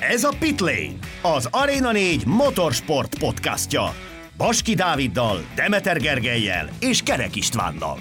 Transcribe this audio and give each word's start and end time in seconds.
Ez 0.00 0.24
a 0.24 0.36
Pitlane, 0.40 0.98
az 1.22 1.48
Arena 1.52 1.92
4 1.92 2.22
motorsport 2.26 3.18
podcastja. 3.18 3.82
Baski 4.36 4.74
Dáviddal, 4.74 5.38
Demeter 5.56 5.96
Gergelyel 6.00 6.68
és 6.80 7.02
Kerek 7.02 7.36
Istvánnal. 7.36 7.96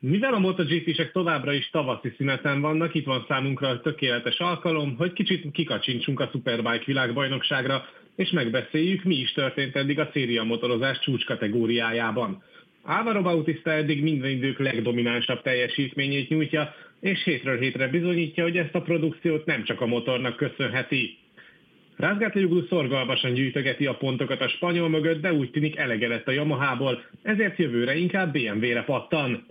Mivel 0.00 0.34
a 0.34 0.38
MotoGP-sek 0.38 1.12
továbbra 1.12 1.52
is 1.52 1.70
tavaszi 1.70 2.12
szüneten 2.16 2.60
vannak, 2.60 2.94
itt 2.94 3.06
van 3.06 3.24
számunkra 3.28 3.68
a 3.68 3.80
tökéletes 3.80 4.38
alkalom, 4.38 4.96
hogy 4.96 5.12
kicsit 5.12 5.50
kikacsintsunk 5.52 6.20
a 6.20 6.28
Superbike 6.32 6.84
világbajnokságra, 6.86 7.84
és 8.16 8.30
megbeszéljük, 8.30 9.04
mi 9.04 9.14
is 9.14 9.32
történt 9.32 9.76
eddig 9.76 9.98
a 9.98 10.10
széria 10.12 10.42
motorozás 10.42 10.98
csúcs 10.98 11.24
kategóriájában. 11.24 12.42
Álvaro 12.88 13.22
Bautista 13.22 13.70
eddig 13.70 14.02
minden 14.02 14.30
idők 14.30 14.58
legdominánsabb 14.58 15.42
teljesítményét 15.42 16.28
nyújtja, 16.28 16.74
és 17.00 17.24
hétről 17.24 17.58
hétre 17.58 17.88
bizonyítja, 17.88 18.42
hogy 18.42 18.56
ezt 18.56 18.74
a 18.74 18.82
produkciót 18.82 19.44
nem 19.44 19.64
csak 19.64 19.80
a 19.80 19.86
motornak 19.86 20.36
köszönheti. 20.36 21.18
Rázgátliuglu 21.96 22.66
szorgalmasan 22.66 23.32
gyűjtögeti 23.32 23.86
a 23.86 23.96
pontokat 23.96 24.40
a 24.40 24.48
spanyol 24.48 24.88
mögött, 24.88 25.20
de 25.20 25.32
úgy 25.32 25.50
tűnik 25.50 25.76
elege 25.76 26.08
lett 26.08 26.28
a 26.28 26.32
Yamahából, 26.32 27.02
ezért 27.22 27.58
jövőre 27.58 27.96
inkább 27.96 28.32
BMW-re 28.32 28.82
pattan. 28.82 29.46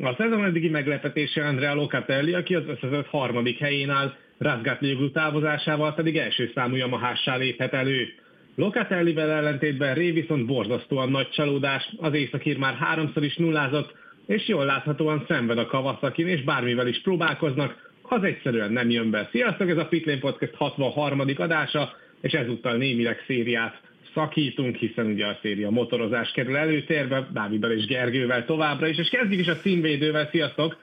A 0.00 0.14
szezon 0.14 0.44
eddigi 0.44 0.68
meglepetése 0.68 1.46
Andrea 1.46 1.74
Locatelli, 1.74 2.32
aki 2.32 2.54
az 2.54 2.66
összezett 2.66 3.06
harmadik 3.06 3.58
helyén 3.58 3.90
áll, 3.90 4.14
Rázgátliuglu 4.38 5.10
távozásával 5.10 5.94
pedig 5.94 6.16
első 6.16 6.50
számú 6.54 6.74
Yamahássá 6.74 7.36
léphet 7.36 7.72
elő. 7.72 8.08
Locatellivel 8.54 9.30
ellentétben 9.30 9.94
Ré 9.94 10.10
viszont 10.10 10.46
borzasztóan 10.46 11.10
nagy 11.10 11.28
csalódás, 11.28 11.88
az 11.96 12.14
északír 12.14 12.58
már 12.58 12.74
háromszor 12.74 13.24
is 13.24 13.36
nullázott, 13.36 13.94
és 14.26 14.48
jól 14.48 14.64
láthatóan 14.64 15.24
szenved 15.28 15.58
a 15.58 15.66
kawasaki 15.66 16.22
és 16.22 16.42
bármivel 16.42 16.86
is 16.86 17.00
próbálkoznak, 17.00 17.90
az 18.02 18.22
egyszerűen 18.22 18.72
nem 18.72 18.90
jön 18.90 19.10
be. 19.10 19.28
Sziasztok, 19.30 19.68
ez 19.68 19.76
a 19.76 19.86
Pitlane 19.86 20.18
Podcast 20.18 20.54
63. 20.54 21.20
adása, 21.36 21.92
és 22.20 22.32
ezúttal 22.32 22.76
némileg 22.76 23.24
szériát 23.26 23.80
szakítunk, 24.14 24.76
hiszen 24.76 25.06
ugye 25.06 25.26
a 25.26 25.38
széria 25.42 25.70
motorozás 25.70 26.30
kerül 26.30 26.56
előtérbe, 26.56 27.28
Dáviddal 27.32 27.70
és 27.70 27.86
Gergővel 27.86 28.44
továbbra 28.44 28.86
is, 28.86 28.98
és 28.98 29.08
kezdjük 29.08 29.40
is 29.40 29.48
a 29.48 29.56
címvédővel, 29.56 30.28
sziasztok! 30.30 30.76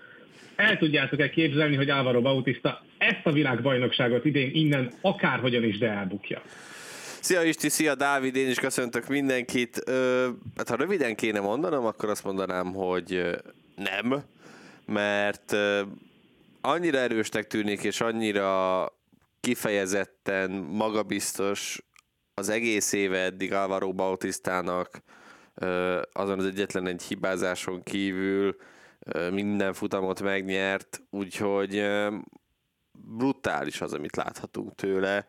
El 0.56 0.78
tudjátok-e 0.78 1.30
képzelni, 1.30 1.76
hogy 1.76 1.90
Álvaro 1.90 2.22
Bautista 2.22 2.82
ezt 2.98 3.26
a 3.26 3.32
világbajnokságot 3.32 4.26
idén 4.26 4.50
innen 4.54 4.92
akárhogyan 5.02 5.64
is 5.64 5.78
de 5.78 5.90
elbukja? 5.90 6.42
Szia 7.22 7.44
Isti, 7.44 7.70
szia 7.70 7.96
Dávid, 7.96 8.36
én 8.36 8.50
is 8.50 8.60
köszöntök 8.60 9.08
mindenkit. 9.08 9.82
Ö, 9.86 10.30
hát 10.56 10.70
ha 10.70 10.76
röviden 10.76 11.16
kéne 11.16 11.40
mondanom, 11.40 11.86
akkor 11.86 12.10
azt 12.10 12.24
mondanám, 12.24 12.74
hogy 12.74 13.40
nem, 13.76 14.24
mert 14.86 15.56
annyira 16.62 16.98
erősnek 16.98 17.48
tűnik, 17.48 17.84
és 17.84 18.02
annyira 18.02 18.86
kifejezetten 19.40 20.52
magabiztos 20.52 21.82
az 22.34 22.50
egész 22.50 22.94
éve 22.94 23.18
eddig 23.18 23.54
Álvaro 23.54 23.94
Bautistának, 23.94 25.02
azon 26.14 26.40
az 26.40 26.46
egyetlen 26.46 26.88
egy 26.88 27.04
hibázáson 27.04 27.84
kívül 27.84 28.56
minden 29.32 29.74
futamot 29.74 30.22
megnyert, 30.22 31.02
úgyhogy 31.10 31.88
brutális 32.92 33.82
az, 33.82 33.94
amit 33.94 34.16
láthatunk 34.16 34.76
tőle 34.76 35.28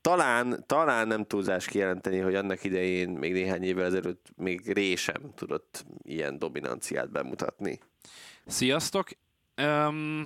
talán, 0.00 0.64
talán 0.66 1.06
nem 1.06 1.24
túlzás 1.24 1.66
kijelenteni, 1.66 2.18
hogy 2.18 2.34
annak 2.34 2.64
idején, 2.64 3.08
még 3.08 3.32
néhány 3.32 3.62
évvel 3.62 3.84
ezelőtt 3.84 4.26
még 4.36 4.72
résem 4.72 5.32
tudott 5.34 5.84
ilyen 6.02 6.38
dominanciát 6.38 7.10
bemutatni. 7.10 7.78
Sziasztok! 8.46 9.08
Um, 9.62 10.24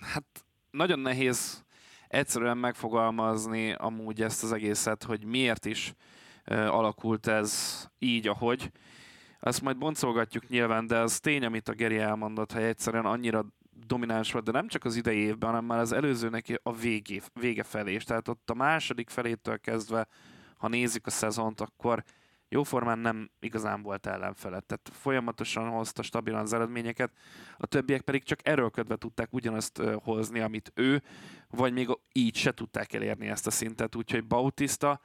hát 0.00 0.44
nagyon 0.70 0.98
nehéz 0.98 1.64
egyszerűen 2.08 2.58
megfogalmazni 2.58 3.72
amúgy 3.72 4.22
ezt 4.22 4.42
az 4.42 4.52
egészet, 4.52 5.02
hogy 5.02 5.24
miért 5.24 5.64
is 5.64 5.94
uh, 6.50 6.74
alakult 6.74 7.26
ez 7.26 7.84
így, 7.98 8.28
ahogy. 8.28 8.70
Ezt 9.40 9.62
majd 9.62 9.78
boncolgatjuk 9.78 10.48
nyilván, 10.48 10.86
de 10.86 10.98
az 10.98 11.20
tény, 11.20 11.44
amit 11.44 11.68
a 11.68 11.72
Geri 11.72 11.98
elmondott, 11.98 12.52
hogy 12.52 12.62
egyszerűen 12.62 13.04
annyira 13.04 13.46
domináns 13.86 14.32
volt, 14.32 14.44
de 14.44 14.50
nem 14.50 14.68
csak 14.68 14.84
az 14.84 14.96
idei 14.96 15.18
évben, 15.18 15.48
hanem 15.48 15.64
már 15.64 15.78
az 15.78 15.92
előzőnek 15.92 16.60
a 16.62 16.72
végé, 16.72 17.20
vége 17.32 17.62
felé 17.62 17.94
is. 17.94 18.04
Tehát 18.04 18.28
ott 18.28 18.50
a 18.50 18.54
második 18.54 19.10
felétől 19.10 19.58
kezdve, 19.58 20.08
ha 20.56 20.68
nézik 20.68 21.06
a 21.06 21.10
szezont, 21.10 21.60
akkor 21.60 22.04
jóformán 22.48 22.98
nem 22.98 23.30
igazán 23.40 23.82
volt 23.82 24.06
ellenfele. 24.06 24.60
Tehát 24.60 24.90
folyamatosan 24.92 25.68
hozta 25.68 26.02
stabilan 26.02 26.40
az 26.40 26.52
eredményeket, 26.52 27.12
a 27.56 27.66
többiek 27.66 28.00
pedig 28.00 28.22
csak 28.22 28.48
erőlködve 28.48 28.96
tudták 28.96 29.32
ugyanazt 29.32 29.82
hozni, 30.02 30.40
amit 30.40 30.72
ő, 30.74 31.02
vagy 31.50 31.72
még 31.72 31.88
így 32.12 32.36
se 32.36 32.52
tudták 32.52 32.92
elérni 32.92 33.28
ezt 33.28 33.46
a 33.46 33.50
szintet, 33.50 33.94
úgyhogy 33.94 34.24
Bautista 34.24 35.00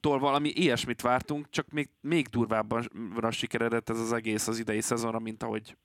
tól 0.00 0.18
valami 0.18 0.48
ilyesmit 0.48 1.00
vártunk, 1.00 1.50
csak 1.50 1.70
még, 1.70 1.88
még 2.00 2.26
durvábban 2.26 2.88
sikeredett 3.30 3.90
ez 3.90 3.98
az 3.98 4.12
egész 4.12 4.48
az 4.48 4.58
idei 4.58 4.80
szezonra, 4.80 5.18
mint 5.18 5.42
ahogy 5.42 5.76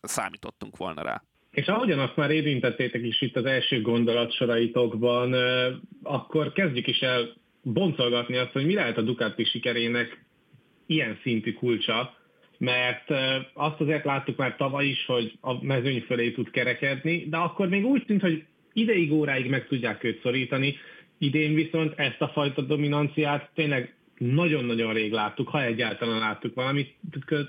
számítottunk 0.00 0.76
volna 0.76 1.02
rá. 1.02 1.22
És 1.50 1.66
ahogyan 1.66 1.98
azt 1.98 2.16
már 2.16 2.30
érintettétek 2.30 3.02
is 3.02 3.20
itt 3.20 3.36
az 3.36 3.44
első 3.44 3.80
gondolatsoraitokban, 3.80 5.34
akkor 6.02 6.52
kezdjük 6.52 6.86
is 6.86 7.00
el 7.00 7.32
boncolgatni 7.62 8.36
azt, 8.36 8.52
hogy 8.52 8.66
mi 8.66 8.74
lehet 8.74 8.98
a 8.98 9.02
Ducati 9.02 9.44
sikerének 9.44 10.24
ilyen 10.86 11.18
szintű 11.22 11.52
kulcsa, 11.52 12.14
mert 12.58 13.10
azt 13.54 13.80
azért 13.80 14.04
láttuk 14.04 14.36
már 14.36 14.56
tavaly 14.56 14.86
is, 14.86 15.06
hogy 15.06 15.38
a 15.40 15.64
mezőny 15.64 16.00
fölé 16.00 16.30
tud 16.30 16.50
kerekedni, 16.50 17.26
de 17.28 17.36
akkor 17.36 17.68
még 17.68 17.84
úgy 17.84 18.04
tűnt, 18.04 18.20
hogy 18.20 18.44
ideig 18.72 19.12
óráig 19.12 19.50
meg 19.50 19.66
tudják 19.66 20.04
őt 20.04 20.22
szorítani, 20.22 20.76
idén 21.18 21.54
viszont 21.54 21.98
ezt 21.98 22.20
a 22.20 22.28
fajta 22.28 22.62
dominanciát 22.62 23.50
tényleg 23.54 23.94
nagyon-nagyon 24.18 24.92
rég 24.92 25.12
láttuk, 25.12 25.48
ha 25.48 25.62
egyáltalán 25.62 26.18
láttuk 26.18 26.54
valamit 26.54 26.94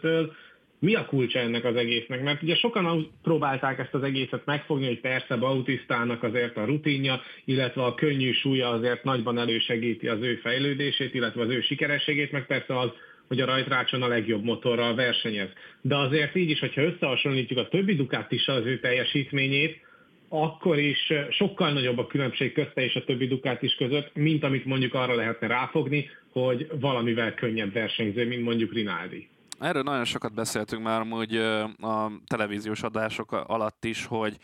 től, 0.02 0.34
mi 0.82 0.96
a 0.96 1.06
kulcsa 1.06 1.40
ennek 1.40 1.66
az 1.66 1.76
egésznek? 1.76 2.24
Mert 2.24 2.42
ugye 2.42 2.56
sokan 2.56 3.12
próbálták 3.24 3.80
ezt 3.80 3.94
az 3.94 4.04
egészet 4.04 4.46
megfogni, 4.46 4.86
hogy 4.86 5.00
persze 5.00 5.36
Bautisztának 5.36 6.24
azért 6.24 6.58
a 6.58 6.66
rutinja, 6.66 7.22
illetve 7.46 7.84
a 7.84 7.96
könnyű 7.96 8.32
súlya 8.32 8.70
azért 8.70 9.04
nagyban 9.04 9.38
elősegíti 9.38 10.08
az 10.08 10.22
ő 10.22 10.36
fejlődését, 10.36 11.14
illetve 11.14 11.42
az 11.42 11.50
ő 11.50 11.62
sikerességét, 11.62 12.32
meg 12.32 12.46
persze 12.46 12.80
az, 12.80 12.90
hogy 13.28 13.42
a 13.42 13.46
rajtrácson 13.46 14.02
a 14.02 14.08
legjobb 14.08 14.44
motorral 14.44 14.96
versenyez. 14.96 15.50
De 15.82 15.98
azért 15.98 16.36
így 16.36 16.50
is, 16.50 16.60
hogyha 16.60 16.82
összehasonlítjuk 16.82 17.60
a 17.60 17.68
többi 17.68 17.96
Ducatissal 17.96 18.56
az 18.56 18.66
ő 18.66 18.80
teljesítményét, 18.80 19.80
akkor 20.30 20.80
is 20.80 21.14
sokkal 21.30 21.72
nagyobb 21.72 21.98
a 21.98 22.08
különbség 22.08 22.54
közte 22.54 22.84
és 22.84 22.96
a 22.96 23.04
többi 23.04 23.28
Ducatis 23.28 23.76
között, 23.76 24.16
mint 24.16 24.44
amit 24.44 24.66
mondjuk 24.66 24.94
arra 24.94 25.16
lehetne 25.16 25.48
ráfogni, 25.48 26.10
hogy 26.32 26.68
valamivel 26.80 27.34
könnyebb 27.34 27.74
versenyző, 27.74 28.28
mint 28.28 28.44
mondjuk 28.44 28.74
Rinaldi. 28.74 29.28
Erről 29.62 29.84
nagyon 29.84 30.06
sokat 30.06 30.34
beszéltünk 30.34 30.84
már 30.84 31.00
amúgy 31.00 31.36
a 31.36 32.12
televíziós 32.26 32.84
adások 32.84 33.32
alatt 33.32 33.86
is, 33.86 34.06
hogy 34.06 34.38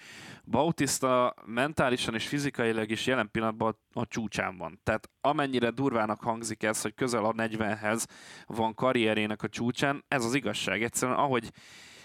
Bautista 0.44 1.34
mentálisan 1.46 2.14
és 2.14 2.28
fizikailag 2.28 2.90
is 2.90 3.06
jelen 3.06 3.32
pillanatban 3.32 3.78
a 3.94 4.08
csúcsán 4.08 4.58
van. 4.58 4.80
Tehát 4.84 5.10
amennyire 5.22 5.70
durvának 5.70 6.22
hangzik 6.22 6.64
ez, 6.64 6.82
hogy 6.82 6.94
közel 6.94 7.26
a 7.26 7.34
40-hez 7.34 8.06
van 8.46 8.74
karrierének 8.74 9.44
a 9.44 9.48
csúcsán, 9.48 10.04
ez 10.08 10.26
az 10.26 10.34
igazság. 10.34 10.84
Egyszerűen 10.84 11.18
ahogy 11.18 11.52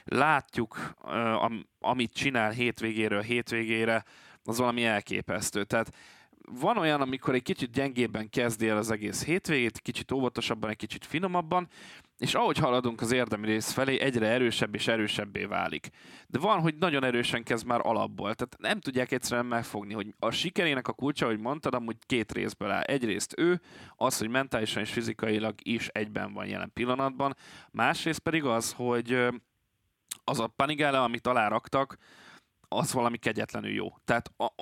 látjuk, 0.05 0.95
amit 1.81 2.13
csinál 2.13 2.51
hétvégéről 2.51 3.23
hétvégére, 3.23 4.05
az 4.45 4.59
valami 4.59 4.85
elképesztő. 4.85 5.65
Tehát 5.65 5.91
van 6.51 6.79
olyan, 6.79 7.01
amikor 7.01 7.35
egy 7.35 7.43
kicsit 7.43 7.73
gyengébben 7.73 8.31
kezdi 8.31 8.69
el 8.69 8.77
az 8.77 8.91
egész 8.91 9.25
hétvégét, 9.25 9.81
kicsit 9.81 10.13
óvatosabban, 10.13 10.71
egy 10.71 10.77
kicsit 10.77 11.05
finomabban, 11.05 11.69
és 12.19 12.35
ahogy 12.35 12.59
haladunk 12.59 13.01
az 13.01 13.13
érdemi 13.13 13.47
rész 13.47 13.73
felé, 13.73 14.01
egyre 14.01 14.27
erősebb 14.27 14.75
és 14.75 14.89
erősebbé 14.89 15.45
válik. 15.45 15.89
De 16.27 16.39
van, 16.39 16.61
hogy 16.61 16.75
nagyon 16.75 17.05
erősen 17.05 17.43
kezd 17.43 17.67
már 17.67 17.81
alapból, 17.83 18.35
tehát 18.35 18.57
nem 18.59 18.81
tudják 18.81 19.13
egyszerűen 19.13 19.47
megfogni, 19.47 19.95
hogy 19.95 20.15
a 20.19 20.31
sikerének 20.31 20.89
a 20.89 20.93
kulcsa, 20.93 21.27
hogy 21.27 21.39
mondtad, 21.39 21.75
amúgy 21.75 21.97
két 22.07 22.33
részből 22.33 22.71
áll. 22.71 22.83
Egyrészt 22.83 23.35
ő, 23.39 23.61
az, 23.97 24.19
hogy 24.19 24.29
mentálisan 24.29 24.83
és 24.83 24.93
fizikailag 24.93 25.55
is 25.63 25.89
egyben 25.89 26.33
van 26.33 26.47
jelen 26.47 26.71
pillanatban, 26.73 27.37
másrészt 27.71 28.21
pedig 28.21 28.45
az, 28.45 28.73
hogy 28.73 29.27
az 30.25 30.41
a 30.41 30.47
Panigale, 30.47 31.03
amit 31.03 31.27
aláraktak, 31.27 31.97
az 32.69 32.93
valami 32.93 33.17
kegyetlenül 33.17 33.71
jó. 33.71 33.89
Tehát 34.05 34.33
a, 34.37 34.53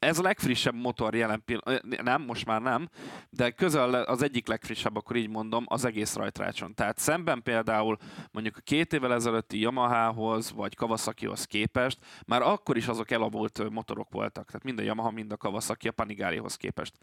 ez 0.00 0.18
a 0.18 0.22
legfrissebb 0.22 0.74
motor 0.74 1.14
jelen 1.14 1.42
pillanatban, 1.44 1.98
nem, 2.02 2.22
most 2.22 2.46
már 2.46 2.62
nem, 2.62 2.88
de 3.30 3.50
közel 3.50 3.94
az 3.94 4.22
egyik 4.22 4.46
legfrissebb, 4.46 4.96
akkor 4.96 5.16
így 5.16 5.28
mondom, 5.28 5.64
az 5.68 5.84
egész 5.84 6.14
rajtrácson. 6.14 6.74
Tehát 6.74 6.98
szemben 6.98 7.42
például 7.42 7.98
mondjuk 8.30 8.56
a 8.56 8.60
két 8.64 8.92
évvel 8.92 9.14
ezelőtti 9.14 9.60
Yamahához, 9.60 10.52
vagy 10.52 10.74
Kawasakihoz 10.74 11.44
képest, 11.44 11.98
már 12.26 12.42
akkor 12.42 12.76
is 12.76 12.86
azok 12.86 13.10
elavult 13.10 13.70
motorok 13.70 14.10
voltak. 14.10 14.46
Tehát 14.46 14.64
mind 14.64 14.78
a 14.78 14.82
Yamaha, 14.82 15.10
mind 15.10 15.32
a 15.32 15.36
Kawasaki 15.36 15.88
a 15.88 15.92
Panigalihoz 15.92 16.56
képest. 16.56 16.94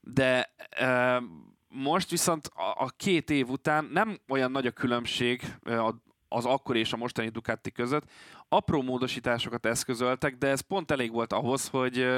De 0.00 0.54
e, 0.70 1.22
most 1.68 2.10
viszont 2.10 2.46
a, 2.46 2.84
a 2.84 2.88
két 2.96 3.30
év 3.30 3.48
után 3.48 3.84
nem 3.92 4.18
olyan 4.28 4.50
nagy 4.50 4.66
a 4.66 4.70
különbség 4.70 5.42
a 5.64 5.94
az 6.28 6.44
akkori 6.44 6.78
és 6.78 6.92
a 6.92 6.96
mostani 6.96 7.28
Ducati 7.28 7.72
között. 7.72 8.10
Apró 8.48 8.82
módosításokat 8.82 9.66
eszközöltek, 9.66 10.36
de 10.36 10.48
ez 10.48 10.60
pont 10.60 10.90
elég 10.90 11.12
volt 11.12 11.32
ahhoz, 11.32 11.68
hogy, 11.68 12.08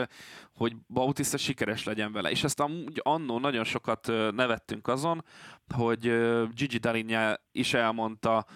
hogy 0.57 0.77
Bautista 0.89 1.37
sikeres 1.37 1.85
legyen 1.85 2.13
vele. 2.13 2.31
És 2.31 2.45
ezt 2.45 2.61
amúgy 2.61 3.01
annó 3.03 3.39
nagyon 3.39 3.65
sokat 3.65 4.07
nevettünk 4.35 4.89
azon, 4.89 5.25
hogy 5.75 6.01
Gigi 6.55 6.79
Dalinja 6.79 7.43
is 7.53 7.75
elmondta, 7.75 8.47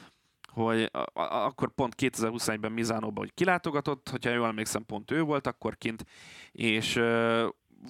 hogy 0.46 0.90
akkor 1.12 1.74
pont 1.74 1.94
2021-ben 1.98 2.72
Mizánóban, 2.72 3.24
hogy 3.24 3.34
kilátogatott, 3.34 4.08
hogyha 4.08 4.30
jól 4.30 4.46
emlékszem, 4.46 4.86
pont 4.86 5.10
ő 5.10 5.22
volt 5.22 5.46
akkor 5.46 5.76
kint, 5.76 6.04
és 6.52 7.00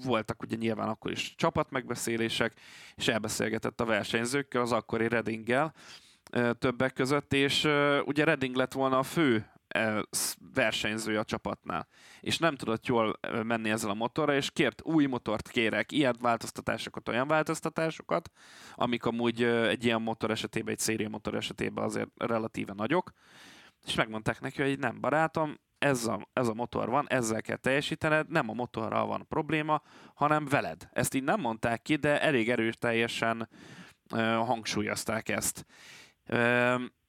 voltak 0.03 0.43
ugye 0.43 0.57
nyilván 0.57 0.89
akkor 0.89 1.11
is 1.11 1.35
csapatmegbeszélések, 1.37 2.53
és 2.95 3.09
elbeszélgetett 3.09 3.81
a 3.81 3.85
versenyzőkkel, 3.85 4.61
az 4.61 4.73
akkori 4.73 5.09
Reddinggel 5.09 5.75
többek 6.59 6.93
között, 6.93 7.33
és 7.33 7.69
ugye 8.05 8.25
Redding 8.25 8.57
lett 8.57 8.73
volna 8.73 8.99
a 8.99 9.03
fő 9.03 9.49
versenyzője 10.55 11.19
a 11.19 11.25
csapatnál, 11.25 11.89
és 12.21 12.39
nem 12.39 12.57
tudott 12.57 12.87
jól 12.87 13.19
menni 13.43 13.71
ezzel 13.71 13.91
a 13.91 13.95
motorra, 13.95 14.35
és 14.35 14.51
kért 14.51 14.83
új 14.85 15.07
motort 15.07 15.49
kérek, 15.49 15.93
ilyen 15.93 16.17
változtatásokat, 16.21 17.09
olyan 17.09 17.29
változtatásokat, 17.29 18.31
amik 18.75 19.05
amúgy 19.05 19.43
egy 19.43 19.85
ilyen 19.85 20.03
motor 20.03 20.31
esetében, 20.31 20.73
egy 20.73 20.79
széria 20.79 21.09
motor 21.09 21.35
esetében 21.35 21.85
azért 21.85 22.09
relatíve 22.17 22.73
nagyok, 22.73 23.13
és 23.87 23.95
megmondták 23.95 24.41
neki, 24.41 24.63
hogy 24.63 24.79
nem 24.79 25.01
barátom, 25.01 25.57
ez 25.79 26.07
a, 26.07 26.29
ez 26.33 26.49
a 26.49 26.55
motor 26.55 26.89
van, 26.89 27.07
ezzel 27.09 27.43
kell 27.43 27.57
teljesítened, 27.57 28.29
nem 28.29 28.51
a 28.51 28.53
motorral 28.53 29.07
van 29.07 29.27
probléma, 29.29 29.83
hanem 30.15 30.47
veled. 30.47 30.89
Ezt 30.93 31.15
így 31.15 31.23
nem 31.23 31.41
mondták 31.41 31.83
ki, 31.83 31.97
de 31.97 32.21
elég 32.21 32.51
erős 32.51 32.75
teljesen 32.79 33.49
uh, 34.13 34.21
hangsúlyozták 34.21 35.29
ezt. 35.29 35.67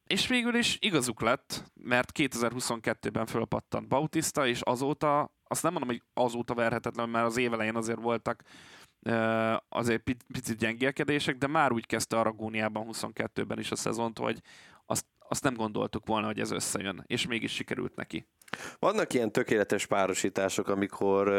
És 0.08 0.28
végül 0.28 0.56
is 0.56 0.78
igazuk 0.82 1.22
lett, 1.22 1.72
mert 1.74 2.12
2022-ben 2.14 3.26
fölpattant 3.26 3.88
Bautista, 3.88 4.48
és 4.48 4.62
azóta, 4.62 5.32
azt 5.48 5.64
nem 5.64 5.72
mondom, 5.72 5.90
hogy 5.90 6.02
azóta 6.14 6.54
verhetetlen, 6.54 7.10
mert 7.10 7.26
az 7.26 7.38
évelején 7.38 7.76
azért 7.76 8.02
voltak 8.02 8.44
azért 9.70 10.04
picit 10.34 10.58
gyengélkedések, 10.58 11.38
de 11.38 11.48
már 11.48 11.72
úgy 11.72 11.86
kezdte 11.86 12.20
Aragóniában 12.20 12.88
22-ben 12.92 13.60
is 13.60 13.72
a 13.72 13.76
szezont, 13.76 14.18
hogy 14.18 14.42
azt, 14.86 15.06
azt 15.28 15.44
nem 15.44 15.54
gondoltuk 15.54 16.08
volna, 16.08 16.26
hogy 16.26 16.40
ez 16.40 16.52
összejön, 16.52 17.04
és 17.08 17.28
mégis 17.28 17.54
sikerült 17.54 17.96
neki. 17.96 18.28
Vannak 18.80 19.14
ilyen 19.14 19.32
tökéletes 19.32 19.86
párosítások, 19.86 20.68
amikor, 20.68 21.30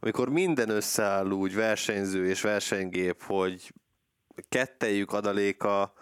amikor 0.00 0.28
minden 0.28 0.68
összeáll 0.68 1.30
úgy, 1.30 1.54
versenyző 1.54 2.28
és 2.28 2.40
versenygép, 2.40 3.22
hogy 3.22 3.72
kettejük 4.48 5.12
adaléka 5.12 5.92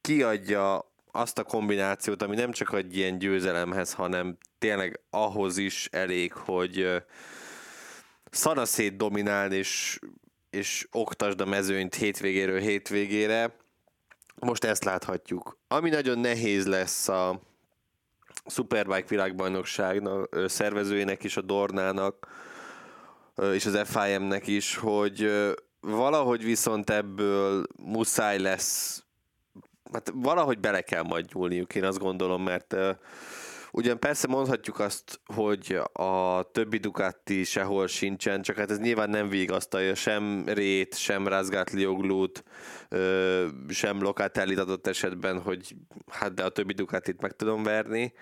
kiadja 0.00 0.92
azt 1.12 1.38
a 1.38 1.44
kombinációt, 1.44 2.22
ami 2.22 2.36
nem 2.36 2.52
csak 2.52 2.72
egy 2.74 2.96
ilyen 2.96 3.18
győzelemhez, 3.18 3.92
hanem 3.92 4.38
tényleg 4.58 5.00
ahhoz 5.10 5.56
is 5.56 5.88
elég, 5.92 6.32
hogy 6.32 7.02
szanaszét 8.30 8.96
dominálni 8.96 9.56
és, 9.56 9.98
és 10.50 10.86
oktasd 10.90 11.40
a 11.40 11.44
mezőnyt 11.44 11.94
hétvégéről 11.94 12.60
hétvégére. 12.60 13.56
Most 14.40 14.64
ezt 14.64 14.84
láthatjuk. 14.84 15.58
Ami 15.68 15.90
nagyon 15.90 16.18
nehéz 16.18 16.66
lesz 16.66 17.08
a, 17.08 17.40
Superbike 18.46 19.08
világbajnokságnak 19.08 20.48
szervezőjének 20.48 21.24
is, 21.24 21.36
a 21.36 21.40
Dornának 21.40 22.26
és 23.52 23.66
az 23.66 23.80
FIM-nek 23.84 24.46
is, 24.46 24.76
hogy 24.76 25.30
valahogy 25.80 26.44
viszont 26.44 26.90
ebből 26.90 27.66
muszáj 27.76 28.38
lesz, 28.38 29.04
hát 29.92 30.12
valahogy 30.14 30.58
bele 30.58 30.80
kell 30.80 31.02
majd 31.02 31.26
nyúlniuk, 31.34 31.74
én 31.74 31.84
azt 31.84 31.98
gondolom, 31.98 32.42
mert 32.42 32.76
Ugyan 33.72 33.98
persze 33.98 34.26
mondhatjuk 34.26 34.78
azt, 34.78 35.20
hogy 35.34 35.80
a 35.92 36.42
többi 36.52 36.76
Ducati 36.78 37.44
sehol 37.44 37.86
sincsen, 37.86 38.42
csak 38.42 38.56
hát 38.56 38.70
ez 38.70 38.78
nyilván 38.78 39.10
nem 39.10 39.28
vigasztalja 39.28 39.94
sem 39.94 40.44
Rét, 40.46 40.96
sem 40.96 41.28
Razgatlioglut, 41.28 42.44
sem 43.68 44.02
Locatellit 44.02 44.58
adott 44.58 44.86
esetben, 44.86 45.40
hogy 45.40 45.74
hát 46.06 46.34
de 46.34 46.44
a 46.44 46.48
többi 46.48 46.72
Ducatit 46.72 47.20
meg 47.20 47.32
tudom 47.36 47.62
verni. 47.62 48.12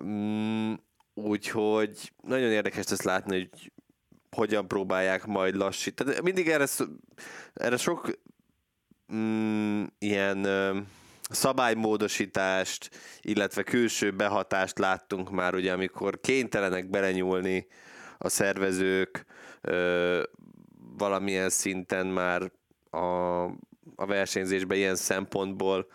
Mm, 0.00 0.72
úgyhogy 1.14 2.12
nagyon 2.22 2.50
érdekes 2.50 2.84
ezt 2.84 3.02
látni, 3.02 3.36
hogy 3.38 3.72
hogyan 4.30 4.68
próbálják 4.68 5.26
majd 5.26 5.54
lassítani. 5.54 6.14
Mindig 6.22 6.48
erre, 6.48 6.66
erre 7.54 7.76
sok 7.76 8.10
mm, 9.12 9.84
ilyen 9.98 10.46
szabálymódosítást, 11.30 12.90
illetve 13.22 13.62
külső 13.62 14.10
behatást 14.10 14.78
láttunk 14.78 15.30
már, 15.30 15.54
ugye, 15.54 15.72
amikor 15.72 16.20
kénytelenek 16.20 16.90
belenyúlni 16.90 17.66
a 18.18 18.28
szervezők 18.28 19.24
ö, 19.60 20.22
valamilyen 20.98 21.50
szinten 21.50 22.06
már 22.06 22.50
a, 22.90 23.42
a 23.96 24.06
versenyzésbe 24.06 24.76
ilyen 24.76 24.96
szempontból, 24.96 25.86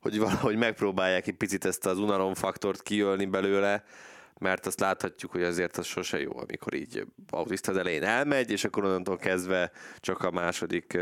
hogy 0.00 0.18
valahogy 0.18 0.56
megpróbálják 0.56 1.26
egy 1.26 1.36
picit 1.36 1.64
ezt 1.64 1.86
az 1.86 1.98
unalomfaktort 1.98 2.82
kijölni 2.82 3.24
belőle, 3.24 3.84
mert 4.40 4.66
azt 4.66 4.80
láthatjuk, 4.80 5.30
hogy 5.30 5.42
azért 5.42 5.76
az 5.76 5.86
sose 5.86 6.20
jó, 6.20 6.38
amikor 6.38 6.74
így 6.74 7.06
Bautista 7.26 7.70
az 7.70 7.76
elején 7.76 8.02
elmegy, 8.02 8.50
és 8.50 8.64
akkor 8.64 8.84
onnantól 8.84 9.16
kezdve 9.16 9.70
csak 9.98 10.22
a 10.22 10.30
második 10.30 10.98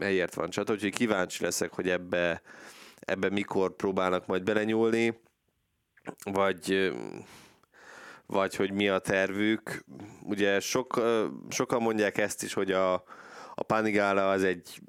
helyért 0.00 0.34
van 0.34 0.50
csata, 0.50 0.72
úgyhogy 0.72 0.94
kíváncsi 0.94 1.44
leszek, 1.44 1.72
hogy 1.72 1.88
ebbe 1.88 2.42
ebben 3.04 3.32
mikor 3.32 3.76
próbálnak 3.76 4.26
majd 4.26 4.42
belenyúlni, 4.42 5.20
vagy, 6.24 6.92
vagy 8.26 8.56
hogy 8.56 8.72
mi 8.72 8.88
a 8.88 8.98
tervük. 8.98 9.84
Ugye 10.22 10.60
sok, 10.60 11.00
sokan 11.48 11.82
mondják 11.82 12.18
ezt 12.18 12.42
is, 12.42 12.52
hogy 12.52 12.72
a, 12.72 12.92
a 13.54 13.62
Panigala 13.66 14.30
az 14.30 14.44
egy 14.44 14.80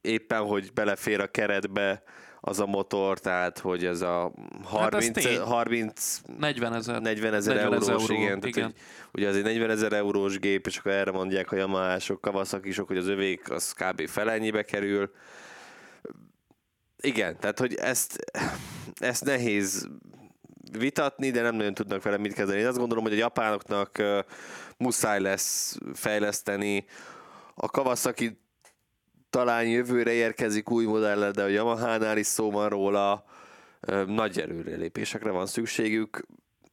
éppen, 0.00 0.42
hogy 0.42 0.72
belefér 0.72 1.20
a 1.20 1.26
keretbe 1.26 2.02
az 2.40 2.60
a 2.60 2.66
motor, 2.66 3.18
tehát 3.18 3.58
hogy 3.58 3.84
ez 3.84 4.00
a 4.00 4.32
30, 4.62 5.24
hát 5.24 5.38
30 5.38 6.20
40 6.38 6.74
ezer 6.74 7.00
40 7.00 7.34
ezer 7.34 7.56
eurós, 7.56 7.88
euró, 7.88 8.04
igen, 8.04 8.22
igen. 8.22 8.40
Tehát, 8.40 8.64
hogy, 8.64 8.74
ugye 9.12 9.28
az 9.28 9.36
egy 9.36 9.42
40 9.42 9.70
ezer 9.70 9.92
eurós 9.92 10.38
gép, 10.38 10.66
és 10.66 10.76
akkor 10.76 10.92
erre 10.92 11.10
mondják 11.10 11.52
a 11.52 11.56
Yamaha-sok, 11.56 12.20
Kawasaki-sok, 12.20 12.86
hogy 12.86 12.96
az 12.96 13.06
övék 13.06 13.50
az 13.50 13.72
kb. 13.72 14.08
felennyibe 14.08 14.62
kerül 14.62 15.10
igen, 17.00 17.38
tehát 17.38 17.58
hogy 17.58 17.74
ezt, 17.74 18.18
ezt 18.94 19.24
nehéz 19.24 19.88
vitatni, 20.78 21.30
de 21.30 21.42
nem 21.42 21.54
nagyon 21.54 21.74
tudnak 21.74 22.02
vele 22.02 22.16
mit 22.16 22.32
kezdeni. 22.32 22.60
Én 22.60 22.66
azt 22.66 22.78
gondolom, 22.78 23.04
hogy 23.04 23.12
a 23.12 23.16
japánoknak 23.16 24.02
muszáj 24.76 25.20
lesz 25.20 25.76
fejleszteni. 25.94 26.84
A 27.54 27.68
Kawasaki 27.68 28.40
talán 29.30 29.68
jövőre 29.68 30.12
érkezik 30.12 30.70
új 30.70 30.84
modellel, 30.84 31.30
de 31.30 31.42
a 31.42 31.46
Yamaha-nál 31.46 32.18
is 32.18 32.26
szó 32.26 32.50
van 32.50 32.68
róla. 32.68 33.24
Nagy 34.06 34.40
előrelépésekre 34.40 35.30
van 35.30 35.46
szükségük 35.46 36.26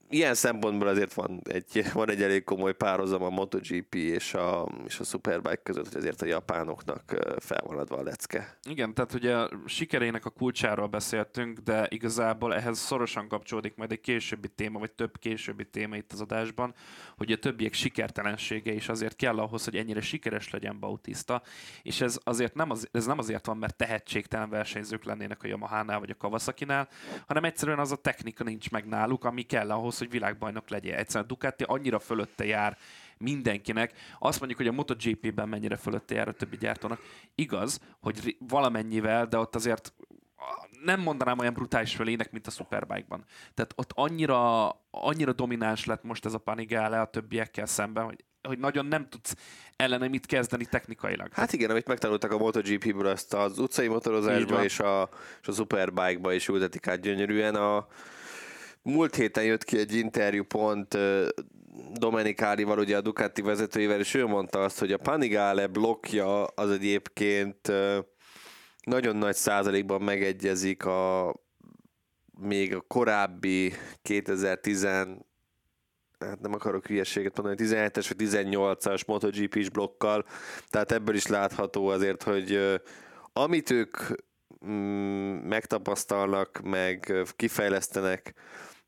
ilyen 0.09 0.33
szempontból 0.33 0.87
azért 0.87 1.13
van 1.13 1.41
egy, 1.43 1.85
van 1.93 2.09
egy 2.09 2.21
elég 2.21 2.43
komoly 2.43 2.73
párhuzam 2.73 3.23
a 3.23 3.29
MotoGP 3.29 3.95
és 3.95 4.33
a, 4.33 4.69
és 4.85 4.99
a 4.99 5.03
Superbike 5.03 5.61
között, 5.63 5.87
hogy 5.87 5.97
azért 5.97 6.21
a 6.21 6.25
japánoknak 6.25 7.15
fel 7.37 7.61
van 7.65 7.77
adva 7.77 7.97
a 7.97 8.03
lecke. 8.03 8.57
Igen, 8.63 8.93
tehát 8.93 9.13
ugye 9.13 9.35
a 9.35 9.49
sikerének 9.65 10.25
a 10.25 10.29
kulcsáról 10.29 10.87
beszéltünk, 10.87 11.59
de 11.59 11.87
igazából 11.89 12.55
ehhez 12.55 12.79
szorosan 12.79 13.27
kapcsolódik 13.27 13.75
majd 13.75 13.91
egy 13.91 14.01
későbbi 14.01 14.47
téma, 14.47 14.79
vagy 14.79 14.91
több 14.91 15.19
későbbi 15.19 15.65
téma 15.65 15.95
itt 15.95 16.11
az 16.11 16.21
adásban, 16.21 16.73
hogy 17.17 17.31
a 17.31 17.37
többiek 17.37 17.73
sikertelensége 17.73 18.73
is 18.73 18.89
azért 18.89 19.15
kell 19.15 19.39
ahhoz, 19.39 19.63
hogy 19.63 19.75
ennyire 19.75 20.01
sikeres 20.01 20.49
legyen 20.49 20.79
Bautista, 20.79 21.41
és 21.83 22.01
ez 22.01 22.17
azért 22.23 22.53
nem, 22.53 22.69
az, 22.69 22.87
ez 22.91 23.05
nem 23.05 23.17
azért 23.17 23.45
van, 23.45 23.57
mert 23.57 23.75
tehetségtelen 23.75 24.49
versenyzők 24.49 25.03
lennének 25.03 25.43
a 25.43 25.47
Yamaha-nál 25.47 25.99
vagy 25.99 26.09
a 26.09 26.15
Kawasaki-nál, 26.15 26.87
hanem 27.27 27.43
egyszerűen 27.43 27.79
az 27.79 27.91
a 27.91 27.95
technika 27.95 28.43
nincs 28.43 28.71
meg 28.71 28.85
náluk, 28.85 29.23
ami 29.23 29.41
kell 29.41 29.71
ahhoz, 29.71 29.95
ahhoz, 29.95 30.04
hogy 30.05 30.19
világbajnok 30.19 30.69
legyen. 30.69 30.97
Egyszerűen 30.97 31.27
Ducati 31.27 31.63
annyira 31.67 31.99
fölötte 31.99 32.45
jár 32.45 32.77
mindenkinek. 33.17 33.93
Azt 34.19 34.37
mondjuk, 34.39 34.59
hogy 34.59 34.69
a 34.69 34.71
MotoGP-ben 34.71 35.49
mennyire 35.49 35.75
fölötte 35.75 36.15
jár 36.15 36.27
a 36.27 36.31
többi 36.31 36.57
gyártónak. 36.57 37.01
Igaz, 37.35 37.79
hogy 37.99 38.37
valamennyivel, 38.39 39.25
de 39.25 39.37
ott 39.37 39.55
azért 39.55 39.93
nem 40.83 41.01
mondanám 41.01 41.39
olyan 41.39 41.53
brutális 41.53 41.95
fölének, 41.95 42.31
mint 42.31 42.47
a 42.47 42.51
Superbike-ban. 42.51 43.23
Tehát 43.53 43.73
ott 43.75 43.91
annyira, 43.93 44.69
annyira 44.91 45.33
domináns 45.33 45.85
lett 45.85 46.03
most 46.03 46.25
ez 46.25 46.33
a 46.33 46.37
Panigale 46.37 47.01
a 47.01 47.05
többiekkel 47.05 47.65
szemben, 47.65 48.03
hogy 48.03 48.23
hogy 48.45 48.59
nagyon 48.59 48.85
nem 48.85 49.09
tudsz 49.09 49.35
ellene 49.75 50.07
mit 50.07 50.25
kezdeni 50.25 50.65
technikailag. 50.65 51.33
Hát 51.33 51.53
igen, 51.53 51.69
amit 51.69 51.87
megtanultak 51.87 52.31
a 52.31 52.37
MotoGP-ből, 52.37 53.05
azt 53.05 53.33
az 53.33 53.59
utcai 53.59 53.87
motorozásba 53.87 54.63
és 54.63 54.79
a, 54.79 55.09
és 55.41 55.47
a 55.47 55.51
Superbike-ba 55.51 56.33
is 56.33 56.47
ültetik 56.47 56.87
át 56.87 56.99
gyönyörűen. 56.99 57.55
A, 57.55 57.87
Múlt 58.87 59.15
héten 59.15 59.43
jött 59.43 59.63
ki 59.63 59.77
egy 59.77 59.95
interjú 59.95 60.43
pont 60.43 60.97
Domenikálival, 61.93 62.79
ugye 62.79 62.97
a 62.97 63.01
Ducati 63.01 63.41
vezetőivel, 63.41 63.99
és 63.99 64.13
ő 64.13 64.25
mondta 64.25 64.63
azt, 64.63 64.79
hogy 64.79 64.91
a 64.91 64.97
Panigale 64.97 65.67
blokkja 65.67 66.45
az 66.45 66.69
egyébként 66.69 67.71
nagyon 68.83 69.15
nagy 69.15 69.35
százalékban 69.35 70.01
megegyezik 70.01 70.85
a 70.85 71.35
még 72.39 72.75
a 72.75 72.81
korábbi 72.81 73.73
2010 74.01 74.83
hát 74.83 76.39
nem 76.39 76.53
akarok 76.53 76.85
hülyeséget 76.85 77.41
mondani, 77.41 77.69
17-es 77.69 78.05
vagy 78.07 78.27
18-as 78.29 79.05
MotoGP-s 79.05 79.69
blokkal, 79.69 80.25
tehát 80.67 80.91
ebből 80.91 81.15
is 81.15 81.27
látható 81.27 81.87
azért, 81.87 82.23
hogy 82.23 82.79
amit 83.33 83.69
ők 83.69 83.97
mm, 84.65 85.35
megtapasztalnak, 85.35 86.61
meg 86.63 87.13
kifejlesztenek 87.35 88.33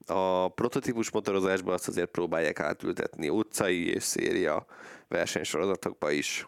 a 0.10 0.48
prototípus 0.48 1.12
motorozásban, 1.12 1.74
azt 1.74 1.88
azért 1.88 2.12
próbálják 2.12 2.60
átültetni 2.60 3.30
utcai 3.30 3.94
és 3.94 4.04
széria 4.04 4.66
versenysorozatokba 5.08 6.12
is. 6.12 6.48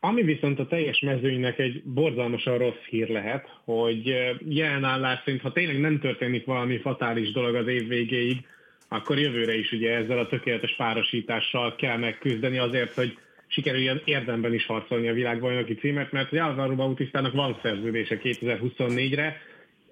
Ami 0.00 0.22
viszont 0.22 0.58
a 0.58 0.66
teljes 0.66 1.00
mezőnynek 1.00 1.58
egy 1.58 1.82
borzalmasan 1.84 2.58
rossz 2.58 2.84
hír 2.88 3.08
lehet, 3.08 3.48
hogy 3.64 4.16
jelen 4.48 4.84
állás 4.84 5.22
szerint, 5.24 5.42
ha 5.42 5.52
tényleg 5.52 5.80
nem 5.80 6.00
történik 6.00 6.44
valami 6.44 6.78
fatális 6.78 7.32
dolog 7.32 7.54
az 7.54 7.66
év 7.66 7.88
végéig, 7.88 8.46
akkor 8.88 9.18
jövőre 9.18 9.58
is 9.58 9.72
ugye 9.72 9.94
ezzel 9.94 10.18
a 10.18 10.26
tökéletes 10.26 10.76
párosítással 10.76 11.76
kell 11.76 11.96
megküzdeni 11.96 12.58
azért, 12.58 12.94
hogy 12.94 13.18
sikerüljön 13.46 14.02
érdemben 14.04 14.54
is 14.54 14.66
harcolni 14.66 15.08
a 15.08 15.12
világbajnoki 15.12 15.74
címet, 15.74 16.12
mert 16.12 16.32
ugye 16.32 16.40
Álvaro 16.40 16.74
Bautisztának 16.74 17.32
van 17.32 17.58
szerződése 17.62 18.20
2024-re. 18.22 19.36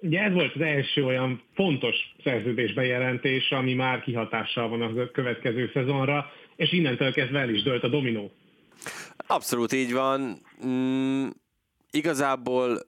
Ugye 0.01 0.19
ez 0.19 0.33
volt 0.33 0.55
az 0.55 0.61
első 0.61 1.05
olyan 1.05 1.41
fontos 1.53 1.95
szerződés 2.23 2.73
bejelentés, 2.73 3.51
ami 3.51 3.73
már 3.73 4.01
kihatással 4.01 4.69
van 4.69 4.81
a 4.81 5.11
következő 5.11 5.69
szezonra, 5.73 6.31
és 6.55 6.71
innentől 6.71 7.13
kezdve 7.13 7.39
el 7.39 7.49
is 7.49 7.63
dölt 7.63 7.83
a 7.83 7.87
dominó. 7.87 8.31
Abszolút 9.27 9.73
így 9.73 9.93
van. 9.93 10.41
Mm, 10.65 11.27
igazából 11.91 12.79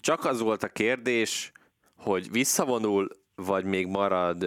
csak 0.00 0.24
az 0.24 0.40
volt 0.40 0.62
a 0.62 0.68
kérdés, 0.68 1.52
hogy 1.96 2.30
visszavonul, 2.30 3.08
vagy 3.34 3.64
még 3.64 3.86
marad, 3.86 4.46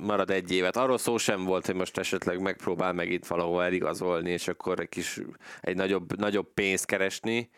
marad 0.00 0.30
egy 0.30 0.52
évet. 0.52 0.76
Arról 0.76 0.98
szó 0.98 1.18
sem 1.18 1.44
volt, 1.44 1.66
hogy 1.66 1.74
most 1.74 1.98
esetleg 1.98 2.40
megpróbál 2.40 2.92
meg 2.92 3.10
itt 3.10 3.26
valahol 3.26 3.62
eligazolni, 3.62 4.30
és 4.30 4.48
akkor 4.48 4.80
egy 4.80 4.88
kis, 4.88 5.20
egy 5.60 5.76
nagyobb, 5.76 6.18
nagyobb 6.18 6.54
pénzt 6.54 6.86
keresni. 6.86 7.50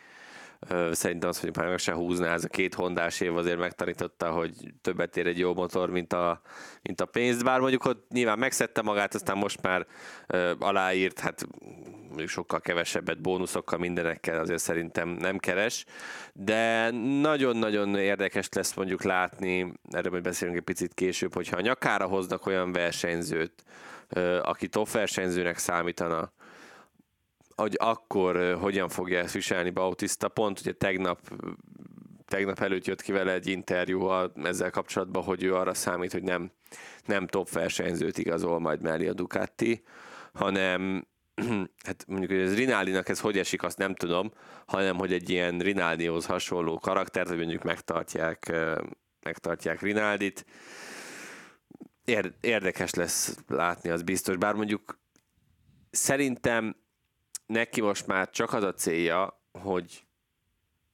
Szerintem 0.90 1.28
az, 1.28 1.40
hogy 1.40 1.56
már 1.56 1.68
meg 1.68 1.78
se 1.78 1.92
húzná, 1.92 2.32
ez 2.32 2.44
a 2.44 2.48
két 2.48 2.74
hondás 2.74 3.20
év 3.20 3.36
azért 3.36 3.58
megtanította, 3.58 4.30
hogy 4.30 4.52
többet 4.80 5.16
ér 5.16 5.26
egy 5.26 5.38
jó 5.38 5.54
motor, 5.54 5.90
mint 5.90 6.12
a, 6.12 6.40
mint 6.82 7.00
a 7.00 7.06
pénzt. 7.06 7.44
Bár 7.44 7.60
mondjuk 7.60 7.84
ott 7.84 8.06
nyilván 8.10 8.38
megszedte 8.38 8.82
magát, 8.82 9.14
aztán 9.14 9.36
most 9.36 9.62
már 9.62 9.86
aláírt, 10.58 11.20
hát 11.20 11.46
mondjuk 12.08 12.28
sokkal 12.28 12.60
kevesebbet 12.60 13.20
bónuszokkal, 13.20 13.78
mindenekkel 13.78 14.40
azért 14.40 14.62
szerintem 14.62 15.08
nem 15.08 15.38
keres, 15.38 15.84
de 16.32 16.90
nagyon-nagyon 17.20 17.96
érdekes 17.96 18.48
lesz 18.50 18.74
mondjuk 18.74 19.02
látni, 19.02 19.72
erről 19.90 20.10
majd 20.10 20.22
beszélünk 20.22 20.56
egy 20.56 20.64
picit 20.64 20.94
később, 20.94 21.34
hogyha 21.34 21.56
a 21.56 21.60
nyakára 21.60 22.06
hoznak 22.06 22.46
olyan 22.46 22.72
versenyzőt, 22.72 23.64
aki 24.42 24.68
top 24.68 24.90
versenyzőnek 24.90 25.58
számítana, 25.58 26.32
hogy 27.56 27.76
akkor 27.78 28.56
hogyan 28.60 28.88
fogja 28.88 29.18
ezt 29.18 29.34
viselni 29.34 29.70
Bautista. 29.70 30.28
Pont 30.28 30.60
ugye 30.60 30.72
tegnap 30.72 31.20
tegnap 32.26 32.60
előtt 32.60 32.86
jött 32.86 33.02
ki 33.02 33.12
vele 33.12 33.32
egy 33.32 33.46
interjú 33.46 34.10
ezzel 34.42 34.70
kapcsolatban, 34.70 35.22
hogy 35.22 35.42
ő 35.42 35.54
arra 35.54 35.74
számít, 35.74 36.12
hogy 36.12 36.22
nem, 36.22 36.50
nem 37.04 37.26
top 37.26 37.50
versenyzőt 37.50 38.18
igazol 38.18 38.58
majd 38.58 38.80
mellé 38.80 39.08
a 39.08 39.12
Ducati, 39.12 39.82
hanem 40.32 41.06
hát 41.86 42.04
mondjuk, 42.06 42.30
hogy 42.30 42.40
ez 42.40 42.56
Rinaldinak 42.56 43.08
ez 43.08 43.20
hogy 43.20 43.38
esik, 43.38 43.62
azt 43.62 43.78
nem 43.78 43.94
tudom, 43.94 44.32
hanem 44.66 44.96
hogy 44.96 45.12
egy 45.12 45.30
ilyen 45.30 45.58
Rinaldihoz 45.58 46.26
hasonló 46.26 46.78
karaktert, 46.78 47.28
hogy 47.28 47.38
mondjuk 47.38 47.62
megtartják, 47.62 48.52
megtartják 49.22 49.80
Rinaldit. 49.80 50.44
Érdekes 52.40 52.94
lesz 52.94 53.36
látni, 53.48 53.90
az 53.90 54.02
biztos. 54.02 54.36
Bár 54.36 54.54
mondjuk 54.54 54.98
szerintem 55.90 56.76
neki 57.46 57.80
most 57.80 58.06
már 58.06 58.30
csak 58.30 58.52
az 58.52 58.62
a 58.62 58.74
célja, 58.74 59.42
hogy 59.52 60.04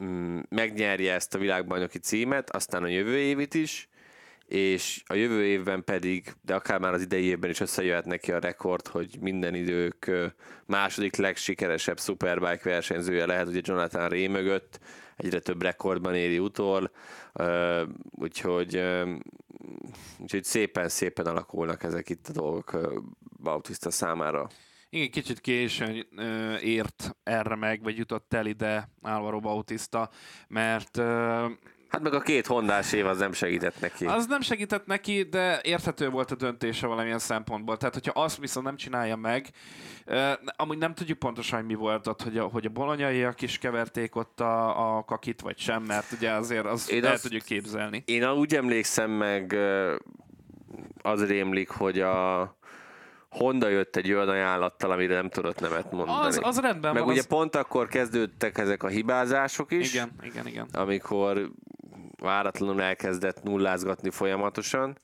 mm, 0.04 0.38
megnyerje 0.48 1.14
ezt 1.14 1.34
a 1.34 1.38
világbajnoki 1.38 1.98
címet, 1.98 2.50
aztán 2.50 2.82
a 2.82 2.88
jövő 2.88 3.18
évit 3.18 3.54
is, 3.54 3.88
és 4.46 5.02
a 5.06 5.14
jövő 5.14 5.44
évben 5.44 5.84
pedig, 5.84 6.32
de 6.42 6.54
akár 6.54 6.78
már 6.78 6.92
az 6.92 7.02
idei 7.02 7.24
évben 7.24 7.50
is 7.50 7.60
összejöhet 7.60 8.04
neki 8.04 8.32
a 8.32 8.38
rekord, 8.38 8.86
hogy 8.86 9.18
minden 9.20 9.54
idők 9.54 10.10
második 10.66 11.16
legsikeresebb 11.16 12.00
Superbike 12.00 12.70
versenyzője 12.70 13.26
lehet, 13.26 13.46
ugye 13.46 13.60
Jonathan 13.62 14.08
Ray 14.08 14.26
mögött, 14.26 14.78
egyre 15.16 15.38
több 15.38 15.62
rekordban 15.62 16.14
éri 16.14 16.38
utol, 16.38 16.90
úgyhogy, 18.10 18.82
úgyhogy 20.18 20.44
szépen-szépen 20.44 21.26
alakulnak 21.26 21.82
ezek 21.82 22.08
itt 22.08 22.28
a 22.28 22.32
dolgok 22.32 22.78
Bautista 23.42 23.90
számára. 23.90 24.48
Igen, 24.94 25.10
kicsit 25.10 25.40
későn 25.40 26.06
ért 26.62 27.16
erre 27.22 27.54
meg, 27.54 27.82
vagy 27.82 27.96
jutott 27.96 28.34
el 28.34 28.46
ide 28.46 28.88
Álvaro 29.02 29.40
Bautista, 29.40 30.10
mert 30.48 30.96
Hát 31.88 32.02
meg 32.02 32.14
a 32.14 32.20
két 32.20 32.46
hondás 32.46 32.92
év 32.92 33.06
az 33.06 33.18
nem 33.18 33.32
segített 33.32 33.80
neki. 33.80 34.06
Az 34.06 34.26
nem 34.26 34.40
segített 34.40 34.86
neki, 34.86 35.22
de 35.22 35.60
érthető 35.62 36.08
volt 36.08 36.30
a 36.30 36.34
döntése 36.34 36.86
valamilyen 36.86 37.18
szempontból. 37.18 37.76
Tehát, 37.76 37.94
hogyha 37.94 38.20
azt 38.20 38.38
viszont 38.38 38.66
nem 38.66 38.76
csinálja 38.76 39.16
meg, 39.16 39.50
amúgy 40.56 40.78
nem 40.78 40.94
tudjuk 40.94 41.18
pontosan, 41.18 41.58
hogy 41.58 41.68
mi 41.68 41.74
volt 41.74 42.06
ott, 42.06 42.22
hogy 42.22 42.38
a, 42.38 42.44
hogy 42.44 42.66
a 42.66 42.70
bolonyaiak 42.70 43.42
is 43.42 43.58
keverték 43.58 44.16
ott 44.16 44.40
a, 44.40 44.96
a 44.96 45.04
kakit, 45.04 45.40
vagy 45.40 45.58
sem, 45.58 45.82
mert 45.82 46.12
ugye 46.12 46.30
azért 46.30 46.66
az 46.66 46.90
én 46.90 47.04
el 47.04 47.12
azt, 47.12 47.22
tudjuk 47.22 47.42
képzelni. 47.42 48.02
Én 48.06 48.30
úgy 48.30 48.54
emlékszem 48.54 49.10
meg, 49.10 49.56
az 51.02 51.26
rémlik, 51.26 51.68
hogy 51.68 52.00
a 52.00 52.56
Honda 53.32 53.68
jött 53.68 53.96
egy 53.96 54.12
olyan 54.12 54.28
ajánlattal, 54.28 54.90
amire 54.90 55.14
nem 55.14 55.28
tudott 55.28 55.60
nemet 55.60 55.92
mondani. 55.92 56.26
Az, 56.26 56.40
az 56.42 56.60
rendben 56.60 56.92
Meg 56.92 57.02
van. 57.02 57.10
ugye 57.10 57.20
az... 57.20 57.26
pont 57.26 57.56
akkor 57.56 57.88
kezdődtek 57.88 58.58
ezek 58.58 58.82
a 58.82 58.88
hibázások 58.88 59.72
is. 59.72 59.94
Igen, 59.94 60.10
igen, 60.22 60.46
igen. 60.46 60.66
Amikor 60.72 61.50
váratlanul 62.20 62.82
elkezdett 62.82 63.42
nullázgatni 63.42 64.10
folyamatosan. 64.10 64.98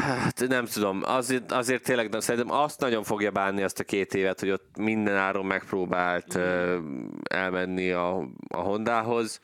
Hát 0.00 0.44
nem 0.48 0.64
tudom, 0.64 1.02
azért, 1.04 1.52
azért 1.52 1.82
tényleg 1.82 2.10
nem, 2.10 2.20
szerintem 2.20 2.56
azt 2.56 2.80
nagyon 2.80 3.02
fogja 3.02 3.30
bánni 3.30 3.62
azt 3.62 3.80
a 3.80 3.84
két 3.84 4.14
évet, 4.14 4.40
hogy 4.40 4.50
ott 4.50 4.76
minden 4.78 5.16
áron 5.16 5.46
megpróbált 5.46 6.38
mm. 6.38 7.06
elmenni 7.30 7.90
a, 7.90 8.16
a 8.48 8.58
Hondához 8.58 9.40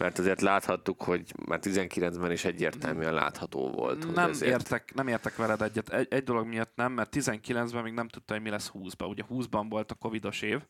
mert 0.00 0.18
azért 0.18 0.40
láthattuk, 0.40 1.02
hogy 1.02 1.34
már 1.46 1.58
19-ben 1.62 2.30
is 2.30 2.44
egyértelműen 2.44 3.14
látható 3.14 3.70
volt. 3.70 4.14
Nem, 4.14 4.30
ezért... 4.30 4.50
értek, 4.50 4.94
nem 4.94 5.08
értek 5.08 5.36
veled 5.36 5.62
egyet. 5.62 5.88
Egy, 5.88 6.06
egy 6.10 6.24
dolog 6.24 6.46
miatt 6.46 6.72
nem, 6.74 6.92
mert 6.92 7.16
19-ben 7.16 7.82
még 7.82 7.92
nem 7.92 8.08
tudta, 8.08 8.32
hogy 8.32 8.42
mi 8.42 8.50
lesz 8.50 8.70
20-ban. 8.74 9.08
Ugye 9.08 9.22
20-ban 9.30 9.66
volt 9.68 9.90
a 9.90 9.94
covidos 9.94 10.42
év, 10.42 10.60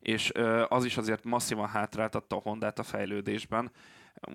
és 0.00 0.32
az 0.68 0.84
is 0.84 0.96
azért 0.96 1.24
masszívan 1.24 1.68
hátráltatta 1.68 2.36
a 2.36 2.40
Hondát 2.40 2.78
a 2.78 2.82
fejlődésben 2.82 3.70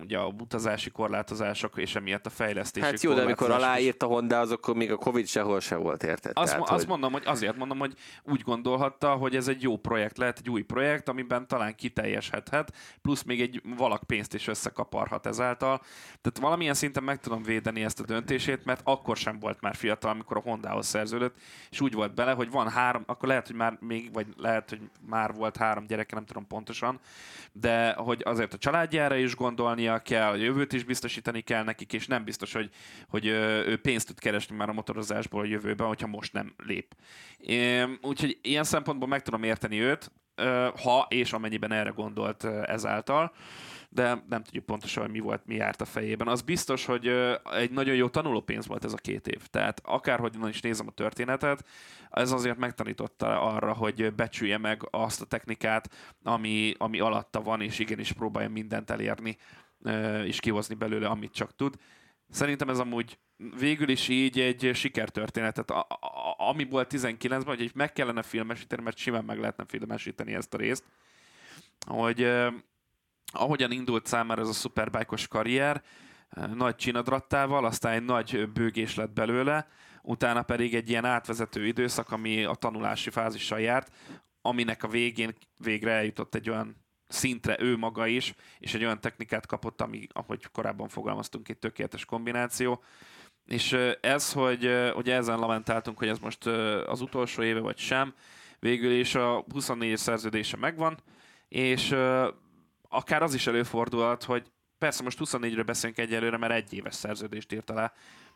ugye 0.02 0.18
a 0.18 0.26
utazási 0.26 0.90
korlátozások 0.90 1.76
és 1.76 1.94
emiatt 1.94 2.26
a 2.26 2.30
fejlesztési 2.30 2.86
Hát 2.86 3.02
jó, 3.02 3.12
de 3.12 3.22
amikor 3.22 3.50
aláírt 3.50 4.02
a 4.02 4.06
Honda, 4.06 4.40
azok 4.40 4.74
még 4.74 4.92
a 4.92 4.96
Covid 4.96 5.26
sehol 5.26 5.60
se 5.60 5.76
volt, 5.76 6.02
érted? 6.02 6.32
Azt, 6.34 6.52
Tehát, 6.52 6.68
azt 6.68 6.78
hogy... 6.78 6.88
mondom, 6.88 7.12
hogy 7.12 7.22
azért 7.26 7.56
mondom, 7.56 7.78
hogy 7.78 7.94
úgy 8.22 8.40
gondolhatta, 8.40 9.14
hogy 9.14 9.36
ez 9.36 9.48
egy 9.48 9.62
jó 9.62 9.76
projekt 9.76 10.18
lehet, 10.18 10.38
egy 10.38 10.50
új 10.50 10.62
projekt, 10.62 11.08
amiben 11.08 11.46
talán 11.46 11.74
kiteljesedhet, 11.74 12.72
plusz 13.02 13.22
még 13.22 13.40
egy 13.40 13.62
valak 13.76 14.02
pénzt 14.02 14.34
is 14.34 14.46
összekaparhat 14.46 15.26
ezáltal. 15.26 15.78
Tehát 16.20 16.38
valamilyen 16.40 16.74
szinten 16.74 17.02
meg 17.02 17.20
tudom 17.20 17.42
védeni 17.42 17.84
ezt 17.84 18.00
a 18.00 18.04
döntését, 18.04 18.64
mert 18.64 18.80
akkor 18.84 19.16
sem 19.16 19.38
volt 19.38 19.60
már 19.60 19.74
fiatal, 19.74 20.10
amikor 20.10 20.36
a 20.36 20.40
Hondához 20.40 20.86
szerződött, 20.86 21.36
és 21.70 21.80
úgy 21.80 21.92
volt 21.92 22.14
bele, 22.14 22.32
hogy 22.32 22.50
van 22.50 22.68
három, 22.68 23.02
akkor 23.06 23.28
lehet, 23.28 23.46
hogy 23.46 23.56
már 23.56 23.78
még, 23.80 24.12
vagy 24.12 24.26
lehet, 24.36 24.68
hogy 24.68 24.80
már 25.08 25.32
volt 25.32 25.56
három 25.56 25.86
gyereke, 25.86 26.14
nem 26.14 26.24
tudom 26.24 26.46
pontosan, 26.46 27.00
de 27.52 27.92
hogy 27.92 28.22
azért 28.24 28.54
a 28.54 28.58
családjára 28.58 29.16
is 29.16 29.36
gondol, 29.36 29.75
gondolnia 29.76 30.02
kell, 30.02 30.30
a 30.30 30.34
jövőt 30.34 30.72
is 30.72 30.84
biztosítani 30.84 31.40
kell 31.40 31.64
nekik, 31.64 31.92
és 31.92 32.06
nem 32.06 32.24
biztos, 32.24 32.52
hogy, 32.52 32.70
hogy 33.08 33.26
ő 33.26 33.76
pénzt 33.76 34.06
tud 34.06 34.18
keresni 34.18 34.56
már 34.56 34.68
a 34.68 34.72
motorozásból 34.72 35.40
a 35.40 35.44
jövőben, 35.44 35.86
hogyha 35.86 36.06
most 36.06 36.32
nem 36.32 36.54
lép. 36.56 36.94
Úgyhogy 38.02 38.38
ilyen 38.42 38.64
szempontból 38.64 39.08
meg 39.08 39.22
tudom 39.22 39.42
érteni 39.42 39.80
őt, 39.80 40.12
ha 40.82 41.06
és 41.08 41.32
amennyiben 41.32 41.72
erre 41.72 41.90
gondolt 41.90 42.44
ezáltal 42.44 43.32
de 43.88 44.24
nem 44.28 44.42
tudjuk 44.42 44.64
pontosan, 44.64 45.02
hogy 45.02 45.12
mi 45.12 45.18
volt, 45.18 45.46
mi 45.46 45.54
járt 45.54 45.80
a 45.80 45.84
fejében. 45.84 46.28
Az 46.28 46.42
biztos, 46.42 46.84
hogy 46.84 47.06
egy 47.52 47.70
nagyon 47.70 47.94
jó 47.94 48.08
tanulópénz 48.08 48.66
volt 48.66 48.84
ez 48.84 48.92
a 48.92 48.96
két 48.96 49.28
év. 49.28 49.46
Tehát 49.46 49.80
akárhogy 49.84 50.36
is 50.48 50.60
nézem 50.60 50.86
a 50.86 50.92
történetet, 50.92 51.64
ez 52.10 52.32
azért 52.32 52.58
megtanította 52.58 53.40
arra, 53.40 53.72
hogy 53.72 54.14
becsülje 54.14 54.58
meg 54.58 54.88
azt 54.90 55.20
a 55.20 55.24
technikát, 55.24 55.90
ami, 56.22 56.74
ami 56.78 57.00
alatta 57.00 57.40
van, 57.40 57.60
és 57.60 57.78
igenis 57.78 58.12
próbálja 58.12 58.48
mindent 58.48 58.90
elérni, 58.90 59.36
és 60.24 60.40
kihozni 60.40 60.74
belőle, 60.74 61.08
amit 61.08 61.32
csak 61.32 61.56
tud. 61.56 61.74
Szerintem 62.30 62.68
ez 62.68 62.78
amúgy 62.78 63.18
végül 63.58 63.88
is 63.88 64.08
így 64.08 64.40
egy 64.40 64.70
sikertörténetet, 64.74 65.70
a, 65.70 65.78
a, 65.78 66.34
ami 66.48 66.64
volt 66.64 66.92
19-ben, 66.94 67.56
hogy 67.56 67.70
meg 67.74 67.92
kellene 67.92 68.22
filmesíteni, 68.22 68.82
mert 68.82 68.96
simán 68.96 69.24
meg 69.24 69.38
lehetne 69.38 69.64
filmesíteni 69.68 70.34
ezt 70.34 70.54
a 70.54 70.56
részt, 70.56 70.84
hogy 71.86 72.32
ahogyan 73.32 73.70
indult 73.70 74.06
számára 74.06 74.42
ez 74.42 74.48
a 74.48 74.52
szuperbájkos 74.52 75.28
karrier, 75.28 75.82
nagy 76.54 76.76
csinadrattával, 76.76 77.64
aztán 77.64 77.92
egy 77.92 78.04
nagy 78.04 78.48
bőgés 78.52 78.94
lett 78.94 79.12
belőle, 79.12 79.68
utána 80.02 80.42
pedig 80.42 80.74
egy 80.74 80.88
ilyen 80.88 81.04
átvezető 81.04 81.66
időszak, 81.66 82.10
ami 82.10 82.44
a 82.44 82.54
tanulási 82.54 83.10
fázissal 83.10 83.60
járt, 83.60 83.92
aminek 84.40 84.82
a 84.82 84.88
végén 84.88 85.34
végre 85.58 85.90
eljutott 85.90 86.34
egy 86.34 86.50
olyan 86.50 86.85
szintre 87.08 87.56
ő 87.60 87.76
maga 87.76 88.06
is, 88.06 88.34
és 88.58 88.74
egy 88.74 88.84
olyan 88.84 89.00
technikát 89.00 89.46
kapott, 89.46 89.80
ami, 89.80 90.06
ahogy 90.12 90.46
korábban 90.52 90.88
fogalmaztunk, 90.88 91.48
egy 91.48 91.58
tökéletes 91.58 92.04
kombináció. 92.04 92.82
És 93.46 93.72
ez, 94.00 94.32
hogy 94.32 94.92
ugye 94.94 95.14
ezen 95.14 95.38
lamentáltunk, 95.38 95.98
hogy 95.98 96.08
ez 96.08 96.18
most 96.18 96.46
az 96.86 97.00
utolsó 97.00 97.42
éve 97.42 97.60
vagy 97.60 97.78
sem, 97.78 98.14
végül 98.58 98.92
is 98.92 99.14
a 99.14 99.44
24 99.52 99.96
szerződése 99.96 100.56
megvan, 100.56 100.98
és 101.48 101.96
akár 102.88 103.22
az 103.22 103.34
is 103.34 103.46
előfordulhat, 103.46 104.24
hogy 104.24 104.52
persze 104.78 105.02
most 105.02 105.18
24-ről 105.24 105.62
beszélünk 105.66 105.98
egyelőre, 105.98 106.36
mert 106.36 106.52
egy 106.52 106.74
éves 106.74 106.94
szerződést 106.94 107.52
írt 107.52 107.70
alá, 107.70 107.92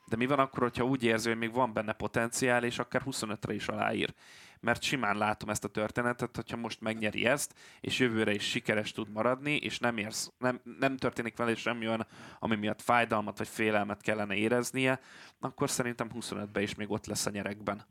de 0.07 0.17
mi 0.17 0.27
van 0.27 0.39
akkor, 0.39 0.63
hogyha 0.63 0.85
úgy 0.85 1.05
érzi, 1.05 1.29
hogy 1.29 1.39
még 1.39 1.53
van 1.53 1.73
benne 1.73 1.93
potenciál, 1.93 2.65
és 2.65 2.79
akár 2.79 3.03
25-re 3.07 3.55
is 3.55 3.69
aláír? 3.69 4.15
Mert 4.61 4.83
simán 4.83 5.17
látom 5.17 5.49
ezt 5.49 5.65
a 5.65 5.69
történetet, 5.69 6.37
hogyha 6.37 6.57
most 6.57 6.81
megnyeri 6.81 7.27
ezt, 7.27 7.55
és 7.81 7.99
jövőre 7.99 8.33
is 8.33 8.43
sikeres 8.43 8.93
tud 8.93 9.13
maradni, 9.13 9.57
és 9.57 9.79
nem, 9.79 9.97
érsz, 9.97 10.33
nem, 10.39 10.61
nem 10.79 10.97
történik 10.97 11.37
vele 11.37 11.55
semmi 11.55 11.87
olyan, 11.87 12.07
ami 12.39 12.57
miatt 12.57 12.83
fájdalmat 12.83 13.39
vagy 13.39 13.49
félelmet 13.49 14.03
kellene 14.03 14.35
éreznie, 14.35 15.01
akkor 15.41 15.71
szerintem 15.71 16.11
25-ben 16.15 16.63
is 16.63 16.75
még 16.75 16.91
ott 16.91 17.07
lesz 17.07 17.27
a 17.27 17.31
nyerekben. 17.31 17.85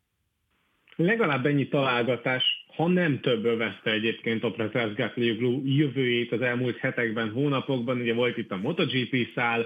Legalább 0.96 1.46
ennyi 1.46 1.68
találgatás, 1.68 2.66
ha 2.76 2.88
nem 2.88 3.20
több 3.20 3.46
övezte 3.46 3.92
egyébként 3.92 4.44
a 4.44 4.52
Prezers 4.52 4.94
jövőjét 5.64 6.32
az 6.32 6.42
elmúlt 6.42 6.78
hetekben, 6.78 7.32
hónapokban, 7.32 8.00
ugye 8.00 8.14
volt 8.14 8.38
itt 8.38 8.52
a 8.52 8.58
MotoGP 8.58 9.16
szál, 9.36 9.66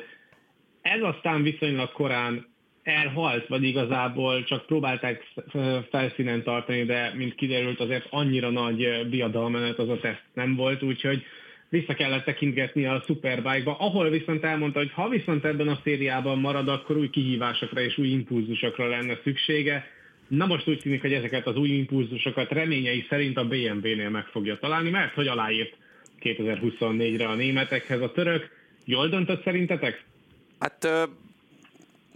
ez 0.82 1.02
aztán 1.02 1.44
viszonylag 1.44 1.92
korán 1.92 2.53
elhalt, 2.84 3.48
vagy 3.48 3.64
igazából 3.64 4.44
csak 4.44 4.66
próbálták 4.66 5.24
felszínen 5.90 6.44
tartani, 6.44 6.84
de 6.84 7.14
mint 7.16 7.36
kiderült 7.36 7.80
azért 7.80 8.08
annyira 8.10 8.50
nagy 8.50 9.08
diadalmenet 9.10 9.80
az 9.80 9.90
a 9.90 10.00
teszt 10.00 10.24
nem 10.34 10.56
volt, 10.56 10.84
úgyhogy 10.84 11.24
vissza 11.70 11.94
kellett 11.94 12.24
tekintgetni 12.24 12.86
a 12.86 13.04
Superbike-ba, 13.06 13.78
ahol 13.80 14.10
viszont 14.10 14.44
elmondta, 14.44 14.80
hogy 14.80 14.92
ha 14.92 15.10
viszont 15.10 15.46
ebben 15.46 15.68
a 15.68 15.80
szériában 15.84 16.40
marad, 16.40 16.68
akkor 16.68 16.98
új 16.98 17.10
kihívásokra 17.10 17.82
és 17.82 17.98
új 17.98 18.08
impulzusokra 18.08 18.88
lenne 18.88 19.20
szüksége. 19.24 19.88
Na 20.28 20.46
most 20.46 20.68
úgy 20.68 20.80
tűnik, 20.80 21.02
hogy 21.02 21.14
ezeket 21.14 21.48
az 21.48 21.58
új 21.58 21.70
impulzusokat 21.70 22.52
reményei 22.52 23.06
szerint 23.10 23.38
a 23.38 23.48
BMW-nél 23.48 24.10
meg 24.10 24.26
fogja 24.26 24.58
találni, 24.58 24.90
mert 24.90 25.14
hogy 25.14 25.28
aláírt 25.28 25.78
2024-re 26.22 27.28
a 27.28 27.36
németekhez 27.36 28.02
a 28.02 28.12
török. 28.12 28.50
Jól 28.86 29.08
döntött 29.08 29.44
szerintetek? 29.44 30.04
Hát 30.60 30.88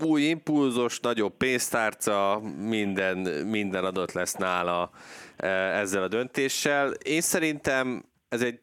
új 0.04 0.22
impulzus, 0.22 1.00
nagyobb 1.00 1.38
pénztárca, 1.38 2.42
minden, 2.58 3.18
minden 3.48 3.86
adott 3.86 4.12
lesz 4.12 4.34
nála 4.34 4.92
ezzel 5.38 6.04
a 6.04 6.08
döntéssel. 6.08 6.92
Én 6.92 7.22
szerintem 7.22 8.06
ez 8.30 8.42
egy, 8.42 8.60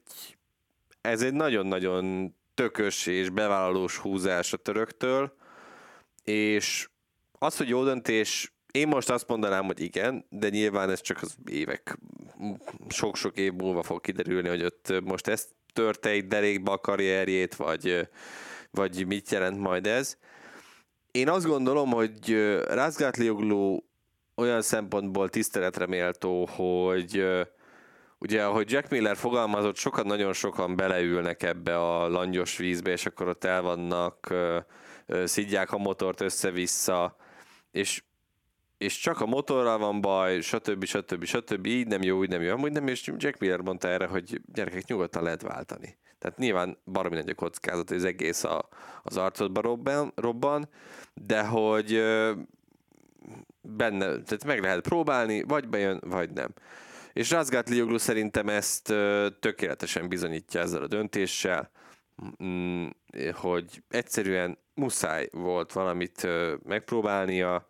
ez 1.01 1.23
egy 1.23 1.35
nagyon-nagyon 1.35 2.35
tökös 2.55 3.07
és 3.07 3.29
bevállalós 3.29 3.97
húzás 3.97 4.53
a 4.53 4.57
töröktől, 4.57 5.37
és 6.25 6.89
az, 7.39 7.57
hogy 7.57 7.69
jó 7.69 7.85
döntés, 7.85 8.53
én 8.73 8.89
most 8.89 9.11
azt 9.11 9.29
mondanám, 9.29 9.65
hogy 9.65 9.81
igen, 9.81 10.25
de 10.29 10.49
nyilván 10.49 10.91
ez 10.91 11.01
csak 11.01 11.23
az 11.23 11.37
évek, 11.51 11.99
sok-sok 12.89 13.37
év 13.37 13.53
múlva 13.53 13.83
fog 13.83 14.01
kiderülni, 14.01 14.49
hogy 14.49 14.65
ott 14.65 15.01
most 15.05 15.27
ezt 15.27 15.49
törte 15.73 16.09
egy 16.09 16.27
derékba 16.27 16.73
a 16.73 16.79
karrierjét, 16.79 17.55
vagy, 17.55 18.09
vagy 18.71 19.07
mit 19.07 19.31
jelent 19.31 19.59
majd 19.59 19.87
ez. 19.87 20.17
Én 21.15 21.29
azt 21.29 21.47
gondolom, 21.47 21.91
hogy 21.91 22.37
Razgatlioglu 22.69 23.79
olyan 24.35 24.63
szempontból 24.63 25.29
tiszteletre 25.29 25.87
méltó, 25.87 26.47
hogy 26.47 27.25
ugye, 28.19 28.45
ahogy 28.45 28.71
Jack 28.71 28.91
Miller 28.91 29.17
fogalmazott, 29.17 29.77
sokan, 29.77 30.07
nagyon 30.07 30.33
sokan 30.33 30.77
beleülnek 30.77 31.43
ebbe 31.43 31.77
a 31.77 32.09
langyos 32.09 32.57
vízbe, 32.57 32.91
és 32.91 33.07
akkor 33.07 33.29
ott 33.29 33.45
el 33.45 33.63
vannak, 33.63 34.35
szidják 35.25 35.73
a 35.73 35.79
motort 35.79 36.21
össze-vissza, 36.21 37.17
és 37.71 38.03
és 38.79 38.99
csak 38.99 39.21
a 39.21 39.27
motorral 39.27 39.79
van 39.79 40.01
baj, 40.01 40.41
stb. 40.41 40.85
stb. 40.85 41.25
stb. 41.25 41.67
így 41.67 41.87
nem 41.87 42.03
jó, 42.03 42.19
úgy 42.19 42.29
nem 42.29 42.43
jó, 42.43 42.53
amúgy 42.53 42.73
nem, 42.73 42.89
és 42.89 43.13
Jack 43.17 43.39
Miller 43.39 43.61
mondta 43.61 43.89
erre, 43.89 44.07
hogy 44.07 44.41
gyerekek 44.53 44.87
nyugodtan 44.87 45.23
lehet 45.23 45.43
váltani. 45.43 45.99
Tehát 46.25 46.39
nyilván 46.39 46.77
baromi 46.85 47.15
nagy 47.15 47.29
a 47.29 47.35
kockázat, 47.35 47.89
hogy 47.89 47.97
az 47.97 48.05
egész 48.05 48.45
a, 48.45 48.69
az 49.03 49.17
arcodba 49.17 49.61
robban, 49.61 50.13
robban, 50.15 50.69
de 51.15 51.47
hogy 51.47 52.03
benne, 53.61 54.07
tehát 54.07 54.45
meg 54.45 54.61
lehet 54.61 54.81
próbálni, 54.81 55.43
vagy 55.43 55.69
bejön, 55.69 56.01
vagy 56.07 56.31
nem. 56.31 56.55
És 57.13 57.31
Razgat 57.31 57.69
Lioglu 57.69 57.99
szerintem 57.99 58.49
ezt 58.49 58.95
tökéletesen 59.41 60.09
bizonyítja 60.09 60.61
ezzel 60.61 60.83
a 60.83 60.87
döntéssel, 60.87 61.71
mm, 62.45 62.87
hogy 63.33 63.83
egyszerűen 63.89 64.59
muszáj 64.75 65.29
volt 65.33 65.73
valamit 65.73 66.27
megpróbálnia, 66.63 67.69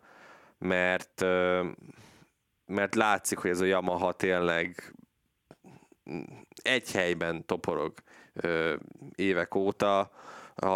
mert, 0.57 1.25
mert 2.65 2.95
látszik, 2.95 3.37
hogy 3.37 3.49
ez 3.49 3.61
a 3.61 3.65
Yamaha 3.65 4.13
tényleg 4.13 4.93
egy 6.61 6.91
helyben 6.91 7.45
toporog 7.45 7.93
évek 9.15 9.55
óta. 9.55 9.99
A, 10.55 10.67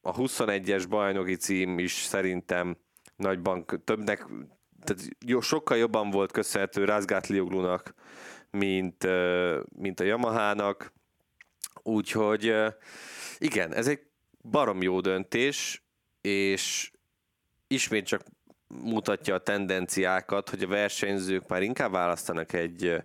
a 0.00 0.12
21-es 0.12 0.84
bajnoki 0.88 1.36
cím 1.36 1.78
is 1.78 1.92
szerintem 1.92 2.76
nagyban 3.16 3.64
többnek, 3.84 4.26
tehát 4.84 5.02
jó, 5.26 5.40
sokkal 5.40 5.76
jobban 5.76 6.10
volt 6.10 6.32
köszönhető 6.32 6.84
Razgatlioglunak, 6.84 7.94
mint, 8.50 9.06
mint 9.68 10.00
a 10.00 10.04
Yamahának. 10.04 10.92
Úgyhogy 11.82 12.54
igen, 13.38 13.74
ez 13.74 13.88
egy 13.88 14.00
barom 14.50 14.82
jó 14.82 15.00
döntés, 15.00 15.84
és 16.20 16.90
ismét 17.66 18.06
csak 18.06 18.22
mutatja 18.66 19.34
a 19.34 19.38
tendenciákat, 19.38 20.50
hogy 20.50 20.62
a 20.62 20.66
versenyzők 20.68 21.48
már 21.48 21.62
inkább 21.62 21.92
választanak 21.92 22.52
egy 22.52 23.02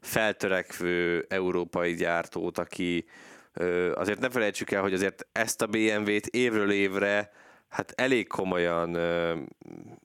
feltörekvő 0.00 1.26
európai 1.28 1.94
gyártót, 1.94 2.58
aki 2.58 3.04
azért 3.94 4.20
ne 4.20 4.30
felejtsük 4.30 4.70
el, 4.70 4.82
hogy 4.82 4.92
azért 4.92 5.26
ezt 5.32 5.62
a 5.62 5.66
BMW-t 5.66 6.26
évről 6.26 6.70
évre 6.70 7.30
hát 7.68 7.92
elég 7.96 8.26
komolyan 8.26 8.94
ö, 8.94 9.36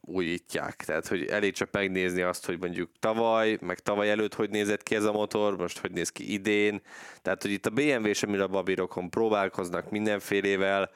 újítják. 0.01 0.75
Tehát, 0.75 1.07
hogy 1.07 1.25
elég 1.25 1.53
csak 1.53 1.71
megnézni 1.71 2.21
azt, 2.21 2.45
hogy 2.45 2.59
mondjuk 2.59 2.89
tavaly, 2.99 3.57
meg 3.61 3.79
tavaly 3.79 4.09
előtt 4.09 4.33
hogy 4.33 4.49
nézett 4.49 4.83
ki 4.83 4.95
ez 4.95 5.03
a 5.03 5.11
motor, 5.11 5.57
most 5.57 5.79
hogy 5.79 5.91
néz 5.91 6.09
ki 6.09 6.33
idén. 6.33 6.81
Tehát, 7.21 7.41
hogy 7.41 7.51
itt 7.51 7.65
a 7.65 7.69
BMW 7.69 8.05
és 8.05 8.23
a 8.23 8.47
babirokon 8.47 9.09
próbálkoznak 9.09 9.89
mindenfélével. 9.89 10.91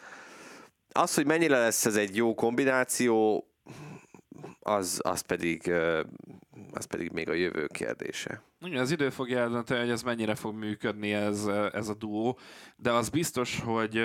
Az, 0.91 1.13
hogy 1.13 1.25
mennyire 1.25 1.59
lesz 1.59 1.85
ez 1.85 1.95
egy 1.95 2.15
jó 2.15 2.35
kombináció, 2.35 3.47
az, 4.59 4.99
az 5.03 5.21
pedig 5.21 5.71
az 6.71 6.85
pedig 6.85 7.11
még 7.11 7.29
a 7.29 7.33
jövő 7.33 7.67
kérdése. 7.67 8.41
Igen, 8.65 8.81
az 8.81 8.91
idő 8.91 9.09
fogja 9.09 9.39
eldönteni, 9.39 9.79
hogy 9.79 9.89
ez 9.89 10.03
mennyire 10.03 10.35
fog 10.35 10.55
működni 10.55 11.13
ez, 11.13 11.45
ez 11.73 11.87
a 11.87 11.93
duó, 11.93 12.39
de 12.75 12.91
az 12.91 13.09
biztos, 13.09 13.59
hogy 13.59 14.03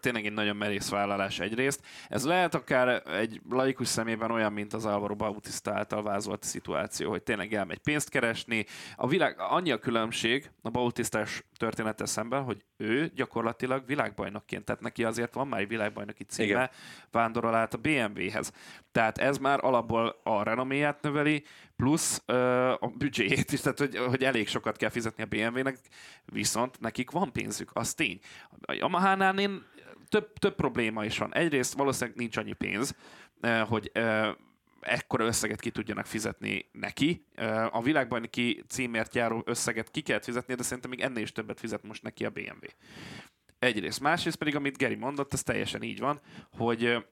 tényleg 0.00 0.26
egy 0.26 0.32
nagyon 0.32 0.56
merész 0.56 0.88
vállalás 0.88 1.40
egyrészt. 1.40 1.86
Ez 2.08 2.24
lehet 2.24 2.54
akár 2.54 3.02
egy 3.06 3.40
laikus 3.50 3.88
szemében 3.88 4.30
olyan, 4.30 4.52
mint 4.52 4.72
az 4.72 4.86
Álvaro 4.86 5.14
Bautista 5.14 5.72
által 5.72 6.02
vázolt 6.02 6.42
szituáció, 6.42 7.10
hogy 7.10 7.22
tényleg 7.22 7.54
elmegy 7.54 7.78
pénzt 7.78 8.08
keresni. 8.08 8.66
A 8.96 9.06
világ, 9.06 9.36
annyi 9.38 9.70
a 9.70 9.78
különbség 9.78 10.50
a 10.62 10.70
Bautistás 10.70 11.44
története 11.56 12.06
szemben, 12.06 12.42
hogy 12.42 12.64
ő 12.76 13.10
gyakorlatilag 13.14 13.86
világbajnokként, 13.86 14.64
tehát 14.64 14.80
neki 14.80 15.04
azért 15.04 15.34
van 15.34 15.48
már 15.48 15.60
egy 15.60 15.68
világbajnoki 15.68 16.24
címe, 16.24 16.46
Igen. 16.48 16.70
vándorol 17.10 17.54
át 17.54 17.74
a 17.74 17.78
BMW-hez. 17.78 18.52
Tehát 18.92 19.18
ez 19.18 19.38
már 19.38 19.64
alapból 19.64 20.20
a 20.22 20.42
renoméját 20.42 21.02
növeli, 21.02 21.44
plusz 21.76 22.22
ö, 22.26 22.70
a 22.70 22.92
büdzséjét 22.98 23.52
is, 23.52 23.60
tehát 23.60 23.78
hogy, 23.78 23.96
hogy 23.96 24.24
elég 24.24 24.48
sokat 24.48 24.76
kell 24.76 24.90
fizetni 24.90 25.22
a 25.22 25.26
BMW-nek, 25.26 25.78
viszont 26.24 26.80
nekik 26.80 27.10
van 27.10 27.32
pénzük, 27.32 27.70
az 27.72 27.94
tény. 27.94 28.18
A 28.60 28.72
Yamaha-nál 28.72 29.38
én 29.38 29.64
több, 30.08 30.32
több 30.32 30.54
probléma 30.54 31.04
is 31.04 31.18
van. 31.18 31.34
Egyrészt 31.34 31.74
valószínűleg 31.74 32.18
nincs 32.18 32.36
annyi 32.36 32.52
pénz, 32.52 32.96
hogy 33.68 33.92
ekkora 34.80 35.24
összeget 35.24 35.60
ki 35.60 35.70
tudjanak 35.70 36.06
fizetni 36.06 36.68
neki. 36.72 37.26
A 37.70 37.82
világbajnoki 37.82 38.64
címért 38.68 39.14
járó 39.14 39.42
összeget 39.46 39.90
ki 39.90 40.00
kell 40.00 40.20
fizetni, 40.20 40.54
de 40.54 40.62
szerintem 40.62 40.90
még 40.90 41.00
ennél 41.00 41.22
is 41.22 41.32
többet 41.32 41.60
fizet 41.60 41.82
most 41.82 42.02
neki 42.02 42.24
a 42.24 42.30
BMW. 42.30 42.66
Egyrészt. 43.58 44.00
Másrészt 44.00 44.36
pedig, 44.36 44.56
amit 44.56 44.76
Geri 44.76 44.94
mondott, 44.94 45.32
ez 45.32 45.42
teljesen 45.42 45.82
így 45.82 45.98
van, 45.98 46.20
hogy 46.50 47.04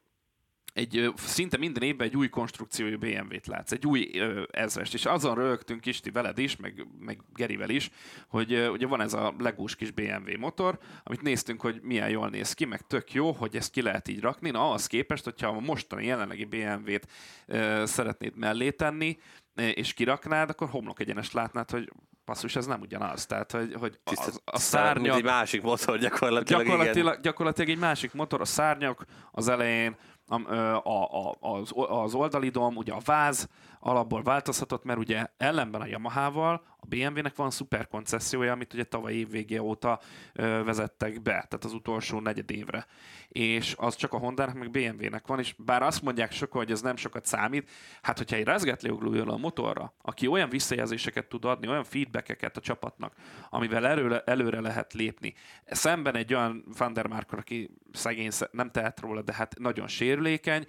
egy 0.72 1.12
szinte 1.16 1.56
minden 1.56 1.82
évben 1.82 2.06
egy 2.06 2.16
új 2.16 2.28
konstrukciójú 2.28 2.98
BMW-t 2.98 3.46
látsz, 3.46 3.72
egy 3.72 3.87
új 3.87 4.11
ezrest, 4.50 4.94
és 4.94 5.06
azon 5.06 5.35
rögtünk 5.35 5.87
Isti 5.87 6.11
veled 6.11 6.38
is, 6.38 6.56
meg, 6.56 6.87
meg 6.98 7.20
Gerivel 7.35 7.70
is, 7.70 7.90
hogy 8.28 8.52
ö, 8.52 8.68
ugye 8.68 8.87
van 8.87 9.00
ez 9.00 9.12
a 9.12 9.35
legús 9.38 9.76
kis 9.76 9.90
BMW 9.90 10.38
motor, 10.38 10.78
amit 11.02 11.22
néztünk, 11.22 11.61
hogy 11.61 11.80
milyen 11.82 12.08
jól 12.08 12.28
néz 12.28 12.52
ki, 12.52 12.64
meg 12.64 12.87
tök 12.87 13.12
jó, 13.12 13.32
hogy 13.32 13.56
ezt 13.56 13.72
ki 13.72 13.82
lehet 13.82 14.08
így 14.08 14.20
rakni, 14.20 14.50
na 14.50 14.66
ahhoz 14.66 14.87
képest, 14.87 15.24
hogyha 15.24 15.48
a 15.48 15.61
mostani 15.61 16.06
jelenlegi 16.06 16.44
BMW-t 16.44 17.08
ö, 17.46 17.82
szeretnéd 17.87 18.37
mellé 18.37 18.70
tenni, 18.70 19.18
és 19.54 19.92
kiraknád, 19.92 20.50
akkor 20.50 20.68
homlok 20.68 21.00
egyenes 21.00 21.32
látnád, 21.32 21.70
hogy 21.70 21.92
passzus, 22.24 22.56
ez 22.56 22.66
nem 22.66 22.80
ugyanaz. 22.80 23.26
Tehát, 23.26 23.52
hogy, 23.52 23.74
hogy 23.78 23.98
a, 24.04 24.28
a 24.44 24.58
szárnyak... 24.58 25.16
egy 25.16 25.24
másik 25.24 25.62
motor 25.62 25.98
gyakorlatilag, 25.98 26.62
gyakorlatilag, 26.62 27.11
igen. 27.12 27.22
gyakorlatilag 27.22 27.70
egy 27.70 27.78
másik 27.78 28.12
motor, 28.12 28.40
a 28.40 28.44
szárnyak 28.44 29.04
az 29.30 29.48
elején, 29.48 29.96
a, 30.33 30.81
a, 30.85 31.31
a, 31.31 31.37
az, 31.40 31.73
az 31.75 32.14
oldalidom, 32.14 32.77
ugye 32.77 32.92
a 32.92 33.01
váz 33.05 33.49
alapból 33.81 34.23
változhatott, 34.23 34.85
mert 34.85 34.99
ugye 34.99 35.27
ellenben 35.37 35.81
a 35.81 35.87
Yamaha-val 35.87 36.62
a 36.83 36.87
BMW-nek 36.88 37.37
van 37.37 37.51
szuper 37.51 37.87
koncessziója, 37.87 38.53
amit 38.53 38.75
ugye 38.75 38.85
tavaly 38.85 39.14
év 39.14 39.31
vége 39.31 39.62
óta 39.62 40.01
ö, 40.33 40.62
vezettek 40.64 41.23
be, 41.23 41.31
tehát 41.31 41.64
az 41.64 41.73
utolsó 41.73 42.21
negyed 42.21 42.51
évre. 42.51 42.87
És 43.29 43.75
az 43.79 43.97
csak 43.97 44.12
a 44.12 44.18
Honda-nak, 44.18 44.55
meg 44.55 44.71
BMW-nek 44.71 45.27
van, 45.27 45.38
és 45.38 45.55
bár 45.59 45.83
azt 45.83 46.03
mondják 46.03 46.33
sokan, 46.33 46.61
hogy 46.61 46.71
ez 46.71 46.81
nem 46.81 46.97
sokat 46.97 47.27
számít, 47.27 47.71
hát 48.03 48.18
hogyha 48.18 48.37
egy 48.37 48.45
rezgetléugló 48.45 49.14
jön 49.14 49.29
a 49.29 49.37
motorra, 49.37 49.95
aki 50.03 50.27
olyan 50.27 50.49
visszajelzéseket 50.49 51.29
tud 51.29 51.45
adni, 51.45 51.68
olyan 51.68 51.85
feedbackeket 51.85 52.57
a 52.57 52.61
csapatnak, 52.61 53.14
amivel 53.51 53.87
előre, 53.87 54.21
előre 54.21 54.61
lehet 54.61 54.92
lépni, 54.92 55.35
szemben 55.66 56.16
egy 56.16 56.35
olyan 56.35 56.64
Van 56.79 56.92
der 56.92 57.07
Markor, 57.07 57.38
aki 57.38 57.71
szegény 57.92 58.31
nem 58.51 58.71
tehet 58.71 59.01
róla, 59.01 59.23
de 59.23 59.33
hát 59.33 59.59
nagyon 59.59 59.88
sérülékeny, 59.88 60.66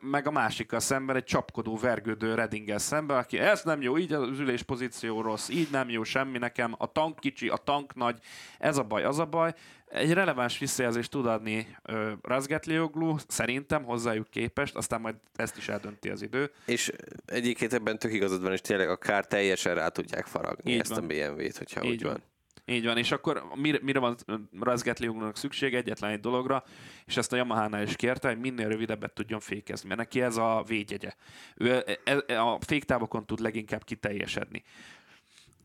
meg 0.00 0.26
a 0.26 0.30
másikkal 0.30 0.80
szemben 0.80 1.16
egy 1.16 1.24
csapkodó, 1.24 1.76
vergődő 1.76 2.34
Redinggel 2.34 2.78
szemben, 2.78 3.16
aki 3.16 3.38
ez 3.38 3.62
nem 3.62 3.82
jó, 3.82 3.98
így 3.98 4.12
az 4.12 4.38
ülés 4.38 4.62
pozíció 4.62 5.11
rossz, 5.20 5.48
így 5.48 5.68
nem 5.70 5.90
jó 5.90 6.02
semmi 6.02 6.38
nekem, 6.38 6.74
a 6.78 6.92
tank 6.92 7.18
kicsi, 7.18 7.48
a 7.48 7.56
tank 7.56 7.94
nagy, 7.94 8.18
ez 8.58 8.76
a 8.76 8.82
baj, 8.82 9.04
az 9.04 9.18
a 9.18 9.24
baj. 9.24 9.54
Egy 9.88 10.12
releváns 10.12 10.58
visszajelzést 10.58 11.10
tud 11.10 11.26
adni 11.26 11.76
Razgatlioglu, 12.22 13.16
szerintem 13.28 13.84
hozzájuk 13.84 14.30
képest, 14.30 14.74
aztán 14.74 15.00
majd 15.00 15.14
ezt 15.34 15.56
is 15.56 15.68
eldönti 15.68 16.08
az 16.08 16.22
idő. 16.22 16.50
És 16.66 16.92
egyébként 17.26 17.72
ebben 17.72 17.98
tök 17.98 18.12
igazad 18.12 18.42
van, 18.42 18.52
és 18.52 18.60
tényleg 18.60 18.88
a 18.88 18.96
kár 18.96 19.26
teljesen 19.26 19.74
rá 19.74 19.88
tudják 19.88 20.26
faragni 20.26 20.72
így 20.72 20.80
ezt 20.80 20.90
van. 20.90 21.04
a 21.04 21.06
BMW-t, 21.06 21.56
hogyha 21.56 21.84
így 21.84 21.90
úgy 21.90 22.02
van. 22.02 22.12
van. 22.12 22.22
Így 22.64 22.84
van, 22.84 22.98
és 22.98 23.12
akkor 23.12 23.42
mire, 23.54 23.78
mire 23.82 23.98
van 23.98 24.16
Razgatlioglunak 24.60 25.36
szükség? 25.36 25.74
Egyetlen 25.74 26.10
egy 26.10 26.20
dologra, 26.20 26.64
és 27.06 27.16
ezt 27.16 27.32
a 27.32 27.36
Yamaha-nál 27.36 27.82
is 27.82 27.96
kérte, 27.96 28.28
hogy 28.28 28.38
minél 28.38 28.68
rövidebbet 28.68 29.12
tudjon 29.12 29.40
fékezni, 29.40 29.88
mert 29.88 30.00
neki 30.00 30.20
ez 30.20 30.36
a 30.36 30.64
védjegye. 30.66 31.12
Ő 31.56 31.98
e, 32.04 32.22
e, 32.26 32.42
a 32.42 32.58
féktávokon 32.60 33.26
tud 33.26 33.40
leginkább 33.40 33.84
kiteljesedni. 33.84 34.62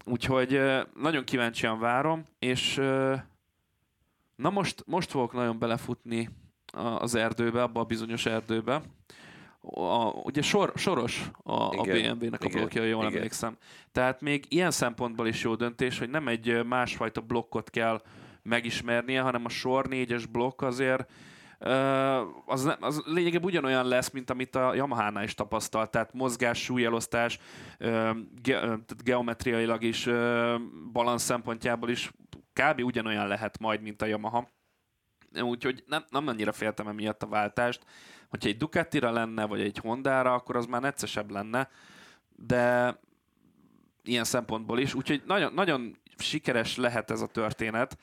Úgyhogy 0.10 0.62
nagyon 0.96 1.24
kíváncsian 1.24 1.80
várom, 1.80 2.24
és 2.40 2.76
na 4.36 4.50
most, 4.50 4.84
most 4.86 5.12
fogok 5.12 5.34
nagyon 5.34 5.60
belefutni 5.60 6.30
az 7.00 7.16
erdőbe, 7.16 7.64
abba 7.64 7.80
a 7.80 7.84
bizonyos 7.84 8.26
erdőbe. 8.26 8.82
A, 9.62 10.10
ugye 10.10 10.42
sor, 10.42 10.72
soros 10.76 11.32
a, 11.44 11.52
a 11.54 11.82
BMW-nek 11.82 12.44
a 12.44 12.48
blokkja, 12.48 12.84
jól 12.84 13.04
igen. 13.04 13.16
emlékszem. 13.16 13.58
Tehát 13.92 14.22
még 14.22 14.46
ilyen 14.48 14.72
szempontból 14.72 15.28
is 15.28 15.44
jó 15.44 15.56
döntés, 15.56 16.00
hogy 16.00 16.10
nem 16.10 16.28
egy 16.28 16.66
másfajta 16.66 17.22
blokkot 17.22 17.70
kell 17.70 18.02
megismernie, 18.44 19.22
hanem 19.22 19.46
a 19.46 19.50
sor 19.50 19.88
négyes 19.88 20.26
blokk 20.26 20.62
azért 20.62 21.12
az, 22.46 22.64
nem, 22.64 22.78
az 22.80 23.02
lényegében 23.06 23.48
ugyanolyan 23.48 23.88
lesz, 23.88 24.10
mint 24.10 24.30
amit 24.30 24.56
a 24.56 24.74
Yamaha-nál 24.74 25.24
is 25.24 25.34
tapasztalt, 25.34 25.92
tehát 25.92 26.14
mozgás, 26.14 26.64
súlyelosztás, 26.64 27.40
ge, 28.42 28.80
geometriailag 29.04 29.84
is, 29.84 30.10
balansz 30.92 31.24
szempontjából 31.24 31.90
is 31.90 32.12
kb. 32.54 32.84
ugyanolyan 32.84 33.28
lehet 33.28 33.60
majd, 33.60 33.82
mint 33.82 34.02
a 34.02 34.06
Yamaha. 34.06 34.50
Úgyhogy 35.42 35.84
nem, 35.88 36.06
nem 36.10 36.28
annyira 36.28 36.52
féltem 36.52 36.88
emiatt 36.88 37.24
a 37.24 37.28
váltást. 37.28 37.82
Hogyha 38.30 38.50
egy 38.50 38.58
Ducatira 38.58 39.12
lenne, 39.12 39.46
vagy 39.46 39.62
egy 39.62 39.78
Hondára, 39.78 40.34
akkor 40.34 40.56
az 40.56 40.66
már 40.66 40.82
neccesebb 40.82 41.32
lenne, 41.32 41.70
de 42.36 42.96
ilyen 44.04 44.24
szempontból 44.24 44.80
is. 44.80 44.94
Úgyhogy 44.94 45.24
nagyon, 45.26 45.54
nagyon 45.54 45.98
sikeres 46.18 46.76
lehet 46.76 47.12
ez 47.12 47.22
a 47.22 47.28
történet 47.28 47.98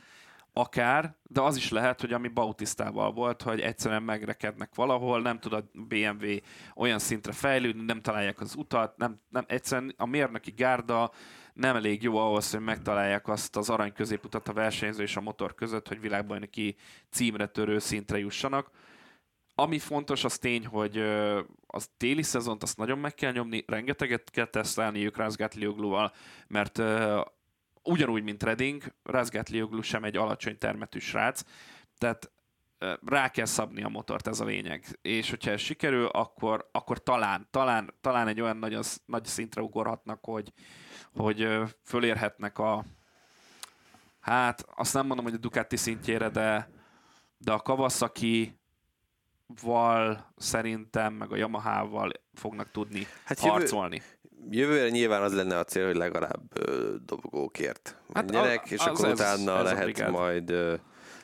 akár, 0.57 1.17
de 1.23 1.41
az 1.41 1.57
is 1.57 1.71
lehet, 1.71 2.01
hogy 2.01 2.13
ami 2.13 2.29
Bautisztával 2.29 3.13
volt, 3.13 3.43
hogy 3.43 3.61
egyszerűen 3.61 4.03
megrekednek 4.03 4.75
valahol, 4.75 5.21
nem 5.21 5.39
tud 5.39 5.53
a 5.53 5.71
BMW 5.73 6.37
olyan 6.75 6.99
szintre 6.99 7.33
fejlődni, 7.33 7.83
nem 7.85 8.01
találják 8.01 8.41
az 8.41 8.55
utat, 8.57 8.97
nem, 8.97 9.21
nem 9.29 9.45
egyszerűen 9.47 9.95
a 9.97 10.07
mérnöki 10.07 10.51
gárda 10.51 11.11
nem 11.53 11.77
elég 11.77 12.03
jó 12.03 12.17
ahhoz, 12.17 12.51
hogy 12.51 12.61
megtalálják 12.61 13.29
azt 13.29 13.57
az 13.57 13.71
arany 13.71 13.93
középutat 13.93 14.49
a 14.49 14.53
versenyző 14.53 15.03
és 15.03 15.17
a 15.17 15.21
motor 15.21 15.55
között, 15.55 15.89
hogy 15.89 16.01
világbajnoki 16.01 16.77
címre 17.11 17.47
törő 17.47 17.79
szintre 17.79 18.19
jussanak. 18.19 18.71
Ami 19.55 19.79
fontos, 19.79 20.25
az 20.25 20.39
tény, 20.39 20.67
hogy 20.67 20.99
az 21.67 21.91
téli 21.97 22.23
szezont 22.23 22.63
azt 22.63 22.77
nagyon 22.77 22.99
meg 22.99 23.15
kell 23.15 23.33
nyomni, 23.33 23.65
rengeteget 23.67 24.31
kell 24.31 24.47
tesztelni 24.47 25.11
Rázgátliogluval, 25.15 26.13
mert 26.47 26.83
ugyanúgy, 27.85 28.23
mint 28.23 28.43
Redding, 28.43 28.83
Razgatlioglu 29.03 29.83
sem 29.83 30.05
egy 30.05 30.17
alacsony 30.17 30.59
termetű 30.59 30.99
srác, 30.99 31.43
tehát 31.99 32.33
rá 33.05 33.29
kell 33.29 33.45
szabni 33.45 33.83
a 33.83 33.89
motort, 33.89 34.27
ez 34.27 34.41
a 34.41 34.45
lényeg. 34.45 34.99
És 35.03 35.31
hogyha 35.31 35.51
ez 35.51 35.61
sikerül, 35.61 36.07
akkor, 36.07 36.69
akkor 36.73 37.03
talán, 37.03 37.49
talán, 37.51 37.95
talán 38.01 38.29
egy 38.29 38.41
olyan 38.41 38.57
nagy, 38.57 38.79
nagy 39.07 39.25
szintre 39.25 39.63
ugorhatnak, 39.63 40.25
hogy, 40.25 40.53
hogy 41.13 41.49
fölérhetnek 41.83 42.59
a 42.59 42.85
hát 44.25 44.67
azt 44.77 44.95
nem 44.95 45.07
mondom, 45.07 45.25
hogy 45.25 45.35
a 45.35 45.39
Ducati 45.39 45.77
szintjére, 45.77 46.29
de, 46.29 46.71
de 47.39 47.53
a 47.53 47.59
Kawasaki 47.61 48.59
val 49.63 50.33
szerintem, 50.37 51.15
meg 51.15 51.33
a 51.33 51.37
Yamaha-val 51.37 52.13
fognak 52.33 52.71
tudni 52.71 53.07
hát 53.25 53.39
harcolni. 53.39 53.97
Jövő, 53.97 54.14
jövőre 54.51 54.89
nyilván 54.89 55.23
az 55.23 55.35
lenne 55.35 55.59
a 55.59 55.65
cél, 55.65 55.87
hogy 55.87 55.97
legalább 55.97 56.43
ö, 56.55 56.95
dobogókért 57.07 57.97
menjenek, 58.13 58.59
hát 58.59 58.71
a, 58.71 58.75
és 58.75 58.81
akkor 58.81 59.09
utána 59.09 59.59
ez 59.59 59.73
lehet 59.73 60.11
majd 60.11 60.51
ö, 60.51 60.75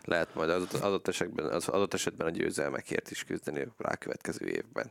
lehet 0.05 0.35
majd 0.35 0.51
az 0.51 0.81
adott 0.83 1.09
esetben, 1.09 1.45
az 1.47 1.69
adott 1.69 1.95
esetben 1.95 2.27
a 2.27 2.31
győzelmekért 2.31 3.11
is 3.11 3.25
küzdeni 3.25 3.61
a 3.61 3.75
rákövetkező 3.79 4.47
évben. 4.47 4.91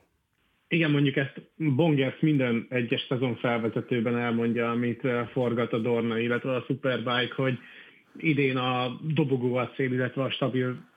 Igen, 0.68 0.92
mondjuk 0.92 1.16
ezt 1.16 1.42
Bongers 1.56 2.20
minden 2.20 2.66
egyes 2.70 3.06
szezon 3.10 3.36
felvezetőben 3.36 4.18
elmondja, 4.18 4.70
amit 4.70 5.08
forgat 5.32 5.74
a 5.74 5.78
Dorna, 5.78 6.20
illetve 6.20 6.56
a 6.56 6.64
Superbike, 6.68 7.34
hogy 7.36 7.58
idén 8.18 8.58
a 8.58 9.00
dobogó 9.14 9.56
a 9.56 9.70
cél, 9.76 9.94
illetve 9.94 10.24
a 10.24 10.32
stabil 10.32 10.88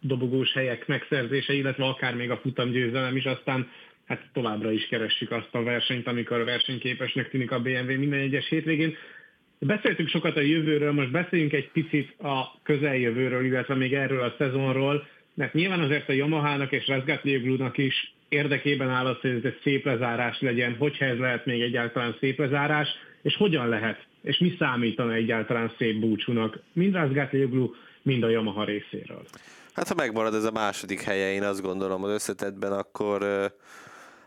dobogós 0.00 0.52
helyek 0.52 0.86
megszerzése, 0.86 1.52
illetve 1.52 1.84
akár 1.84 2.14
még 2.14 2.30
a 2.30 2.36
futamgyőzelem 2.36 3.16
is, 3.16 3.24
aztán 3.24 3.68
hát 4.08 4.28
továbbra 4.32 4.72
is 4.72 4.86
keressük 4.86 5.30
azt 5.30 5.48
a 5.50 5.62
versenyt, 5.62 6.06
amikor 6.06 6.44
versenyképesnek 6.44 7.30
tűnik 7.30 7.50
a 7.50 7.60
BMW 7.60 7.98
minden 7.98 8.20
egyes 8.20 8.48
hétvégén. 8.48 8.96
Beszéltünk 9.58 10.08
sokat 10.08 10.36
a 10.36 10.40
jövőről, 10.40 10.92
most 10.92 11.10
beszéljünk 11.10 11.52
egy 11.52 11.70
picit 11.70 12.20
a 12.20 12.60
közeljövőről, 12.62 13.44
illetve 13.44 13.74
még 13.74 13.94
erről 13.94 14.22
a 14.22 14.34
szezonról, 14.38 15.06
mert 15.34 15.52
nyilván 15.52 15.80
azért 15.80 16.08
a 16.08 16.12
Yamaha-nak 16.12 16.72
és 16.72 16.86
Razgatlioglu-nak 16.86 17.78
is 17.78 18.14
érdekében 18.28 18.88
áll 18.88 19.06
az, 19.06 19.20
hogy 19.20 19.30
ez 19.30 19.44
egy 19.44 19.60
szép 19.62 19.84
lezárás 19.84 20.40
legyen, 20.40 20.76
hogyha 20.78 21.04
ez 21.04 21.18
lehet 21.18 21.46
még 21.46 21.60
egyáltalán 21.60 22.16
szép 22.20 22.38
lezárás, 22.38 22.88
és 23.22 23.36
hogyan 23.36 23.68
lehet, 23.68 24.06
és 24.22 24.38
mi 24.38 24.56
számítana 24.58 25.12
egyáltalán 25.12 25.72
szép 25.78 26.00
búcsúnak, 26.00 26.58
mind 26.72 26.94
Razgatlioglu, 26.94 27.70
mind 28.02 28.22
a 28.22 28.28
Yamaha 28.28 28.64
részéről. 28.64 29.22
Hát 29.72 29.88
ha 29.88 29.94
megmarad 29.94 30.34
ez 30.34 30.44
a 30.44 30.50
második 30.50 31.00
helye, 31.00 31.32
én 31.32 31.42
azt 31.42 31.62
gondolom 31.62 32.04
az 32.04 32.10
összetetben, 32.10 32.72
akkor 32.72 33.22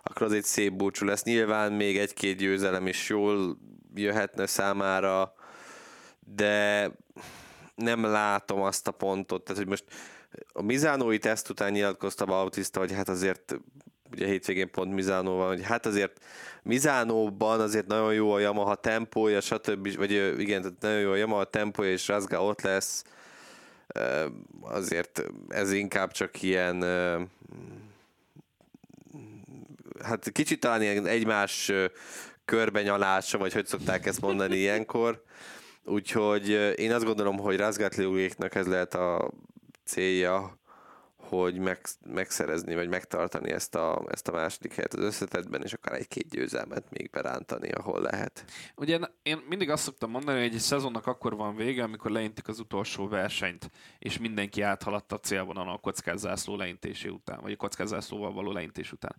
akkor 0.04 0.28
az 0.28 0.34
egy 0.34 0.44
szép 0.44 0.74
búcsú 0.74 1.06
lesz. 1.06 1.24
Nyilván 1.24 1.74
még 1.74 1.98
egy-két 1.98 2.38
győzelem 2.38 2.88
is 2.88 3.10
jól 3.10 3.58
jöhetne 3.96 4.46
számára, 4.46 5.34
de 6.20 6.90
nem 7.76 8.04
látom 8.04 8.62
azt 8.62 8.88
a 8.88 8.92
pontot, 8.92 9.44
tehát 9.44 9.62
hogy 9.62 9.70
most 9.70 9.84
a 10.54 10.62
Mizánói 10.62 11.18
teszt 11.18 11.50
után 11.50 11.72
nyilatkozta 11.72 12.26
Bautista, 12.26 12.80
hogy 12.80 12.92
hát 12.92 13.10
azért 13.10 13.60
ugye 14.12 14.26
hétvégén 14.26 14.72
pont 14.72 14.94
Mizánó 14.94 15.36
van, 15.36 15.48
hogy 15.48 15.64
hát 15.64 15.86
azért 15.86 16.26
Mizánóban 16.64 17.60
azért 17.60 17.88
nagyon 17.88 18.14
jó 18.14 18.32
a 18.32 18.40
Yamaha 18.40 18.76
tempója, 18.76 19.42
stb. 19.42 19.96
Vagy 19.96 20.40
igen, 20.40 20.62
tehát 20.62 20.78
nagyon 20.80 21.00
jó 21.00 21.12
a 21.12 21.16
Yamaha 21.16 21.44
tempója, 21.44 21.92
és 21.92 22.08
Razga 22.08 22.44
ott 22.44 22.62
lesz. 22.62 23.04
Azért 24.62 25.24
ez 25.50 25.72
inkább 25.72 26.12
csak 26.12 26.42
ilyen 26.42 26.80
hát 30.04 30.32
kicsit 30.32 30.60
talán 30.60 30.82
ilyen 30.82 31.06
egymás 31.06 31.72
körbenyalása, 32.46 33.38
vagy 33.38 33.54
hogy 33.54 33.66
szokták 33.66 34.06
ezt 34.06 34.22
mondani 34.22 34.56
ilyenkor. 34.66 35.24
Úgyhogy 35.84 36.50
én 36.76 36.94
azt 36.94 37.06
gondolom, 37.06 37.38
hogy 37.38 37.58
Razgatliugéknak 37.58 38.56
ez 38.56 38.68
lehet 38.68 38.94
a 38.94 39.32
célja, 39.86 40.60
hogy 41.32 41.58
meg, 41.58 41.80
megszerezni, 42.06 42.76
vagy 42.76 42.90
megtartani 42.90 43.52
ezt 43.52 43.76
a, 43.76 44.04
ezt 44.10 44.28
a 44.28 44.32
második 44.32 44.74
helyet 44.74 44.94
az 44.94 45.04
összetetben, 45.04 45.64
és 45.64 45.74
akár 45.74 46.00
egy-két 46.00 46.30
győzelmet 46.30 46.90
még 46.90 47.10
berántani, 47.10 47.72
ahol 47.72 48.02
lehet. 48.02 48.46
Ugye 48.76 49.00
én 49.24 49.42
mindig 49.50 49.70
azt 49.70 49.84
szoktam 49.84 50.10
mondani, 50.10 50.42
hogy 50.42 50.54
egy 50.54 50.60
szezonnak 50.60 51.08
akkor 51.08 51.36
van 51.36 51.56
vége, 51.56 51.84
amikor 51.84 52.12
leintik 52.12 52.48
az 52.48 52.60
utolsó 52.60 53.08
versenyt, 53.08 53.72
és 54.00 54.18
mindenki 54.18 54.62
áthaladta 54.62 55.16
a 55.16 55.20
célvonalon 55.20 55.74
a 55.74 55.78
kockázászló 55.78 56.56
leintésé 56.56 57.08
után, 57.08 57.40
vagy 57.42 57.52
a 57.52 57.56
kockázászlóval 57.56 58.34
való 58.34 58.52
leintés 58.52 58.92
után. 58.92 59.16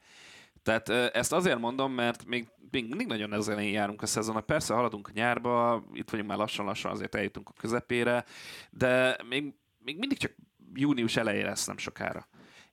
Tehát 0.62 0.88
ezt 0.88 1.32
azért 1.32 1.58
mondom, 1.58 1.92
mert 1.92 2.24
még, 2.24 2.48
mindig 2.70 3.06
nagyon 3.06 3.32
ezzel 3.32 3.62
járunk 3.62 4.02
a 4.02 4.06
szezon. 4.06 4.44
Persze 4.46 4.74
haladunk 4.74 5.08
a 5.08 5.12
nyárba, 5.14 5.84
itt 5.92 6.10
vagyunk 6.10 6.28
már 6.28 6.38
lassan-lassan, 6.38 6.90
azért 6.90 7.14
eljutunk 7.14 7.48
a 7.48 7.60
közepére, 7.60 8.24
de 8.70 9.16
még, 9.28 9.54
még 9.78 9.98
mindig 9.98 10.18
csak 10.18 10.34
június 10.74 11.16
elejére 11.16 11.48
lesz 11.48 11.66
nem 11.66 11.78
sokára. 11.78 12.28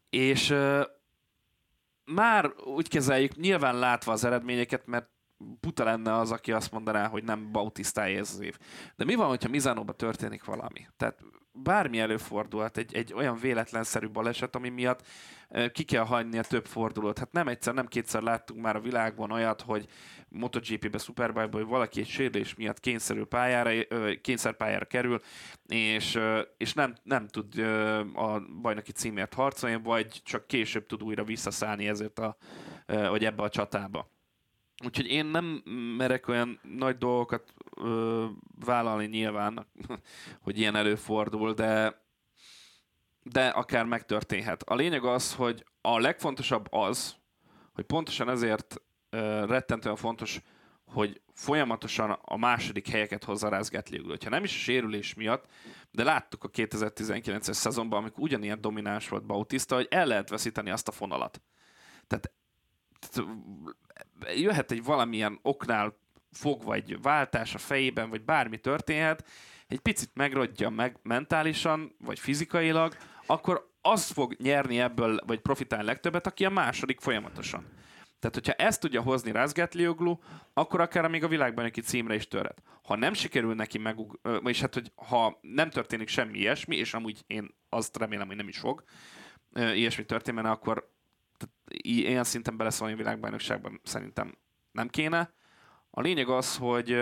És 0.10 0.56
már 2.06 2.54
úgy 2.64 2.88
kezeljük, 2.88 3.36
nyilván 3.36 3.80
látva 3.80 4.12
az 4.12 4.24
eredményeket, 4.24 4.88
mert 4.88 5.10
buta 5.62 5.84
lenne 5.84 6.14
az, 6.14 6.32
aki 6.32 6.52
azt 6.52 6.72
mondaná, 6.72 7.08
hogy 7.08 7.24
nem 7.24 7.52
bautisztája 7.52 8.18
ez 8.20 8.32
az 8.34 8.40
év. 8.40 8.58
De 8.96 9.04
mi 9.06 9.16
van, 9.16 9.28
hogyha 9.28 9.50
Mizánóban 9.50 9.98
történik 9.98 10.44
valami? 10.44 10.88
Tehát 10.98 11.20
bármi 11.64 12.00
előfordulhat, 12.00 12.78
egy, 12.78 12.96
egy 12.96 13.14
olyan 13.14 13.38
véletlenszerű 13.40 14.10
baleset, 14.10 14.56
ami 14.56 14.70
miatt 14.70 15.08
ki 15.72 15.84
kell 15.84 16.04
hagyni 16.04 16.38
a 16.38 16.44
több 16.44 16.66
fordulót. 16.66 17.20
Hát 17.20 17.32
nem 17.32 17.48
egyszer, 17.48 17.74
nem 17.74 17.88
kétszer 17.88 18.22
láttunk 18.22 18.62
már 18.62 18.76
a 18.76 18.80
világban 18.80 19.32
olyat, 19.32 19.62
hogy 19.62 19.88
MotoGP-be, 20.28 20.98
Superbike-ba, 20.98 21.58
hogy 21.58 21.68
valaki 21.68 22.00
egy 22.00 22.08
sérülés 22.08 22.56
miatt 22.56 22.80
kényszerül 22.80 23.26
pályára, 23.26 23.72
kényszerpályára 24.22 24.86
kerül, 24.86 25.22
és, 25.68 26.20
és 26.58 26.74
nem, 26.74 26.96
nem 27.04 27.28
tud 27.28 27.58
a 28.14 28.40
bajnoki 28.62 28.92
címért 28.92 29.34
harcolni, 29.34 29.80
vagy 29.84 30.22
csak 30.24 30.48
később 30.48 30.86
tud 30.86 31.04
újra 31.04 31.24
visszaszállni 31.24 31.88
ezért 31.88 32.20
a, 32.20 32.38
vagy 32.86 33.26
ebbe 33.26 33.44
a 33.44 33.50
csatába. 33.50 34.10
Úgyhogy 34.86 35.06
én 35.06 35.26
nem 35.26 35.46
merek 35.98 36.28
olyan 36.28 36.60
nagy 36.64 36.98
dolgokat 36.98 37.54
ö, 37.76 38.26
vállalni 38.66 39.06
nyilván, 39.06 39.68
hogy 40.44 40.58
ilyen 40.58 40.76
előfordul, 40.76 41.54
de 41.54 42.02
de 43.24 43.48
akár 43.48 43.86
megtörténhet. 43.86 44.64
A 44.64 44.76
lényeg 44.76 45.04
az, 45.04 45.34
hogy 45.34 45.66
a 45.82 46.00
legfontosabb 46.00 46.74
az, 46.74 47.16
hogy 47.74 47.84
pontosan 47.84 48.30
ezért 48.30 48.82
ö, 49.10 49.46
rettentően 49.46 49.96
fontos, 49.96 50.42
hogy 50.86 51.22
folyamatosan 51.34 52.12
a 52.22 52.38
második 52.38 52.88
helyeket 52.88 53.24
hozza 53.24 53.50
Rázgátli 53.50 54.04
Ha 54.24 54.30
nem 54.30 54.44
is 54.44 54.56
a 54.56 54.58
sérülés 54.58 55.14
miatt, 55.14 55.46
de 55.92 56.04
láttuk 56.04 56.44
a 56.44 56.50
2019-es 56.50 57.54
szezonban, 57.54 58.00
amikor 58.00 58.24
ugyanilyen 58.24 58.62
domináns 58.62 59.10
volt 59.10 59.26
Bautista, 59.26 59.76
hogy 59.76 59.88
el 59.90 60.06
lehet 60.06 60.30
veszíteni 60.30 60.70
azt 60.70 60.88
a 60.88 60.92
fonalat. 60.92 61.42
Tehát, 62.08 62.32
jöhet 64.36 64.72
egy 64.72 64.84
valamilyen 64.84 65.40
oknál 65.42 65.98
fogva 66.32 66.74
egy 66.74 67.02
váltás 67.02 67.56
a 67.56 67.58
fejében, 67.58 68.10
vagy 68.10 68.22
bármi 68.22 68.58
történhet, 68.58 69.28
egy 69.68 69.80
picit 69.80 70.10
megrodja 70.14 70.70
meg 70.70 70.98
mentálisan, 71.02 71.96
vagy 72.00 72.20
fizikailag, 72.20 72.96
akkor 73.26 73.70
az 73.82 74.12
fog 74.12 74.36
nyerni 74.38 74.80
ebből, 74.80 75.20
vagy 75.26 75.40
profitálni 75.40 75.86
legtöbbet, 75.86 76.28
aki 76.28 76.46
a 76.46 76.50
második 76.50 77.00
folyamatosan. 77.00 77.66
Tehát, 78.20 78.36
hogyha 78.36 78.54
ezt 78.54 78.80
tudja 78.80 79.02
hozni 79.02 79.32
Razgatlioglu, 79.32 80.18
akkor 80.54 80.82
akár 80.82 81.08
még 81.08 81.24
a 81.24 81.28
világbajnoki 81.28 81.82
címre 81.82 82.16
is 82.16 82.28
törhet. 82.28 82.62
Ha 82.84 82.96
nem 82.96 83.14
sikerül 83.14 83.56
neki 83.56 83.78
meg, 83.78 83.98
és 84.44 84.62
hát, 84.62 84.74
hogy 84.74 84.92
ha 84.96 85.40
nem 85.42 85.70
történik 85.70 86.08
semmi 86.08 86.38
ilyesmi, 86.38 86.76
és 86.76 86.94
amúgy 86.94 87.24
én 87.28 87.56
azt 87.70 87.98
remélem, 87.98 88.28
hogy 88.28 88.36
nem 88.36 88.48
is 88.48 88.60
fog 88.60 88.84
ilyesmi 89.56 90.06
történni, 90.06 90.40
akkor 90.40 90.92
ilyen 91.72 92.24
szinten 92.24 92.58
beleszólni 92.58 92.94
a 92.94 92.98
világbajnokságban 92.98 93.82
szerintem 93.84 94.38
nem 94.72 94.88
kéne. 94.88 95.34
A 95.90 96.02
lényeg 96.02 96.30
az, 96.30 96.58
hogy 96.58 96.94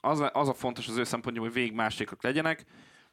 az 0.00 0.30
az 0.32 0.48
a 0.48 0.54
fontos 0.54 0.88
az 0.88 0.96
ő 0.96 1.04
szempontjából, 1.04 1.50
hogy 1.50 1.60
végig 1.60 1.74
másikok 1.76 2.22
legyenek, 2.22 2.64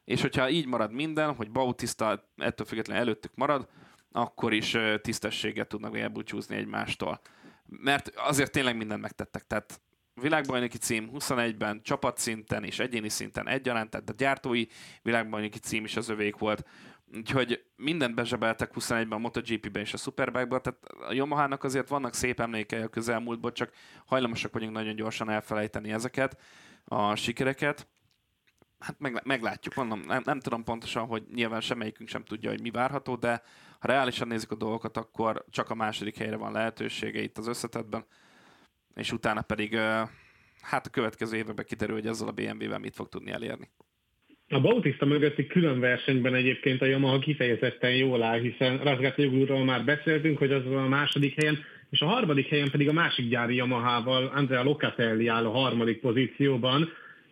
és 0.06 0.22
hogyha 0.22 0.50
így 0.50 0.66
marad 0.66 0.92
minden, 0.92 1.36
hogy 1.36 1.52
Bautista 1.52 2.32
ettől 2.36 2.66
függetlenül 2.66 3.04
előttük 3.04 3.36
marad, 3.36 3.68
akkor 4.12 4.54
is 4.54 4.78
tisztességet 5.02 5.68
tudnak 5.68 5.98
elbúcsúzni 5.98 6.56
egymástól. 6.56 7.22
Mert 7.66 8.12
azért 8.16 8.52
tényleg 8.52 8.78
mindent 8.78 9.02
megtettek. 9.02 9.48
Tehát 9.48 9.82
világbajnoki 10.14 10.78
cím 10.78 11.10
21-ben, 11.14 11.82
csapatszinten 11.84 12.64
és 12.64 12.80
egyéni 12.80 13.10
szinten 13.10 13.48
egyaránt, 13.48 13.90
tehát 13.90 14.10
a 14.10 14.14
gyártói 14.14 14.66
világbajnoki 15.02 15.60
cím 15.60 15.84
is 15.84 15.96
az 15.96 16.10
övék 16.10 16.38
volt. 16.38 16.68
Úgyhogy 17.16 17.64
mindent 17.76 18.16
bezsebeltek 18.16 18.72
21-ben 18.74 19.12
a 19.12 19.18
MotoGP-ben 19.18 19.82
és 19.82 19.94
a 19.94 19.98
Superbike-ban, 19.98 20.62
tehát 20.62 20.84
a 21.10 21.14
Yamaha-nak 21.14 21.64
azért 21.64 21.88
vannak 21.88 22.14
szép 22.14 22.40
emlékei 22.40 22.82
a 22.82 22.88
közelmúltból, 22.88 23.52
csak 23.52 23.74
hajlamosak 24.06 24.54
vagyunk 24.54 24.74
nagyon 24.74 24.96
gyorsan 24.96 25.30
elfelejteni 25.30 25.92
ezeket, 25.92 26.42
a 26.86 27.16
sikereket. 27.16 27.88
Hát 28.80 29.00
meg, 29.00 29.22
meglátjuk, 29.24 29.76
mondom, 29.76 30.00
nem, 30.00 30.22
nem 30.26 30.40
tudom 30.40 30.64
pontosan, 30.64 31.06
hogy 31.06 31.24
nyilván 31.34 31.62
semmelyikünk 31.62 32.10
sem 32.10 32.24
tudja, 32.24 32.50
hogy 32.50 32.62
mi 32.62 32.72
várható, 32.72 33.16
de 33.16 33.42
ha 33.80 33.88
reálisan 33.88 34.28
nézzük 34.28 34.52
a 34.52 34.56
dolgokat, 34.56 34.98
akkor 34.98 35.46
csak 35.50 35.70
a 35.70 35.76
második 35.76 36.18
helyre 36.18 36.36
van 36.36 36.52
lehetősége 36.52 37.22
itt 37.22 37.38
az 37.38 37.48
összetetben, 37.48 38.06
és 38.96 39.12
utána 39.12 39.42
pedig 39.42 39.76
hát 40.62 40.86
a 40.86 40.90
következő 40.90 41.38
években 41.38 41.66
kiderül, 41.66 41.96
hogy 41.96 42.08
ezzel 42.08 42.28
a 42.28 42.32
BMW-vel 42.32 42.80
mit 42.80 42.96
fog 42.96 43.10
tudni 43.10 43.32
elérni. 43.32 43.70
A 44.54 44.60
Bautista 44.60 45.06
mögötti 45.06 45.48
külön 45.48 45.80
versenyben 45.80 46.36
egyébként 46.36 46.82
a 46.82 46.86
Yamaha 46.86 47.20
kifejezetten 47.20 47.96
jól 47.96 48.24
áll, 48.24 48.40
hiszen 48.40 48.78
Razgatliogluról 48.78 49.64
már 49.64 49.84
beszéltünk, 49.84 50.38
hogy 50.38 50.52
az 50.52 50.66
a 50.66 50.88
második 50.88 51.36
helyen, 51.36 51.58
és 51.90 52.02
a 52.02 52.06
harmadik 52.06 52.48
helyen 52.48 52.70
pedig 52.72 52.90
a 52.90 52.94
másik 52.94 53.30
gyári 53.30 53.56
Yamahával 53.56 54.32
Andrea 54.36 54.64
Locatelli 54.64 55.28
áll 55.28 55.46
a 55.46 55.52
harmadik 55.52 56.00
pozícióban, 56.00 56.90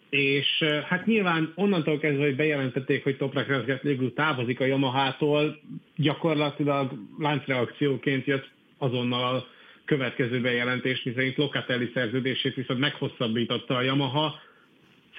és 0.10 0.64
hát 0.88 1.06
nyilván 1.06 1.52
onnantól 1.56 2.00
kezdve, 2.00 2.24
hogy 2.24 2.36
bejelentették, 2.36 3.04
hogy 3.04 3.18
Toprak 3.18 3.48
Razgatlioglu 3.48 4.14
távozik 4.14 4.60
a 4.60 4.66
Yamaha-tól, 4.66 5.60
gyakorlatilag 5.96 6.92
láncreakcióként 7.18 8.26
jött 8.26 8.50
azonnal 8.78 9.36
a 9.36 9.48
következő 9.86 10.42
bejelentés, 10.42 11.04
miszerint 11.04 11.38
Locatelli 11.38 11.92
szerződését 11.94 12.56
viszont 12.56 12.80
meghosszabbította 12.80 13.76
a 13.76 13.82
Yamaha, 13.82 14.40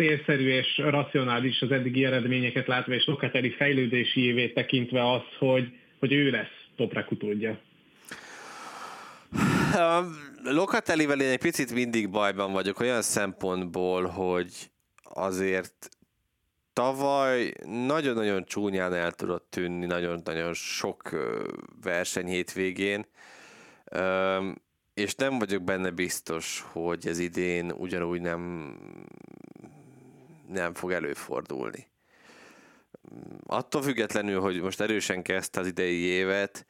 célszerű 0.00 0.48
és 0.48 0.78
racionális 0.78 1.60
az 1.60 1.70
eddigi 1.70 2.04
eredményeket 2.04 2.66
látva, 2.66 2.92
és 2.92 3.06
Locatelli 3.06 3.50
fejlődési 3.50 4.24
évét 4.24 4.54
tekintve 4.54 5.12
az, 5.12 5.22
hogy, 5.38 5.72
hogy 5.98 6.12
ő 6.12 6.30
lesz 6.30 6.58
Toprak 6.76 7.10
utódja. 7.10 7.60
Locatellivel 10.42 11.20
én 11.20 11.30
egy 11.30 11.38
picit 11.38 11.74
mindig 11.74 12.10
bajban 12.10 12.52
vagyok 12.52 12.80
olyan 12.80 13.02
szempontból, 13.02 14.06
hogy 14.06 14.70
azért 15.02 15.88
tavaly 16.72 17.52
nagyon-nagyon 17.86 18.44
csúnyán 18.44 18.94
el 18.94 19.12
tudott 19.12 19.46
tűnni, 19.50 19.86
nagyon-nagyon 19.86 20.54
sok 20.54 21.10
verseny 21.82 22.26
hétvégén, 22.26 23.06
és 24.94 25.14
nem 25.14 25.38
vagyok 25.38 25.62
benne 25.62 25.90
biztos, 25.90 26.64
hogy 26.72 27.06
ez 27.06 27.18
idén 27.18 27.70
ugyanúgy 27.70 28.20
nem 28.20 28.74
nem 30.52 30.74
fog 30.74 30.92
előfordulni. 30.92 31.88
Attól 33.46 33.82
függetlenül, 33.82 34.40
hogy 34.40 34.60
most 34.60 34.80
erősen 34.80 35.22
kezdte 35.22 35.60
az 35.60 35.66
idei 35.66 36.00
évet, 36.00 36.66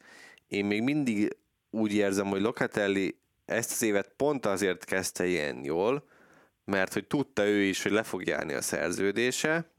én 0.47 0.65
még 0.65 0.81
mindig 0.81 1.37
úgy 1.69 1.93
érzem, 1.93 2.27
hogy 2.27 2.41
Locatelli 2.41 3.19
ezt 3.45 3.71
az 3.71 3.81
évet 3.81 4.13
pont 4.17 4.45
azért 4.45 4.85
kezdte 4.85 5.25
ilyen 5.25 5.63
jól, 5.63 6.07
mert 6.65 6.93
hogy 6.93 7.07
tudta 7.07 7.45
ő 7.45 7.61
is, 7.61 7.83
hogy 7.83 7.91
le 7.91 8.03
fog 8.03 8.27
járni 8.27 8.53
a 8.53 8.61
szerződése, 8.61 9.71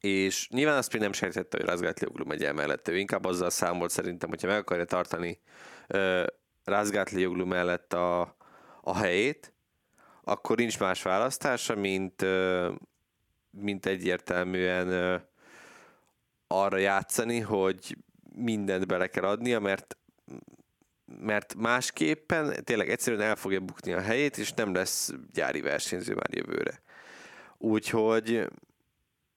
és 0.00 0.48
nyilván 0.48 0.76
azt 0.76 0.92
még 0.92 1.02
nem 1.02 1.12
sejtette, 1.12 1.56
hogy 1.56 1.66
Razgatlioglu 1.66 2.24
megy 2.24 2.44
el 2.44 2.52
mellette. 2.52 2.92
Ő 2.92 2.98
inkább 2.98 3.24
azzal 3.24 3.50
számolt 3.50 3.90
szerintem, 3.90 4.28
hogyha 4.28 4.46
meg 4.46 4.58
akarja 4.58 4.84
tartani 4.84 5.40
uh, 5.88 6.24
Razgatlioglu 6.64 7.44
mellett 7.44 7.92
a, 7.92 8.36
a 8.80 8.96
helyét, 8.96 9.52
akkor 10.24 10.56
nincs 10.56 10.78
más 10.78 11.02
választása, 11.02 11.74
mint 11.74 12.22
uh, 12.22 12.74
mint 13.60 13.86
egyértelműen 13.86 15.20
arra 16.46 16.76
játszani, 16.76 17.40
hogy 17.40 17.96
mindent 18.34 18.86
bele 18.86 19.06
kell 19.06 19.24
adnia, 19.24 19.60
mert 19.60 19.96
mert 21.20 21.54
másképpen 21.54 22.64
tényleg 22.64 22.90
egyszerűen 22.90 23.22
el 23.22 23.36
fogja 23.36 23.60
bukni 23.60 23.92
a 23.92 24.00
helyét, 24.00 24.38
és 24.38 24.52
nem 24.52 24.74
lesz 24.74 25.10
gyári 25.32 25.60
versenyző 25.60 26.14
már 26.14 26.28
jövőre. 26.30 26.82
Úgyhogy 27.58 28.48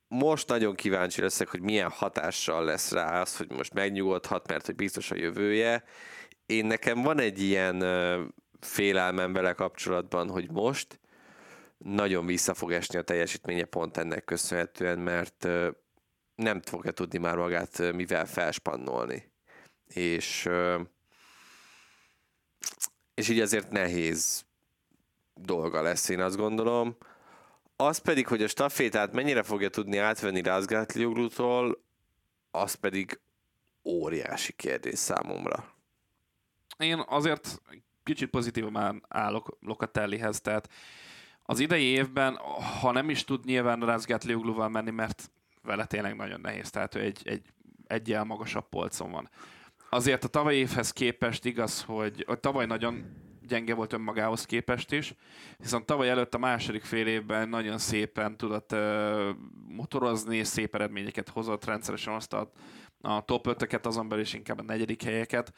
most 0.08 0.48
nagyon 0.48 0.76
kíváncsi 0.76 1.22
leszek, 1.22 1.48
hogy 1.48 1.62
milyen 1.62 1.90
hatással 1.90 2.64
lesz 2.64 2.92
rá 2.92 3.22
az, 3.22 3.38
hogy 3.38 3.52
most 3.52 3.74
megnyugodhat, 3.74 4.48
mert 4.48 4.66
hogy 4.66 4.76
biztos 4.76 5.12
a 5.12 5.16
jövője. 5.16 5.84
Én 6.46 6.66
nekem 6.66 7.02
van 7.02 7.20
egy 7.20 7.42
ilyen 7.42 7.84
félelmem 8.60 9.34
vele 9.34 9.54
kapcsolatban, 9.54 10.30
hogy 10.30 10.52
most 10.52 11.00
nagyon 11.84 12.26
vissza 12.26 12.54
fog 12.54 12.72
esni 12.72 12.98
a 12.98 13.02
teljesítménye 13.02 13.65
pont 13.65 13.98
ennek 13.98 14.24
köszönhetően, 14.24 15.00
mert 15.00 15.48
nem 16.36 16.62
fogja 16.62 16.91
tudni 16.91 17.17
már 17.17 17.36
magát 17.36 17.94
mivel 17.94 18.26
felspannolni. 18.26 19.32
És, 19.88 20.50
és 23.13 23.30
így 23.30 23.39
azért 23.39 23.72
nehéz 23.72 24.46
dolga 25.36 25.82
lesz, 25.82 26.10
én 26.10 26.20
azt 26.20 26.38
gondolom. 26.38 26.98
Az 27.76 27.98
pedig, 27.98 28.28
hogy 28.28 28.44
a 28.44 28.48
stafétát 28.48 29.13
mennyire 29.13 29.44
fogja 29.44 29.70
tudni 29.70 29.98
átvenni 29.98 30.41
Rázgátliuglutól, 30.41 31.84
az 32.52 32.74
pedig 32.74 33.20
óriási 33.84 34.54
kérdés 34.54 35.00
számomra. 35.00 35.74
Én 36.78 37.04
azért 37.08 37.62
kicsit 38.04 38.30
pozitívan 38.30 39.06
állok 39.08 39.58
Lokatellihez, 39.60 40.41
tehát 40.41 40.70
az 41.43 41.60
idei 41.60 41.84
évben, 41.84 42.36
ha 42.82 42.91
nem 42.91 43.10
is 43.10 43.23
tud 43.23 43.45
nyilván 43.45 43.80
Rázgátliugluval 43.80 44.69
menni, 44.69 44.91
mert 44.91 45.32
vele 45.63 45.86
tényleg 45.86 46.15
nagyon 46.15 46.41
nehéz, 46.41 46.69
tehát 46.69 46.95
ő 46.95 46.99
egy, 46.99 47.21
egy 47.23 47.41
egyel 47.88 48.23
magasabb 48.23 48.69
polcon 48.69 49.12
van. 49.12 49.30
Azért 49.89 50.23
a 50.23 50.27
tavalyi 50.27 50.58
évhez 50.58 50.91
képest 50.91 51.45
igaz, 51.45 51.84
hogy 51.84 52.23
a 52.27 52.36
tavaly 52.36 52.65
nagyon 52.65 53.06
gyenge 53.47 53.73
volt 53.73 53.93
önmagához 53.93 54.45
képest 54.45 54.91
is, 54.91 55.13
viszont 55.58 55.86
tavaly 55.86 56.10
előtt 56.10 56.34
a 56.34 56.38
második 56.38 56.84
fél 56.84 57.08
évben 57.08 57.49
nagyon 57.49 57.77
szépen 57.77 58.38
tudott 58.38 58.71
uh, 58.71 59.30
motorozni, 59.67 60.43
szép 60.43 60.75
eredményeket 60.75 61.30
hozott, 61.30 61.65
rendszeresen 61.65 62.13
azt 62.13 62.34
a, 62.34 62.51
top 63.25 63.47
5 63.47 63.86
azon 63.86 64.08
belül 64.08 64.23
is 64.23 64.34
inkább 64.34 64.60
a 64.60 64.63
negyedik 64.63 65.04
helyeket. 65.04 65.54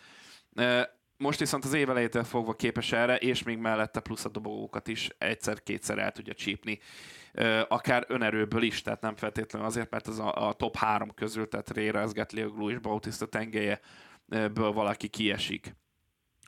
Most 1.23 1.39
viszont 1.39 1.65
az 1.65 1.73
év 1.73 1.89
elejétől 1.89 2.23
fogva 2.23 2.53
képes 2.53 2.91
erre, 2.91 3.15
és 3.17 3.43
még 3.43 3.57
mellette 3.57 3.99
plusz 3.99 4.25
a 4.25 4.29
dobogókat 4.29 4.87
is 4.87 5.09
egyszer-kétszer 5.17 5.97
el 5.97 6.11
tudja 6.11 6.33
csípni. 6.33 6.79
Akár 7.67 8.05
önerőből 8.07 8.61
is, 8.61 8.81
tehát 8.81 9.01
nem 9.01 9.15
feltétlenül 9.15 9.67
azért, 9.67 9.89
mert 9.89 10.07
az 10.07 10.19
a, 10.19 10.47
a 10.47 10.53
top 10.53 10.75
három 10.75 11.13
közül, 11.13 11.47
tehát 11.47 11.69
Ray 11.69 11.89
Razgatlioglu 11.89 12.69
és 12.69 12.79
Bautista 12.79 13.25
tengelye 13.25 13.79
ből 14.27 14.71
valaki 14.71 15.07
kiesik. 15.07 15.75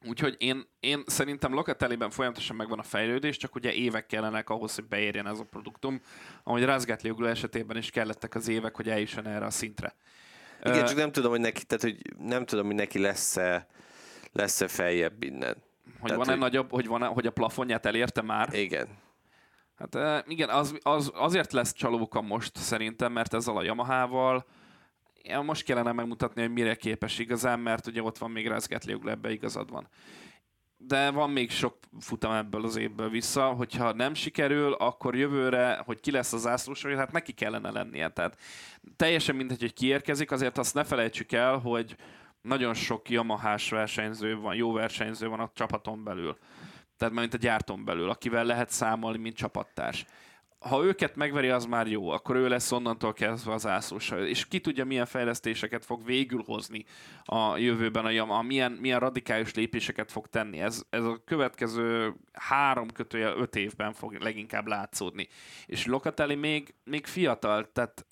Úgyhogy 0.07 0.35
én, 0.38 0.67
én 0.79 1.03
szerintem 1.05 1.53
Locatelliben 1.53 2.09
folyamatosan 2.09 2.55
megvan 2.55 2.79
a 2.79 2.83
fejlődés, 2.83 3.38
csak 3.38 3.55
ugye 3.55 3.73
évek 3.73 4.05
kellenek 4.05 4.49
ahhoz, 4.49 4.75
hogy 4.75 4.85
beérjen 4.85 5.27
ez 5.27 5.39
a 5.39 5.43
produktum, 5.43 6.01
ahogy 6.43 6.63
Razgatlioglu 6.63 7.25
esetében 7.25 7.77
is 7.77 7.89
kellettek 7.89 8.35
az 8.35 8.47
évek, 8.47 8.75
hogy 8.75 8.89
eljusson 8.89 9.27
erre 9.27 9.45
a 9.45 9.49
szintre. 9.49 9.95
Igen, 10.63 10.81
uh, 10.81 10.88
csak 10.88 10.97
nem 10.97 11.11
tudom, 11.11 11.31
hogy 11.31 11.39
neki, 11.39 11.63
tehát, 11.63 11.83
hogy 11.83 11.97
nem 12.17 12.45
tudom, 12.45 12.65
hogy 12.65 12.75
neki 12.75 12.99
lesz-e 12.99 13.67
lesz-e 14.35 14.67
feljebb 14.67 15.23
innen. 15.23 15.63
Hogy 15.99 16.13
van-e 16.13 16.31
hogy... 16.31 16.39
nagyobb, 16.39 16.71
hogy, 16.71 16.87
van 16.87 17.01
hogy 17.01 17.27
a 17.27 17.31
plafonját 17.31 17.85
elérte 17.85 18.21
már? 18.21 18.53
Igen. 18.53 18.87
Hát 19.75 20.23
igen, 20.27 20.49
az, 20.49 20.77
az, 20.81 21.11
azért 21.13 21.51
lesz 21.51 21.73
csalóka 21.73 22.21
most 22.21 22.57
szerintem, 22.57 23.11
mert 23.11 23.33
ezzel 23.33 23.57
a 23.57 23.63
Yamaha-val 23.63 24.45
most 25.43 25.63
kellene 25.63 25.91
megmutatni, 25.91 26.41
hogy 26.41 26.51
mire 26.51 26.75
képes 26.75 27.19
igazán, 27.19 27.59
mert 27.59 27.87
ugye 27.87 28.01
ott 28.01 28.17
van 28.17 28.31
még 28.31 28.47
Rezgetliugl, 28.47 29.09
ebbe 29.09 29.31
igazad 29.31 29.71
van. 29.71 29.87
De 30.77 31.11
van 31.11 31.29
még 31.29 31.51
sok 31.51 31.77
futam 31.99 32.31
ebből 32.31 32.65
az 32.65 32.75
évből 32.75 33.09
vissza, 33.09 33.45
hogyha 33.45 33.93
nem 33.93 34.13
sikerül, 34.13 34.73
akkor 34.73 35.15
jövőre, 35.15 35.81
hogy 35.85 35.99
ki 35.99 36.11
lesz 36.11 36.33
az 36.33 36.41
zászlós, 36.41 36.85
hát 36.85 37.11
neki 37.11 37.31
kellene 37.31 37.71
lennie. 37.71 38.09
Tehát 38.09 38.37
teljesen 38.95 39.35
mindegy, 39.35 39.61
hogy 39.61 39.73
kiérkezik, 39.73 40.31
azért 40.31 40.57
azt 40.57 40.73
ne 40.73 40.83
felejtsük 40.83 41.31
el, 41.31 41.57
hogy, 41.57 41.95
nagyon 42.45 42.73
sok 42.73 43.10
Yamahás 43.10 43.69
versenyző 43.69 44.38
van, 44.38 44.55
jó 44.55 44.71
versenyző 44.71 45.27
van 45.27 45.39
a 45.39 45.51
csapaton 45.53 46.03
belül. 46.03 46.38
Tehát 46.97 47.13
mint 47.13 47.34
a 47.34 47.38
gyárton 47.38 47.86
belül, 47.86 48.10
akivel 48.10 48.45
lehet 48.45 48.69
számolni, 48.69 49.17
mint 49.17 49.36
csapattárs. 49.36 50.05
Ha 50.60 50.84
őket 50.84 51.15
megveri, 51.15 51.49
az 51.49 51.65
már 51.65 51.88
jó, 51.88 52.10
akkor 52.10 52.36
ő 52.36 52.47
lesz 52.47 52.71
onnantól 52.71 53.13
kezdve 53.13 53.53
az 53.53 53.67
ászlós. 53.67 54.10
És 54.10 54.47
ki 54.47 54.60
tudja, 54.60 54.86
milyen 54.86 55.05
fejlesztéseket 55.05 55.86
fog 55.86 56.05
végül 56.05 56.43
hozni 56.45 56.86
a 57.23 57.58
jövőben 57.58 58.05
a 58.05 58.10
Yamaha, 58.10 58.41
milyen, 58.41 58.71
milyen 58.71 58.99
radikális 58.99 59.53
lépéseket 59.53 60.12
fog 60.12 60.27
tenni. 60.27 60.60
Ez, 60.60 60.84
ez 60.89 61.03
a 61.03 61.21
következő 61.25 62.15
három 62.34 62.91
kötője 62.91 63.34
öt 63.36 63.55
évben 63.55 63.93
fog 63.93 64.13
leginkább 64.13 64.67
látszódni. 64.67 65.27
És 65.65 65.86
Lokatelli 65.86 66.36
még, 66.36 66.73
még 66.84 67.05
fiatal, 67.05 67.71
tehát 67.71 68.05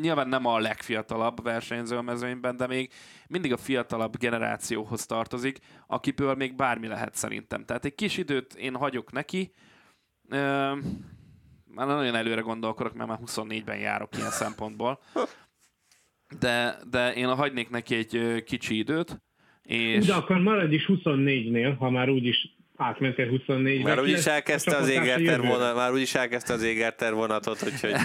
nyilván 0.00 0.28
nem 0.28 0.46
a 0.46 0.58
legfiatalabb 0.58 1.42
versenyző 1.42 1.96
a 1.96 2.02
mezőnyben, 2.02 2.56
de 2.56 2.66
még 2.66 2.92
mindig 3.28 3.52
a 3.52 3.56
fiatalabb 3.56 4.18
generációhoz 4.18 5.06
tartozik, 5.06 5.58
akiből 5.86 6.34
még 6.34 6.54
bármi 6.54 6.86
lehet 6.86 7.14
szerintem. 7.14 7.64
Tehát 7.64 7.84
egy 7.84 7.94
kis 7.94 8.16
időt 8.16 8.54
én 8.54 8.76
hagyok 8.76 9.12
neki, 9.12 9.52
már 11.74 11.86
nagyon 11.86 12.14
előre 12.14 12.40
gondolkodok, 12.40 12.94
mert 12.94 13.08
már 13.08 13.18
24-ben 13.26 13.78
járok 13.78 14.16
ilyen 14.16 14.30
szempontból, 14.30 15.00
de, 16.38 16.76
de 16.90 17.14
én 17.14 17.34
hagynék 17.34 17.70
neki 17.70 17.94
egy 17.94 18.42
kicsi 18.44 18.78
időt, 18.78 19.22
és... 19.62 20.06
De 20.06 20.14
akkor 20.14 20.38
maradj 20.38 20.74
is 20.74 20.84
24-nél, 20.88 21.74
ha 21.78 21.90
már 21.90 22.08
úgyis 22.08 22.56
átmentél 22.76 23.28
24 23.28 23.82
Már 23.82 24.00
úgyis 24.00 24.26
elkezdte 24.26 24.76
az 24.76 24.88
égerter 24.88 25.40
vonat, 25.40 25.74
már 25.74 25.92
úgyis 25.92 26.14
elkezdte 26.14 26.52
az 26.52 26.62
égerter 26.62 27.14
vonatot, 27.14 27.62
úgyhogy... 27.62 27.92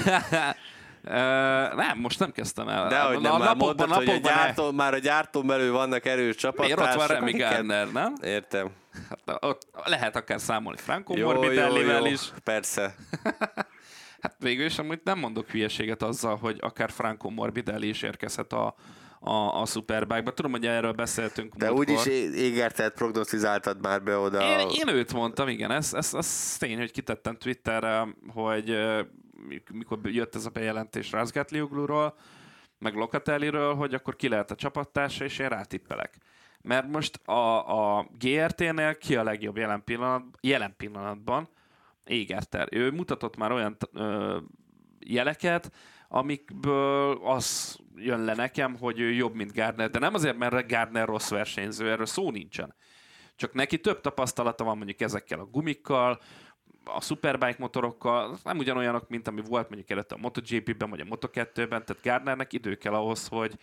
Uh, 1.10 1.76
nem, 1.76 1.98
most 2.00 2.20
nem 2.20 2.32
kezdtem 2.32 2.68
el. 2.68 2.88
De 2.88 3.00
hogy 3.00 3.20
nem, 3.20 3.34
a 3.34 3.38
már 3.38 3.48
napokban, 3.48 3.88
mondtad, 3.88 3.98
hogy 3.98 4.10
a 4.24 4.28
gyártó, 4.28 4.72
már 4.72 4.94
a 4.94 4.98
gyártón 4.98 5.48
belül 5.48 5.72
vannak 5.72 6.06
erős 6.06 6.36
csapatársak. 6.36 6.78
Miért 6.78 6.96
ott 6.96 7.08
van 7.08 7.18
Remy 7.18 7.32
Gardner, 7.32 7.92
nem? 7.92 8.14
Értem. 8.22 8.70
Hát, 9.10 9.44
ott 9.44 9.68
lehet 9.86 10.16
akár 10.16 10.40
számolni 10.40 10.78
Franco 10.78 11.16
Morbidellivel 11.18 12.06
is. 12.06 12.22
Persze. 12.44 12.96
hát 14.22 14.36
végül 14.40 14.66
is 14.66 14.80
amúgy 14.80 15.00
nem 15.04 15.20
mondok 15.20 15.50
hülyeséget 15.50 16.04
azzal, 16.04 16.36
hogy 16.36 16.58
akár 16.60 16.92
Franco 16.92 17.30
Morbidelli 17.30 17.88
is 17.88 18.02
érkezhet 18.02 18.54
a, 18.54 18.76
a, 19.20 19.62
a 19.62 19.66
Superbike-ba. 19.66 20.34
Tudom, 20.34 20.52
hogy 20.52 20.66
erről 20.66 20.92
beszéltünk 20.92 21.56
De 21.56 21.74
úgyis 21.74 22.06
égertet 22.36 22.94
prognosztizáltad 22.94 23.82
már 23.82 24.04
be 24.04 24.18
oda. 24.18 24.42
Én, 24.42 24.68
én 24.70 24.96
őt 24.96 25.14
mondtam, 25.14 25.48
igen. 25.48 25.72
Ez, 25.72 25.94
ez, 25.94 26.14
ez 26.14 26.56
tény, 26.58 26.78
hogy 26.78 26.92
kitettem 26.92 27.38
Twitterre, 27.38 28.08
hogy 28.34 28.78
mikor 29.72 30.00
jött 30.04 30.36
ez 30.36 30.46
a 30.46 30.50
bejelentés 30.50 31.12
Razgatliugluról, 31.12 32.16
meg 32.80 32.96
Locatelliről, 32.96 33.76
hogy 33.76 33.94
akkor 33.94 34.16
ki 34.16 34.28
lehet 34.28 34.52
a 34.52 34.56
csapattársa, 34.56 35.24
és 35.24 35.40
én 35.40 35.50
rátippelek. 35.50 36.18
Mert 36.62 36.88
most 36.88 37.28
a, 37.28 37.98
a 37.98 38.08
GRT-nél 38.20 38.96
ki 38.98 39.16
a 39.16 39.24
legjobb 39.24 39.58
jelen, 39.58 39.84
pillanat, 39.84 40.24
jelen 40.42 40.74
pillanatban? 40.78 41.50
Égerter. 42.04 42.68
Ő 42.72 42.92
mutatott 42.92 43.38
már 43.38 43.52
olyan 43.52 43.78
ö, 43.94 44.38
jeleket, 45.00 45.72
amikből 46.08 47.20
az 47.24 47.78
jön 47.96 48.24
le 48.24 48.36
nekem, 48.36 48.78
hogy 48.78 49.00
ő 49.00 49.12
jobb, 49.12 49.36
mint 49.36 49.54
Gardner, 49.54 49.90
de 49.90 50.00
nem 50.00 50.14
azért, 50.14 50.38
mert 50.38 50.68
Gardner 50.68 51.08
rossz 51.08 51.30
versenyző, 51.30 51.92
erről 51.92 52.06
szó 52.06 52.32
nincsen. 52.32 52.76
Csak 53.36 53.54
neki 53.54 53.80
több 53.80 54.02
tapasztalata 54.02 54.64
van 54.64 54.78
mondjuk 54.78 55.02
ezekkel 55.02 55.40
a 55.40 55.46
gumikkal, 55.46 56.20
a 56.96 57.02
Superbike 57.02 57.56
motorokkal 57.60 58.38
nem 58.44 58.58
ugyanolyanok, 58.58 59.10
mint 59.10 59.28
ami 59.28 59.42
volt 59.42 59.68
mondjuk 59.68 59.90
előtte 59.90 60.16
a 60.16 60.18
MotoGP-ben, 60.18 60.90
vagy 60.90 61.00
a 61.00 61.04
Moto2-ben, 61.04 61.86
tehát 61.86 61.98
Gardnernek 62.04 62.54
idő 62.54 62.76
kell 62.76 62.94
ahhoz, 62.94 63.28
hogy, 63.28 63.58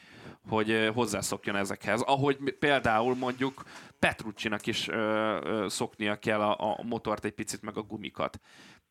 hogy 0.49 0.91
hozzászokjon 0.95 1.57
ezekhez. 1.57 2.01
Ahogy 2.01 2.37
például 2.59 3.15
mondjuk 3.15 3.63
Petruccinak 3.99 4.67
is 4.67 4.89
ö, 4.89 4.95
ö, 5.45 5.69
szoknia 5.69 6.19
kell 6.19 6.41
a, 6.41 6.79
a 6.79 6.83
motort 6.83 7.25
egy 7.25 7.33
picit, 7.33 7.63
meg 7.63 7.77
a 7.77 7.83
gumikat. 7.83 8.41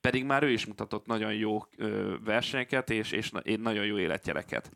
Pedig 0.01 0.25
már 0.25 0.43
ő 0.43 0.49
is 0.49 0.65
mutatott 0.65 1.05
nagyon 1.05 1.33
jó 1.33 1.65
ö, 1.77 2.13
versenyeket, 2.23 2.89
és, 2.89 3.11
és 3.11 3.31
nagyon 3.59 3.85
jó 3.85 3.97
életjeleket. 3.97 4.71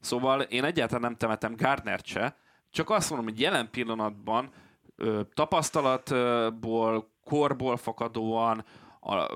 Szóval 0.00 0.40
én 0.40 0.64
egyáltalán 0.64 1.02
nem 1.02 1.16
temetem 1.16 1.56
Gardnert 1.56 2.06
se, 2.06 2.36
csak 2.70 2.90
azt 2.90 3.10
mondom, 3.10 3.28
hogy 3.28 3.40
jelen 3.40 3.70
pillanatban 3.70 4.50
ö, 4.96 5.20
tapasztalatból, 5.34 7.10
korból 7.24 7.76
fakadóan, 7.76 8.64
a 9.04 9.28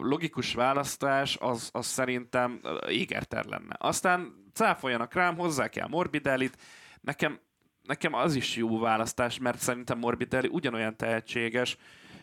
logikus 0.00 0.54
választás 0.54 1.36
az, 1.40 1.68
az 1.72 1.86
szerintem 1.86 2.60
égerter 2.88 3.44
lenne. 3.44 3.76
Aztán 3.78 4.34
cáfoljanak 4.52 5.14
rám, 5.14 5.36
hozzá 5.36 5.68
kell 5.68 5.88
Morbidellit, 5.88 6.56
nekem, 7.00 7.40
nekem 7.82 8.14
az 8.14 8.34
is 8.34 8.56
jó 8.56 8.78
választás, 8.78 9.38
mert 9.38 9.58
szerintem 9.58 9.98
Morbidelli 9.98 10.48
ugyanolyan 10.52 10.96
tehetséges, 10.96 11.76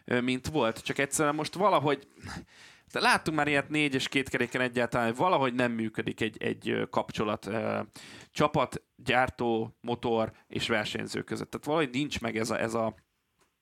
mint 0.05 0.47
volt, 0.47 0.83
csak 0.83 0.97
egyszerűen 0.97 1.35
most 1.35 1.53
valahogy 1.53 2.07
de 2.91 2.99
láttunk 2.99 3.37
már 3.37 3.47
ilyet 3.47 3.69
négy 3.69 3.93
és 3.93 4.07
két 4.07 4.29
keréken 4.29 4.61
egyáltalán, 4.61 5.07
hogy 5.07 5.15
valahogy 5.15 5.53
nem 5.53 5.71
működik 5.71 6.21
egy, 6.21 6.43
egy 6.43 6.87
kapcsolat 6.89 7.49
csapat, 8.31 8.83
gyártó, 8.95 9.77
motor 9.81 10.31
és 10.47 10.67
versenyző 10.67 11.21
között. 11.21 11.49
Tehát 11.49 11.65
valahogy 11.65 11.89
nincs 11.89 12.21
meg 12.21 12.37
ez 12.37 12.49
a, 12.49 12.59
ez 12.59 12.73
a, 12.73 12.95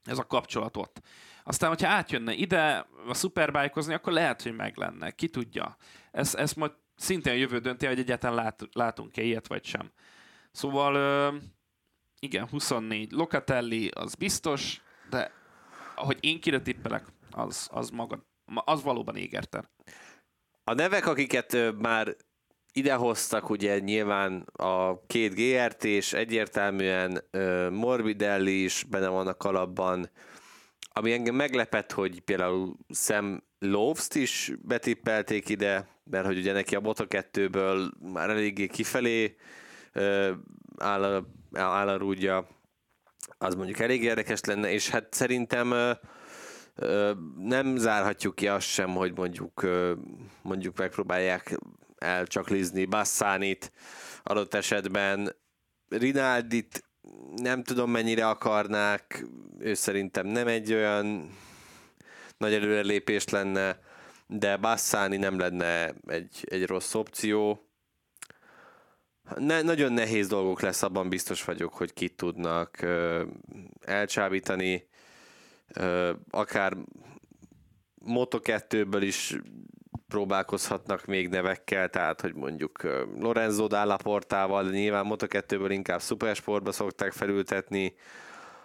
ez 0.03 0.17
a 0.17 0.25
kapcsolat 0.25 0.77
ott. 0.77 1.01
Aztán, 1.49 1.69
hogyha 1.69 1.87
átjönne 1.87 2.33
ide 2.33 2.85
a 3.07 3.13
szuperbájkozni, 3.13 3.93
akkor 3.93 4.13
lehet, 4.13 4.41
hogy 4.41 4.55
meg 4.55 4.77
lenne. 4.77 5.11
Ki 5.11 5.27
tudja. 5.27 5.77
Ez, 6.11 6.35
ez 6.35 6.53
majd 6.53 6.71
szintén 6.95 7.33
a 7.33 7.35
jövő 7.35 7.59
dönti, 7.59 7.85
hogy 7.85 7.99
egyáltalán 7.99 8.35
lát, 8.35 8.61
látunk-e 8.71 9.21
ilyet, 9.21 9.47
vagy 9.47 9.65
sem. 9.65 9.91
Szóval, 10.51 11.33
igen, 12.19 12.47
24. 12.47 13.11
Locatelli 13.11 13.87
az 13.87 14.15
biztos, 14.15 14.81
de 15.09 15.31
ahogy 15.95 16.17
én 16.19 16.39
kire 16.39 16.61
tippelek, 16.61 17.05
az, 17.31 17.69
az 17.71 17.89
maga, 17.89 18.25
az 18.65 18.83
valóban 18.83 19.15
égerter. 19.15 19.69
A 20.63 20.73
nevek, 20.73 21.07
akiket 21.07 21.57
már 21.77 22.15
ide 22.71 22.93
hoztak 22.93 23.49
ugye 23.49 23.79
nyilván 23.79 24.45
a 24.53 25.05
két 25.05 25.33
GRT, 25.33 25.83
és 25.83 26.13
egyértelműen 26.13 27.23
uh, 27.33 27.69
Morbidelli 27.69 28.63
is 28.63 28.85
benne 28.89 29.07
van 29.07 29.27
a 29.27 29.33
kalapban, 29.33 30.09
ami 30.99 31.13
engem 31.13 31.35
meglepett, 31.35 31.91
hogy 31.91 32.19
például 32.19 32.77
Sam 32.89 33.43
Loves-t 33.59 34.15
is 34.15 34.51
betippelték 34.61 35.49
ide, 35.49 35.87
mert 36.03 36.25
hogy 36.25 36.37
ugye 36.37 36.53
neki 36.53 36.75
a 36.75 36.79
Moto 36.79 37.05
2-ből 37.07 37.91
már 38.13 38.29
eléggé 38.29 38.67
kifelé 38.67 39.35
áll, 40.77 41.03
a, 41.03 41.25
áll 41.53 41.87
a 41.87 41.97
rúdja, 41.97 42.47
az 43.37 43.55
mondjuk 43.55 43.79
elég 43.79 44.03
érdekes 44.03 44.41
lenne, 44.41 44.71
és 44.71 44.89
hát 44.89 45.13
szerintem 45.13 45.97
nem 47.37 47.75
zárhatjuk 47.75 48.35
ki 48.35 48.47
azt 48.47 48.67
sem, 48.67 48.89
hogy 48.89 49.15
mondjuk, 49.15 49.67
mondjuk 50.41 50.77
megpróbálják 50.77 51.59
elcsaklizni 51.97 52.85
Basszánit, 52.85 53.71
adott 54.23 54.53
esetben. 54.53 55.35
Rinaldit 55.89 56.88
nem 57.35 57.63
tudom 57.63 57.91
mennyire 57.91 58.27
akarnák, 58.27 59.25
ő 59.59 59.73
szerintem 59.73 60.27
nem 60.27 60.47
egy 60.47 60.73
olyan 60.73 61.37
nagy 62.37 62.53
előrelépés 62.53 63.27
lenne, 63.29 63.79
de 64.27 64.57
Bassani 64.57 65.17
nem 65.17 65.39
lenne 65.39 65.93
egy, 66.07 66.45
egy 66.49 66.65
rossz 66.65 66.93
opció. 66.93 67.63
Ne, 69.37 69.61
nagyon 69.61 69.93
nehéz 69.93 70.27
dolgok 70.27 70.61
lesz, 70.61 70.83
abban 70.83 71.09
biztos 71.09 71.43
vagyok, 71.43 71.73
hogy 71.73 71.93
kit 71.93 72.15
tudnak 72.15 72.81
ö, 72.81 73.25
elcsábítani, 73.81 74.87
ö, 75.73 76.13
akár 76.29 76.77
Moto2-ből 78.05 79.01
is 79.01 79.35
próbálkozhatnak 80.09 81.05
még 81.05 81.27
nevekkel, 81.27 81.89
tehát 81.89 82.21
hogy 82.21 82.33
mondjuk 82.33 82.83
Lorenzo 83.19 83.67
Dallaportával, 83.67 84.63
de 84.63 84.69
nyilván 84.69 85.05
Moto2-ből 85.09 85.69
inkább 85.69 86.01
Supersportba 86.01 86.71
szokták 86.71 87.11
felültetni 87.11 87.93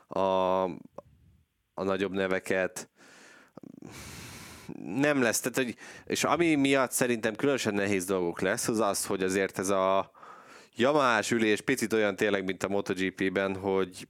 a, 0.06 0.62
a 1.74 1.82
nagyobb 1.84 2.12
neveket. 2.12 2.88
Nem 4.84 5.22
lesz, 5.22 5.40
tehát, 5.40 5.56
hogy, 5.56 5.76
és 6.04 6.24
ami 6.24 6.54
miatt 6.54 6.92
szerintem 6.92 7.34
különösen 7.34 7.74
nehéz 7.74 8.04
dolgok 8.04 8.40
lesz, 8.40 8.68
az 8.68 8.80
az, 8.80 9.06
hogy 9.06 9.22
azért 9.22 9.58
ez 9.58 9.68
a 9.68 10.10
yamaha 10.76 11.20
ülés 11.30 11.60
picit 11.60 11.92
olyan 11.92 12.16
tényleg, 12.16 12.44
mint 12.44 12.62
a 12.62 12.68
MotoGP-ben, 12.68 13.56
hogy 13.56 14.08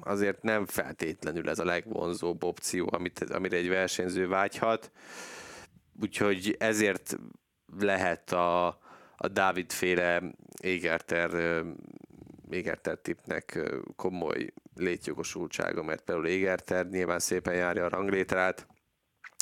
azért 0.00 0.42
nem 0.42 0.66
feltétlenül 0.66 1.48
ez 1.48 1.58
a 1.58 1.64
legvonzóbb 1.64 2.44
opció, 2.44 2.88
amit, 2.92 3.20
amire 3.30 3.56
egy 3.56 3.68
versenyző 3.68 4.28
vágyhat 4.28 4.90
úgyhogy 6.00 6.56
ezért 6.58 7.16
lehet 7.78 8.32
a, 8.32 8.66
a 9.16 9.28
Dávid 9.28 9.72
féle 9.72 10.22
Égerter, 10.62 11.62
Égerter 12.50 12.98
tipnek 12.98 13.58
komoly 13.96 14.52
létjogosultsága, 14.74 15.82
mert 15.82 16.02
például 16.02 16.26
Égerter 16.26 16.86
nyilván 16.86 17.18
szépen 17.18 17.54
járja 17.54 17.84
a 17.84 17.88
ranglétrát, 17.88 18.66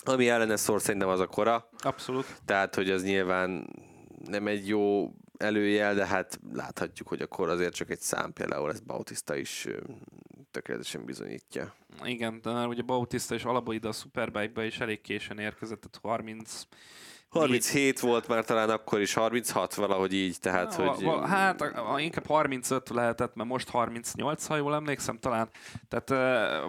ami 0.04 0.28
ellene 0.28 0.56
szól 0.56 0.78
szerintem 0.78 1.08
az 1.08 1.20
a 1.20 1.26
kora. 1.26 1.68
Abszolút. 1.78 2.26
Tehát, 2.44 2.74
hogy 2.74 2.90
az 2.90 3.02
nyilván 3.04 3.68
nem 4.24 4.46
egy 4.46 4.68
jó 4.68 5.12
előjel, 5.38 5.94
de 5.94 6.06
hát 6.06 6.40
láthatjuk, 6.52 7.08
hogy 7.08 7.22
akkor 7.22 7.48
azért 7.48 7.74
csak 7.74 7.90
egy 7.90 8.00
szám, 8.00 8.32
például 8.32 8.70
ez 8.70 8.80
Bautista 8.80 9.36
is 9.36 9.66
tökéletesen 10.50 11.04
bizonyítja. 11.04 11.74
Igen, 12.04 12.40
de 12.42 12.52
már 12.52 12.66
ugye 12.66 12.82
Bautista 12.82 13.34
és 13.34 13.44
alapból 13.44 13.74
ide 13.74 13.88
a 13.88 13.92
Superbike-be 13.92 14.64
is 14.64 14.78
elég 14.78 15.00
későn 15.00 15.38
érkezett, 15.38 15.80
tehát 15.80 16.20
30 16.20 16.62
37 17.28 18.00
volt 18.00 18.28
már 18.28 18.44
talán 18.44 18.70
akkor 18.70 19.00
is, 19.00 19.14
36 19.14 19.74
valahogy 19.74 20.14
így, 20.14 20.36
tehát 20.40 20.74
hogy... 20.74 21.08
Hát 21.26 21.72
inkább 21.96 22.26
35 22.26 22.88
lehetett, 22.88 23.34
mert 23.34 23.48
most 23.48 23.68
38, 23.68 24.46
ha 24.46 24.56
jól 24.56 24.74
emlékszem 24.74 25.18
talán, 25.18 25.48
tehát 25.88 26.08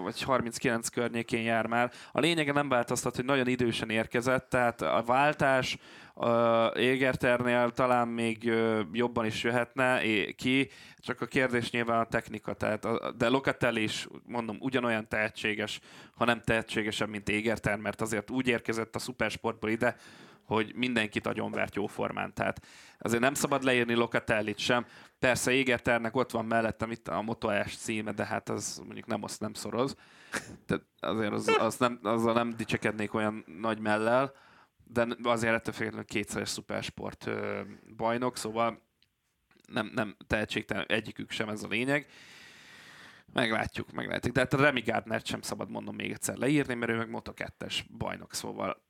vagy 0.03 0.21
39 0.21 0.87
környékén 0.87 1.41
jár 1.41 1.65
már. 1.65 1.91
A 2.11 2.19
lényege 2.19 2.51
nem 2.51 2.69
változtat, 2.69 3.15
hogy 3.15 3.25
nagyon 3.25 3.47
idősen 3.47 3.89
érkezett, 3.89 4.49
tehát 4.49 4.81
a 4.81 5.03
váltás 5.05 5.77
a 6.13 6.65
Égerternél 6.75 7.71
talán 7.71 8.07
még 8.07 8.51
jobban 8.93 9.25
is 9.25 9.43
jöhetne 9.43 10.01
ki, 10.35 10.69
csak 10.97 11.21
a 11.21 11.25
kérdés 11.25 11.71
nyilván 11.71 11.99
a 11.99 12.05
technika, 12.05 12.53
tehát 12.53 12.85
a, 12.85 13.11
de 13.17 13.27
Locatelli 13.27 13.83
is, 13.83 14.07
mondom, 14.25 14.57
ugyanolyan 14.59 15.07
tehetséges, 15.07 15.79
ha 16.15 16.25
nem 16.25 16.41
tehetségesebb, 16.41 17.09
mint 17.09 17.29
Égerter, 17.29 17.77
mert 17.77 18.01
azért 18.01 18.29
úgy 18.29 18.47
érkezett 18.47 18.95
a 18.95 18.99
szupersportból 18.99 19.69
ide, 19.69 19.95
hogy 20.49 20.75
mindenkit 20.75 21.27
agyonvert 21.27 21.75
jóformán. 21.75 22.33
Tehát 22.33 22.65
azért 22.99 23.21
nem 23.21 23.33
szabad 23.33 23.63
leírni 23.63 23.93
Locatellit 23.93 24.57
sem. 24.57 24.85
Persze 25.19 25.51
Égerternek 25.51 26.15
ott 26.15 26.31
van 26.31 26.45
mellettem 26.45 26.91
itt 26.91 27.07
a 27.07 27.21
Moto 27.21 27.67
S 27.67 27.77
címe, 27.77 28.11
de 28.11 28.25
hát 28.25 28.49
az 28.49 28.81
mondjuk 28.83 29.05
nem 29.05 29.23
azt 29.23 29.39
nem 29.39 29.53
szoroz. 29.53 29.95
Tehát 30.65 30.83
azért 30.99 31.31
az, 31.31 31.47
az 31.59 31.77
nem, 31.77 31.99
azzal 32.03 32.33
nem 32.33 32.49
dicsekednék 32.49 33.13
olyan 33.13 33.43
nagy 33.59 33.79
mellel, 33.79 34.33
de 34.83 35.07
azért 35.23 35.53
ettől 35.53 35.73
függetlenül 35.73 36.05
kétszeres 36.05 36.49
szupersport 36.49 37.29
bajnok, 37.95 38.37
szóval 38.37 38.81
nem, 39.71 39.91
nem 39.93 40.15
tehetségtelen 40.27 40.85
egyikük 40.87 41.31
sem 41.31 41.49
ez 41.49 41.63
a 41.63 41.67
lényeg. 41.67 42.07
Meglátjuk, 43.33 43.91
meglátjuk. 43.91 44.33
De 44.33 44.39
hát 44.39 44.53
a 44.53 44.61
Remy 44.61 44.81
Gardner 44.81 45.21
sem 45.23 45.41
szabad 45.41 45.69
mondom 45.69 45.95
még 45.95 46.11
egyszer 46.11 46.35
leírni, 46.35 46.73
mert 46.73 46.91
ő 46.91 46.95
meg 46.95 47.09
Moto2-es 47.11 47.79
bajnok, 47.97 48.33
szóval 48.33 48.81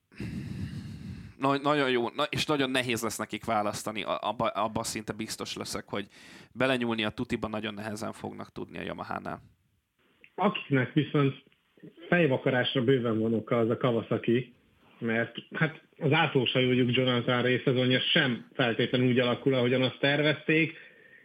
na- 1.40 1.60
nagyon 1.62 1.90
jó, 1.90 2.08
na- 2.08 2.26
és 2.30 2.46
nagyon 2.46 2.70
nehéz 2.70 3.02
lesz 3.02 3.18
nekik 3.18 3.44
választani, 3.44 4.02
abba, 4.02 4.46
abba 4.46 4.82
szinte 4.82 5.12
biztos 5.12 5.56
leszek, 5.56 5.84
hogy 5.86 6.06
belenyúlni 6.52 7.04
a 7.04 7.10
tutiba 7.10 7.48
nagyon 7.48 7.74
nehezen 7.74 8.12
fognak 8.12 8.52
tudni 8.52 8.78
a 8.78 8.82
Yamaha-nál. 8.82 9.42
Akiknek 10.34 10.92
viszont 10.92 11.34
fejvakarásra 12.08 12.84
bőven 12.84 13.18
van 13.18 13.34
oka 13.34 13.58
az 13.58 13.70
a 13.70 13.76
Kawasaki, 13.76 14.54
mert 14.98 15.36
hát 15.54 15.82
az 15.98 16.12
átlósajójuk 16.12 16.96
Jonathan 16.96 17.42
Ray 17.42 17.60
szezonja 17.64 18.00
sem 18.00 18.46
feltétlenül 18.54 19.08
úgy 19.08 19.18
alakul, 19.18 19.54
ahogyan 19.54 19.82
azt 19.82 19.98
tervezték, 19.98 20.76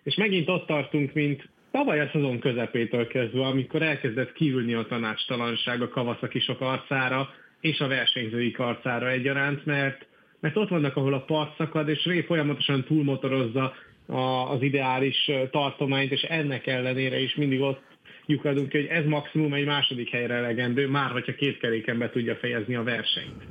és 0.04 0.16
megint 0.16 0.50
ott 0.50 0.66
tartunk, 0.68 1.14
mint 1.14 1.50
tavaly 1.72 2.00
a 2.00 2.10
szezon 2.14 2.40
közepétől 2.40 3.08
kezdve, 3.08 3.46
amikor 3.46 3.82
elkezdett 3.82 4.34
kiülni 4.34 4.74
a 4.74 4.86
tanácstalanság 4.86 5.82
a 5.82 5.90
Kawasaki 5.90 6.40
sok 6.40 6.62
arcára, 6.62 7.30
és 7.62 7.80
a 7.80 7.88
versenyzői 7.88 8.56
arcára 8.58 9.10
egyaránt, 9.10 9.66
mert, 9.66 10.06
mert 10.40 10.58
ott 10.58 10.70
vannak, 10.70 10.96
ahol 10.96 11.14
a 11.14 11.26
part 11.26 11.58
szakad, 11.58 11.90
és 11.90 12.06
Ray 12.06 12.22
folyamatosan 12.22 12.84
túlmotorozza 12.84 13.74
a, 14.06 14.52
az 14.52 14.62
ideális 14.62 15.32
tartományt, 15.52 16.12
és 16.12 16.22
ennek 16.22 16.68
ellenére 16.68 17.20
is 17.20 17.36
mindig 17.36 17.62
ott 17.62 17.82
lyukadunk 18.26 18.72
hogy 18.72 18.86
ez 18.86 19.06
maximum 19.06 19.54
egy 19.54 19.66
második 19.66 20.10
helyre 20.10 20.34
elegendő, 20.34 20.88
már 20.88 21.12
hogyha 21.12 21.36
két 21.36 21.60
keréken 21.60 21.98
be 21.98 22.10
tudja 22.10 22.36
fejezni 22.36 22.76
a 22.76 22.84
versenyt. 22.84 23.44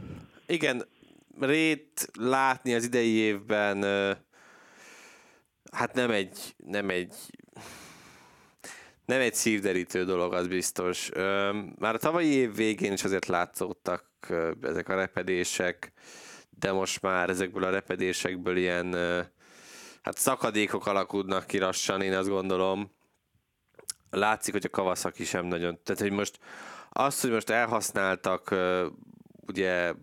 Igen, 0.46 0.82
Rét 1.40 2.08
látni 2.20 2.74
az 2.74 2.84
idei 2.84 3.14
évben 3.14 3.82
hát 5.70 5.94
nem 5.94 6.10
egy, 6.10 6.38
nem 6.66 6.88
egy 6.88 7.14
nem 9.04 9.20
egy 9.20 9.34
szívderítő 9.34 10.04
dolog, 10.04 10.32
az 10.32 10.46
biztos. 10.46 11.10
Már 11.78 11.94
a 11.94 11.98
tavalyi 11.98 12.32
év 12.32 12.54
végén 12.54 12.92
is 12.92 13.04
azért 13.04 13.26
látszottak 13.26 14.04
ezek 14.62 14.88
a 14.88 14.94
repedések, 14.94 15.92
de 16.58 16.72
most 16.72 17.02
már 17.02 17.30
ezekből 17.30 17.64
a 17.64 17.70
repedésekből 17.70 18.56
ilyen 18.56 18.94
hát 20.02 20.18
szakadékok 20.18 20.86
alakulnak 20.86 21.46
ki 21.46 21.58
lassan, 21.58 22.02
én 22.02 22.14
azt 22.14 22.28
gondolom. 22.28 22.90
Látszik, 24.10 24.52
hogy 24.52 24.64
a 24.64 24.68
Kawasaki 24.68 25.24
sem 25.24 25.46
nagyon. 25.46 25.78
Tehát, 25.82 26.00
hogy 26.00 26.12
most 26.12 26.38
azt, 26.90 27.20
hogy 27.20 27.30
most 27.30 27.50
elhasználtak 27.50 28.54
ugye 29.46 29.94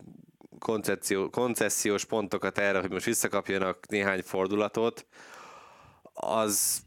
koncesziós 1.31 2.05
pontokat 2.05 2.57
erre, 2.57 2.79
hogy 2.79 2.91
most 2.91 3.05
visszakapjanak 3.05 3.87
néhány 3.87 4.21
fordulatot, 4.23 5.05
az 6.13 6.83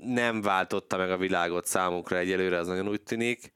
nem 0.00 0.42
váltotta 0.42 0.96
meg 0.96 1.10
a 1.10 1.16
világot 1.16 1.66
számukra 1.66 2.16
egyelőre, 2.16 2.58
az 2.58 2.66
nagyon 2.66 2.88
úgy 2.88 3.02
tűnik. 3.02 3.52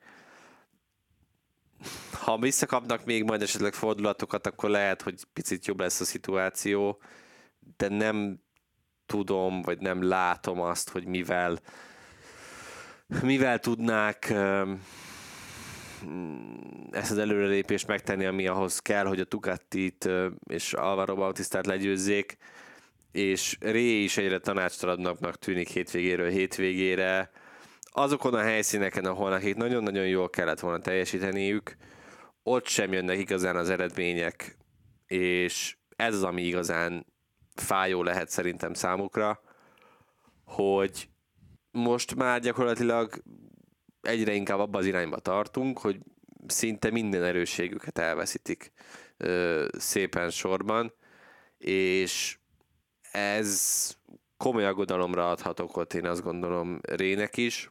Ha 2.13 2.39
visszakapnak 2.39 3.05
még 3.05 3.25
majd 3.25 3.43
esetleg 3.43 3.73
fordulatokat, 3.75 4.47
akkor 4.47 4.71
lehet, 4.71 5.03
hogy 5.03 5.25
picit 5.33 5.67
jobb 5.67 5.81
lesz 5.81 6.01
a 6.01 6.05
szituáció, 6.05 7.01
de 7.77 7.89
nem 7.89 8.41
tudom, 9.07 9.63
vagy 9.63 9.79
nem 9.79 10.03
látom 10.03 10.61
azt, 10.61 10.91
hogy 10.91 11.05
mivel 11.05 11.59
mivel 13.23 13.59
tudnák 13.59 14.35
ezt 16.91 17.11
az 17.11 17.19
előrelépést 17.19 17.87
megtenni, 17.87 18.25
ami 18.25 18.47
ahhoz 18.47 18.79
kell, 18.79 19.05
hogy 19.05 19.21
a 19.21 19.25
Ducatit 19.25 20.09
és 20.45 20.73
Alvaro 20.73 21.15
Bautistát 21.15 21.67
legyőzzék, 21.67 22.37
és 23.13 23.57
Ré 23.61 24.03
is 24.03 24.17
egyre 24.17 24.39
tanácstalannak 24.39 25.39
tűnik 25.39 25.69
hétvégéről 25.69 26.31
hétvégére. 26.31 27.31
Azokon 27.85 28.35
a 28.35 28.41
helyszíneken, 28.41 29.05
ahol 29.05 29.31
nekik 29.31 29.55
nagyon-nagyon 29.57 30.07
jól 30.07 30.31
kellett 30.31 30.61
volna 30.61 30.79
teljesíteniük, 30.79 31.77
ott 32.43 32.67
sem 32.67 32.93
jönnek 32.93 33.19
igazán 33.19 33.57
az 33.57 33.71
eredmények, 33.71 34.57
és 35.07 35.77
ez 35.97 36.15
az, 36.15 36.23
ami 36.23 36.43
igazán 36.43 37.07
fájó 37.55 38.03
lehet 38.03 38.29
szerintem 38.29 38.75
számukra, 38.75 39.41
hogy 40.45 41.09
most 41.71 42.15
már 42.15 42.41
gyakorlatilag 42.41 43.23
egyre 44.03 44.33
inkább 44.33 44.59
abba 44.59 44.79
az 44.79 44.87
irányba 44.87 45.19
tartunk, 45.19 45.79
hogy 45.79 45.99
szinte 46.47 46.91
minden 46.91 47.23
erősségüket 47.23 47.99
elveszítik 47.99 48.73
ö, 49.17 49.67
szépen 49.79 50.31
sorban, 50.31 50.93
és 51.59 52.39
ez 53.13 53.91
komoly 54.37 54.67
aggodalomra 54.67 55.31
adhat 55.31 55.61
okot, 55.61 55.95
én 55.95 56.07
azt 56.07 56.23
gondolom 56.23 56.81
Rének 56.83 57.37
is, 57.37 57.71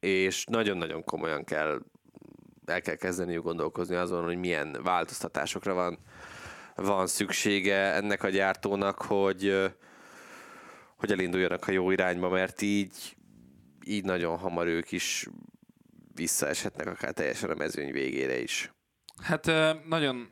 és 0.00 0.44
nagyon-nagyon 0.44 1.04
komolyan 1.04 1.44
kell 1.44 1.80
el 2.66 2.80
kell 2.80 2.94
kezdeniük 2.94 3.42
gondolkozni 3.42 3.94
azon, 3.94 4.24
hogy 4.24 4.36
milyen 4.36 4.78
változtatásokra 4.82 5.74
van, 5.74 5.98
van 6.74 7.06
szüksége 7.06 7.76
ennek 7.76 8.22
a 8.22 8.28
gyártónak, 8.28 9.02
hogy, 9.02 9.72
hogy 10.96 11.12
elinduljanak 11.12 11.68
a 11.68 11.72
jó 11.72 11.90
irányba, 11.90 12.28
mert 12.28 12.62
így, 12.62 13.16
így 13.84 14.04
nagyon 14.04 14.38
hamar 14.38 14.66
ők 14.66 14.92
is 14.92 15.26
visszaeshetnek 16.14 16.86
akár 16.86 17.12
teljesen 17.12 17.50
a 17.50 17.54
mezőny 17.54 17.92
végére 17.92 18.38
is. 18.38 18.72
Hát 19.22 19.50
nagyon 19.88 20.28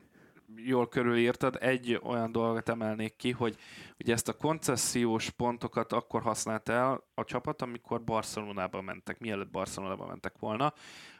jól 0.56 0.88
körülírtad. 0.88 1.56
Egy 1.60 2.00
olyan 2.02 2.32
dolgot 2.32 2.68
emelnék 2.68 3.16
ki, 3.16 3.30
hogy 3.30 3.56
ugye 3.98 4.12
ezt 4.12 4.28
a 4.28 4.32
koncesziós 4.32 5.30
pontokat 5.30 5.92
akkor 5.92 6.22
használt 6.22 6.68
el 6.68 7.04
a 7.14 7.24
csapat, 7.24 7.62
amikor 7.62 8.04
Barcelonába 8.04 8.80
mentek, 8.80 9.18
mielőtt 9.18 9.50
Barcelonába 9.50 10.06
mentek 10.06 10.38
volna. 10.38 10.72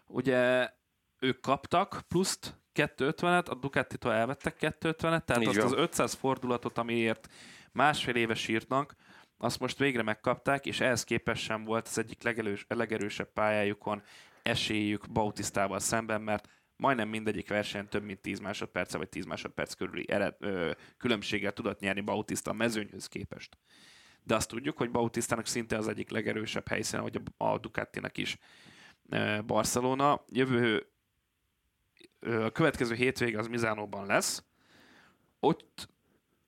Ugye 0.06 0.70
ők 1.18 1.40
kaptak 1.40 2.00
pluszt 2.08 2.62
250-et, 2.74 3.48
a 3.48 3.54
Ducati-tól 3.54 4.12
elvettek 4.12 4.56
250-et, 4.60 5.24
tehát 5.24 5.42
Így 5.42 5.48
azt 5.48 5.56
van. 5.56 5.66
az 5.66 5.72
500 5.72 6.14
fordulatot, 6.14 6.78
amiért 6.78 7.28
másfél 7.72 8.14
éves 8.14 8.48
írnak, 8.48 8.94
azt 9.38 9.60
most 9.60 9.78
végre 9.78 10.02
megkapták, 10.02 10.66
és 10.66 10.80
ehhez 10.80 11.04
képest 11.04 11.42
sem 11.42 11.64
volt 11.64 11.86
az 11.86 11.98
egyik 11.98 12.22
legelős, 12.22 12.64
legerősebb 12.68 13.32
pályájukon 13.32 14.02
esélyük 14.42 15.10
Bautisztával 15.10 15.78
szemben, 15.78 16.22
mert 16.22 16.48
majdnem 16.76 17.08
mindegyik 17.08 17.48
versenyen 17.48 17.88
több 17.88 18.02
mint 18.02 18.20
10 18.20 18.38
másodperce 18.38 18.98
vagy 18.98 19.08
10 19.08 19.24
másodperc 19.24 19.74
körüli 19.74 20.04
ered, 20.08 20.34
ö, 20.38 20.70
különbséggel 20.96 21.52
tudott 21.52 21.80
nyerni 21.80 22.00
Bautista 22.00 22.50
a 22.50 22.54
mezőnyhöz 22.54 23.06
képest. 23.06 23.56
De 24.22 24.34
azt 24.34 24.48
tudjuk, 24.48 24.76
hogy 24.76 24.90
Bautistának 24.90 25.46
szinte 25.46 25.76
az 25.76 25.88
egyik 25.88 26.10
legerősebb 26.10 26.68
helyszíne, 26.68 27.02
vagy 27.02 27.20
a, 27.38 27.44
a 27.44 27.58
Ducatinak 27.58 28.16
is 28.18 28.38
ö, 29.08 29.38
Barcelona. 29.46 30.24
Jövő 30.28 30.86
a 32.20 32.50
következő 32.50 32.94
hétvége 32.94 33.38
az 33.38 33.46
Mizánóban 33.46 34.06
lesz. 34.06 34.44
Ott 35.40 35.88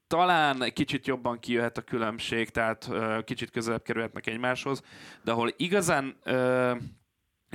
talán 0.07 0.63
egy 0.63 0.73
kicsit 0.73 1.07
jobban 1.07 1.39
kijöhet 1.39 1.79
a 1.79 1.83
különbség, 1.83 2.51
tehát 2.51 2.87
uh, 2.87 3.25
kicsit 3.25 3.51
közelebb 3.51 3.83
kerülhetnek 3.83 4.27
egymáshoz, 4.27 4.83
de 5.25 5.33
ahol 5.33 5.53
igazán 5.57 6.17
uh, 6.25 6.77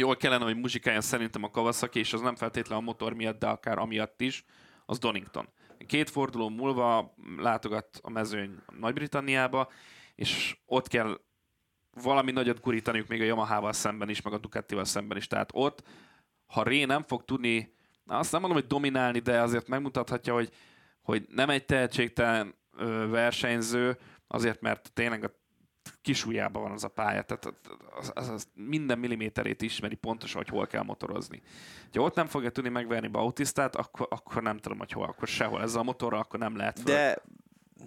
jól 0.02 0.16
kellene, 0.16 0.44
hogy 0.44 0.58
muzsikáljon 0.58 1.02
szerintem 1.02 1.44
a 1.44 1.50
Kawasaki, 1.50 2.00
és 2.00 2.14
az 2.14 2.22
nem 2.22 2.36
feltétlenül 2.36 2.84
a 2.84 2.86
motor 2.86 3.14
miatt, 3.14 3.40
de 3.40 3.48
akár 3.48 3.78
amiatt 3.78 4.22
is, 4.22 4.46
az 4.86 5.00
Donington. 5.00 5.50
Két 5.88 6.10
forduló 6.10 6.50
múlva 6.50 7.16
látogat 7.38 8.00
a 8.02 8.10
mezőny 8.10 8.58
Nagy-Britanniába, 8.80 9.72
és 10.16 10.58
ott 10.66 10.88
kell 10.88 11.20
valami 12.04 12.32
nagyot 12.32 12.62
gurítaniuk 12.62 13.08
még 13.08 13.22
a 13.22 13.26
Yamaha-val 13.26 13.74
szemben 13.74 14.10
is, 14.10 14.22
meg 14.22 14.34
a 14.34 14.38
Ducati-val 14.38 14.86
szemben 14.86 15.18
is. 15.18 15.28
Tehát 15.28 15.50
ott, 15.54 15.84
ha 16.46 16.64
Ré 16.64 16.84
nem 16.84 17.04
fog 17.04 17.26
tudni, 17.26 17.74
azt 18.06 18.32
nem 18.32 18.42
mondom, 18.42 18.60
hogy 18.60 18.70
dominálni, 18.70 19.20
de 19.20 19.42
azért 19.42 19.68
megmutathatja, 19.68 20.34
hogy, 20.34 20.50
hogy 21.02 21.26
nem 21.30 21.50
egy 21.50 21.66
tehetségtelen 21.66 22.56
versenyző, 23.10 23.98
azért, 24.28 24.62
mert 24.62 24.92
tényleg 24.94 25.24
a 25.24 25.41
kisújában 26.02 26.62
van 26.62 26.72
az 26.72 26.84
a 26.84 26.88
pálya, 26.88 27.22
tehát 27.22 27.54
az, 28.00 28.12
az, 28.16 28.30
az 28.30 28.48
minden 28.54 29.00
milliméterét 29.00 29.62
ismeri 29.62 29.96
pontosan, 29.96 30.42
hogy 30.42 30.50
hol 30.50 30.68
kell 30.68 30.84
motorozni. 30.84 31.42
Ha 31.94 32.02
ott 32.02 32.16
nem 32.16 32.28
fogja 32.28 32.50
tudni 32.50 32.70
megverni 32.70 33.08
Bautistát, 33.08 33.76
akkor, 33.76 34.08
akkor 34.10 34.42
nem 34.42 34.58
tudom, 34.58 34.78
hogy 34.78 34.92
hol, 34.92 35.06
akkor 35.06 35.28
sehol. 35.28 35.62
Ezzel 35.62 35.80
a 35.80 35.84
motorral 35.84 36.20
akkor 36.20 36.40
nem 36.40 36.56
lehet 36.56 36.80
föl. 36.80 36.94
De 36.94 37.22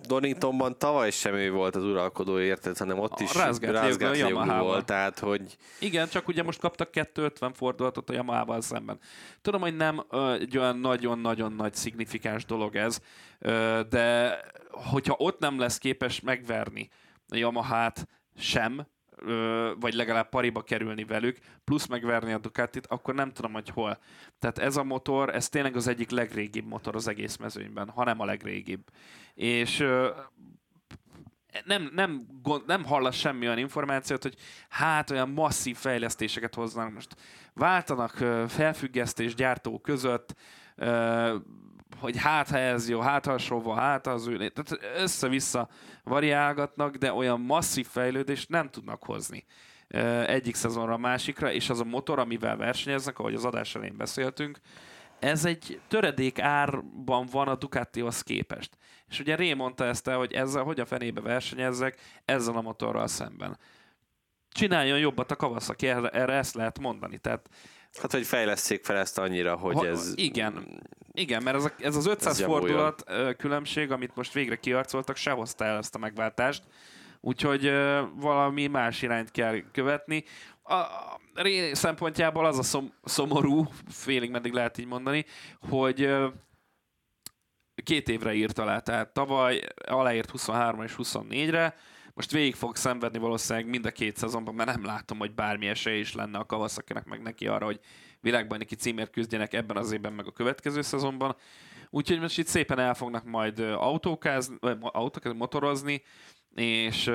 Doningtonban 0.03 0.79
tavaly 0.79 1.11
sem 1.11 1.35
ő 1.35 1.51
volt 1.51 1.77
az 1.77 1.85
uralkodó, 1.85 2.39
érted, 2.39 2.77
hanem 2.77 2.99
ott 2.99 3.21
is 3.21 3.35
rázgát 3.35 4.61
volt, 4.61 4.85
tehát 4.85 5.19
hogy... 5.19 5.57
Igen, 5.79 6.09
csak 6.09 6.29
ugye 6.29 6.43
most 6.43 6.61
kaptak 6.61 6.91
250 6.91 7.53
fordulatot 7.53 8.11
a 8.11 8.13
Yamaha-val 8.13 8.61
szemben. 8.61 8.99
Tudom, 9.43 9.61
hogy 9.61 9.77
nem 9.77 10.05
egy 10.41 10.59
olyan 10.59 10.79
nagyon-nagyon 10.79 11.53
nagy 11.53 11.75
szignifikáns 11.75 12.45
dolog 12.45 12.77
ez, 12.77 13.01
de 13.89 14.39
hogyha 14.71 15.15
ott 15.19 15.39
nem 15.39 15.59
lesz 15.59 15.79
képes 15.79 16.21
megverni 16.21 16.91
a 17.35 17.39
Yamaha-t 17.39 18.07
sem, 18.37 18.87
vagy 19.81 19.95
legalább 19.95 20.29
pariba 20.29 20.63
kerülni 20.63 21.05
velük, 21.05 21.39
plusz 21.65 21.87
megverni 21.87 22.33
a 22.33 22.39
Ducatit, 22.39 22.87
akkor 22.87 23.15
nem 23.15 23.33
tudom, 23.33 23.53
hogy 23.53 23.69
hol. 23.69 23.99
Tehát 24.39 24.59
ez 24.59 24.77
a 24.77 24.85
motor, 24.85 25.35
ez 25.35 25.49
tényleg 25.49 25.77
az 25.77 25.87
egyik 25.87 26.11
legrégibb 26.11 26.67
motor 26.67 26.95
az 26.95 27.09
egész 27.09 27.37
mezőnyben, 27.37 27.89
hanem 27.89 28.21
a 28.21 28.25
legrégibb. 28.25 28.91
És 29.35 29.79
nem, 31.65 31.91
nem, 31.95 32.27
nem 32.67 32.85
hallasz 32.85 33.17
semmi 33.17 33.47
olyan 33.47 33.59
információt, 33.59 34.23
hogy 34.23 34.35
hát 34.69 35.11
olyan 35.11 35.29
masszív 35.29 35.77
fejlesztéseket 35.77 36.55
hoznak 36.55 36.93
most. 36.93 37.17
Váltanak 37.53 38.11
felfüggesztés 38.49 39.35
gyártó 39.35 39.79
között, 39.79 40.35
hogy 41.99 42.17
hát 42.17 42.51
ha 42.51 42.59
ez 42.59 42.89
jó, 42.89 43.01
hát 43.01 43.27
ha 43.27 43.39
sova, 43.39 43.75
hát 43.75 44.07
az 44.07 44.27
ő, 44.27 44.49
tehát 44.49 44.97
össze-vissza 44.97 45.69
variálgatnak, 46.05 46.97
de 46.97 47.13
olyan 47.13 47.41
masszív 47.41 47.87
fejlődést 47.87 48.49
nem 48.49 48.71
tudnak 48.71 49.05
hozni 49.05 49.45
egyik 50.27 50.55
szezonra 50.55 50.93
a 50.93 50.99
másikra, 50.99 51.53
és 51.53 51.71
az 51.71 51.81
a 51.81 51.85
motor, 51.85 52.19
amivel 52.19 52.57
versenyeznek, 52.57 53.19
ahogy 53.19 53.35
az 53.35 53.45
adás 53.45 53.75
elején 53.75 53.97
beszéltünk, 53.97 54.59
ez 55.19 55.45
egy 55.45 55.81
töredék 55.89 56.39
árban 56.39 57.27
van 57.31 57.49
a 57.49 57.55
Ducatihoz 57.55 58.23
képest. 58.23 58.77
És 59.09 59.21
ugye 59.21 59.37
Ré 59.37 59.53
mondta 59.53 59.85
ezt 59.85 60.09
el, 60.09 60.17
hogy 60.17 60.33
ezzel 60.33 60.63
hogy 60.63 60.81
a 60.81 60.87
fenébe 60.87 61.21
versenyezzek 61.21 62.01
ezzel 62.25 62.57
a 62.57 62.61
motorral 62.61 63.07
szemben. 63.07 63.59
Csináljon 64.49 64.99
jobbat 64.99 65.31
a 65.31 65.37
Kawasaki, 65.37 65.87
erre, 65.87 66.09
erre 66.09 66.33
ezt 66.33 66.55
lehet 66.55 66.79
mondani. 66.79 67.19
Tehát 67.19 67.49
Hát, 68.01 68.13
hogy 68.13 68.27
fejleszték 68.27 68.85
fel 68.85 68.97
ezt 68.97 69.19
annyira, 69.19 69.57
hogy 69.57 69.75
ha, 69.75 69.87
ez... 69.87 70.13
Igen, 70.17 70.83
igen, 71.17 71.43
mert 71.43 71.57
ez, 71.57 71.65
a, 71.65 71.73
ez 71.79 71.97
az 71.97 72.07
500 72.07 72.41
ez 72.41 72.47
fordulat 72.47 73.05
különbség, 73.37 73.91
amit 73.91 74.17
most 74.17 74.33
végre 74.33 74.57
kiarcoltak, 74.57 75.17
se 75.17 75.31
hozta 75.31 75.65
el 75.65 75.77
ezt 75.77 75.95
a 75.95 75.99
megváltást. 75.99 76.63
Úgyhogy 77.21 77.73
valami 78.15 78.67
más 78.67 79.03
irányt 79.03 79.31
kell 79.31 79.61
követni. 79.73 80.25
A, 80.63 80.83
Ré 81.35 81.73
szempontjából 81.73 82.47
az 82.47 82.59
a 82.59 82.63
szom, 82.63 82.93
szomorú, 83.05 83.69
félig 83.89 84.31
meddig 84.31 84.53
lehet 84.53 84.79
így 84.79 84.87
mondani, 84.87 85.25
hogy 85.69 86.15
két 87.85 88.09
évre 88.09 88.35
írt 88.35 88.59
alá, 88.59 88.79
tehát 88.79 89.13
tavaly 89.13 89.61
aláírt 89.87 90.31
23 90.31 90.83
és 90.83 90.95
24-re, 90.99 91.77
most 92.15 92.31
végig 92.31 92.55
fog 92.55 92.77
szenvedni 92.77 93.19
valószínűleg 93.19 93.69
mind 93.69 93.87
a 93.87 93.91
két 93.91 94.17
szezonban, 94.17 94.55
mert 94.55 94.71
nem 94.71 94.85
látom, 94.85 95.19
hogy 95.19 95.35
bármi 95.35 95.67
esély 95.67 95.99
is 95.99 96.15
lenne 96.15 96.39
a 96.39 96.45
kawasaki 96.45 96.93
meg 97.05 97.23
neki 97.23 97.47
arra, 97.47 97.65
hogy 97.65 97.81
világbajnoki 98.25 98.75
címért 98.75 99.11
küzdjenek 99.11 99.53
ebben 99.53 99.77
az 99.77 99.93
évben, 99.93 100.13
meg 100.13 100.27
a 100.27 100.33
következő 100.33 100.83
szezonban. 100.83 101.37
Úgyhogy 101.91 102.21
most 102.21 102.39
itt 102.39 102.47
szépen 102.47 102.79
el 102.79 102.95
fognak 102.95 103.25
majd 103.25 103.59
autókázni, 103.59 104.57
autókázni, 104.81 105.39
motorozni, 105.39 106.03
és 106.55 107.07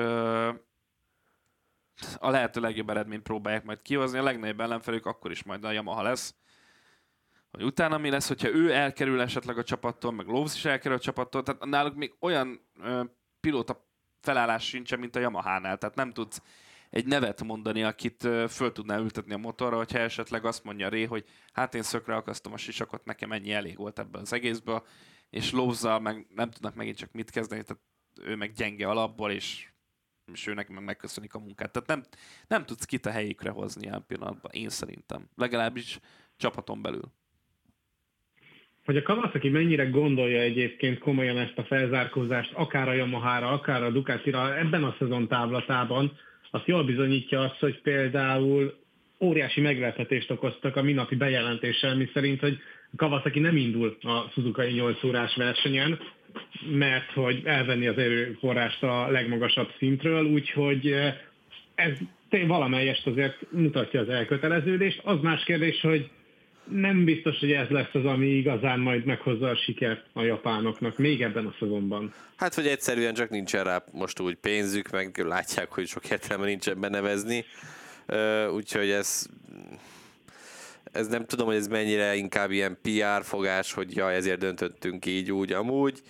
a 2.18 2.30
lehető 2.30 2.60
legjobb 2.60 2.90
eredményt 2.90 3.22
próbálják 3.22 3.64
majd 3.64 3.82
kihozni. 3.82 4.18
A 4.18 4.22
legnagyobb 4.22 4.60
ellenfelük 4.60 5.06
akkor 5.06 5.30
is 5.30 5.42
majd 5.42 5.64
a 5.64 5.70
Yamaha 5.70 6.02
lesz. 6.02 6.34
Hogy 7.50 7.62
utána 7.62 7.98
mi 7.98 8.10
lesz, 8.10 8.28
hogyha 8.28 8.48
ő 8.48 8.72
elkerül 8.72 9.20
esetleg 9.20 9.58
a 9.58 9.64
csapattól, 9.64 10.12
meg 10.12 10.26
Lowe's 10.28 10.52
is 10.54 10.64
elkerül 10.64 10.96
a 10.96 11.00
csapattól, 11.00 11.42
tehát 11.42 11.64
náluk 11.64 11.94
még 11.94 12.14
olyan 12.20 12.60
ö, 12.82 13.02
pilóta 13.40 13.86
felállás 14.20 14.64
sincsen, 14.64 14.98
mint 14.98 15.16
a 15.16 15.20
Yamaha-nál, 15.20 15.78
tehát 15.78 15.94
nem 15.94 16.12
tudsz 16.12 16.42
egy 16.90 17.06
nevet 17.06 17.42
mondani, 17.42 17.82
akit 17.82 18.28
föl 18.48 18.72
tudná 18.72 18.98
ültetni 18.98 19.32
a 19.32 19.38
motorra, 19.38 19.76
hogyha 19.76 19.98
esetleg 19.98 20.44
azt 20.44 20.64
mondja 20.64 20.88
Ré, 20.88 21.04
hogy 21.04 21.24
hát 21.52 21.74
én 21.74 21.82
szökre 21.82 22.14
akasztom 22.14 22.52
a 22.52 22.56
sisakot, 22.56 23.04
nekem 23.04 23.32
ennyi 23.32 23.52
elég 23.52 23.76
volt 23.76 23.98
ebben 23.98 24.20
az 24.20 24.32
egészből, 24.32 24.86
és 25.30 25.52
lózzal 25.52 26.00
meg 26.00 26.26
nem 26.34 26.50
tudnak 26.50 26.74
megint 26.74 26.96
csak 26.96 27.12
mit 27.12 27.30
kezdeni, 27.30 27.62
tehát 27.62 27.82
ő 28.22 28.36
meg 28.36 28.52
gyenge 28.52 28.88
alapból, 28.88 29.30
és, 29.30 29.68
és 30.32 30.46
ő 30.46 30.54
neki 30.54 30.72
meg 30.72 30.84
megköszönik 30.84 31.34
a 31.34 31.38
munkát. 31.38 31.72
Tehát 31.72 31.88
nem, 31.88 32.02
nem 32.48 32.66
tudsz 32.66 32.84
kit 32.84 33.06
a 33.06 33.10
helyükre 33.10 33.50
hozni 33.50 33.82
ilyen 33.82 34.04
pillanatban, 34.06 34.50
én 34.54 34.68
szerintem. 34.68 35.28
Legalábbis 35.36 35.98
csapaton 36.36 36.82
belül. 36.82 37.12
Hogy 38.84 38.96
a 38.96 39.02
Kawasaki 39.02 39.48
mennyire 39.48 39.84
gondolja 39.84 40.40
egyébként 40.40 40.98
komolyan 40.98 41.38
ezt 41.38 41.58
a 41.58 41.64
felzárkózást, 41.64 42.52
akár 42.54 42.88
a 42.88 42.92
Yamaha-ra, 42.92 43.48
akár 43.48 43.82
a 43.82 43.90
Ducati-ra 43.90 44.58
ebben 44.58 44.84
a 44.84 44.96
szezon 44.98 45.28
távlatában, 45.28 46.18
azt 46.50 46.66
jól 46.66 46.84
bizonyítja 46.84 47.40
azt, 47.40 47.58
hogy 47.58 47.80
például 47.80 48.78
óriási 49.20 49.60
meglepetést 49.60 50.30
okoztak 50.30 50.76
a 50.76 50.82
minapi 50.82 51.14
bejelentéssel, 51.14 51.96
mi 51.96 52.10
szerint, 52.12 52.40
hogy 52.40 52.58
Kawasaki 52.96 53.40
nem 53.40 53.56
indul 53.56 53.96
a 54.02 54.30
Suzuka 54.32 54.64
8 54.64 55.04
órás 55.04 55.36
versenyen, 55.36 55.98
mert 56.70 57.12
hogy 57.12 57.42
elvenni 57.44 57.86
az 57.86 57.98
erőforrást 57.98 58.82
a 58.82 59.10
legmagasabb 59.10 59.72
szintről, 59.78 60.24
úgyhogy 60.24 60.86
eh, 60.86 61.16
ez 61.74 61.98
valamelyest 62.46 63.06
azért 63.06 63.52
mutatja 63.52 64.00
az 64.00 64.08
elköteleződést. 64.08 65.00
Az 65.04 65.20
más 65.20 65.44
kérdés, 65.44 65.80
hogy 65.80 66.10
nem 66.70 67.04
biztos, 67.04 67.38
hogy 67.38 67.52
ez 67.52 67.68
lesz 67.68 67.94
az, 67.94 68.04
ami 68.04 68.26
igazán 68.26 68.80
majd 68.80 69.04
meghozza 69.04 69.48
a 69.48 69.56
sikert 69.56 70.06
a 70.12 70.22
japánoknak, 70.22 70.98
még 70.98 71.22
ebben 71.22 71.46
a 71.46 71.54
szezonban. 71.58 72.12
Hát, 72.36 72.54
hogy 72.54 72.66
egyszerűen 72.66 73.14
csak 73.14 73.30
nincsen 73.30 73.64
rá 73.64 73.84
most 73.92 74.20
úgy 74.20 74.34
pénzük, 74.34 74.90
meg 74.90 75.18
látják, 75.18 75.70
hogy 75.70 75.86
sok 75.86 76.10
értelme 76.10 76.44
nincsen 76.44 76.80
benevezni, 76.80 77.44
úgyhogy 78.54 78.90
ez 78.90 79.28
ez 80.92 81.08
nem 81.08 81.26
tudom, 81.26 81.46
hogy 81.46 81.56
ez 81.56 81.68
mennyire 81.68 82.14
inkább 82.14 82.50
ilyen 82.50 82.78
PR 82.82 83.24
fogás, 83.24 83.72
hogy 83.72 83.96
ja, 83.96 84.10
ezért 84.10 84.38
döntöttünk 84.38 85.06
így, 85.06 85.32
úgy, 85.32 85.52
amúgy. 85.52 86.02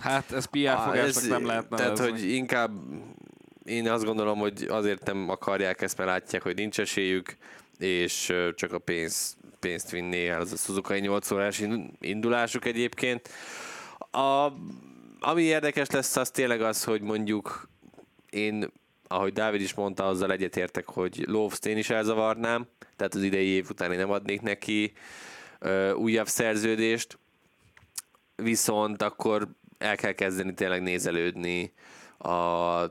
Hát 0.00 0.32
ez 0.32 0.44
PR 0.44 0.58
fogásnak 0.58 1.06
ez, 1.06 1.26
nem 1.26 1.46
lehet 1.46 1.68
Tehát, 1.68 1.98
hogy 1.98 2.30
inkább 2.30 2.70
én 3.64 3.88
azt 3.88 4.04
gondolom, 4.04 4.38
hogy 4.38 4.66
azért 4.68 5.04
nem 5.04 5.28
akarják 5.28 5.82
ezt, 5.82 5.96
mert 5.96 6.10
látják, 6.10 6.42
hogy 6.42 6.54
nincs 6.54 6.80
esélyük, 6.80 7.36
és 7.78 8.32
csak 8.54 8.72
a 8.72 8.78
pénz, 8.78 9.36
pénzt 9.60 9.90
vinni 9.90 10.26
el 10.26 10.40
az 10.40 10.52
a 10.52 10.56
Suzuka 10.56 10.98
8 10.98 11.30
órás 11.30 11.62
indulásuk 12.00 12.64
egyébként. 12.64 13.28
A, 14.10 14.52
ami 15.20 15.42
érdekes 15.42 15.90
lesz, 15.90 16.16
az 16.16 16.30
tényleg 16.30 16.62
az, 16.62 16.84
hogy 16.84 17.00
mondjuk 17.00 17.68
én, 18.30 18.72
ahogy 19.08 19.32
Dávid 19.32 19.60
is 19.60 19.74
mondta, 19.74 20.06
azzal 20.06 20.32
egyetértek, 20.32 20.86
hogy 20.86 21.24
Lóvszt 21.26 21.66
én 21.66 21.76
is 21.76 21.90
elzavarnám, 21.90 22.66
tehát 22.96 23.14
az 23.14 23.22
idei 23.22 23.46
év 23.46 23.66
után 23.70 23.92
én 23.92 23.98
nem 23.98 24.10
adnék 24.10 24.40
neki 24.40 24.92
ö, 25.58 25.92
újabb 25.92 26.26
szerződést, 26.26 27.18
viszont 28.36 29.02
akkor 29.02 29.48
el 29.78 29.96
kell 29.96 30.12
kezdeni 30.12 30.54
tényleg 30.54 30.82
nézelődni 30.82 31.72
a 32.18 32.84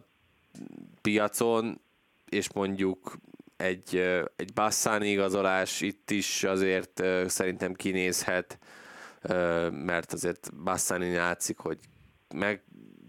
piacon, 1.02 1.82
és 2.30 2.54
mondjuk 2.54 3.18
egy, 3.58 3.96
egy 4.36 4.54
Bassani 4.54 5.10
igazolás 5.10 5.82
itt 5.82 6.12
is 6.12 6.44
azért 6.44 7.04
szerintem 7.28 7.74
kinézhet, 7.74 8.60
mert 9.72 10.14
azért 10.14 10.56
Bassani 10.64 11.08
játszik, 11.08 11.58
hogy 11.58 11.78
meg 12.36 12.64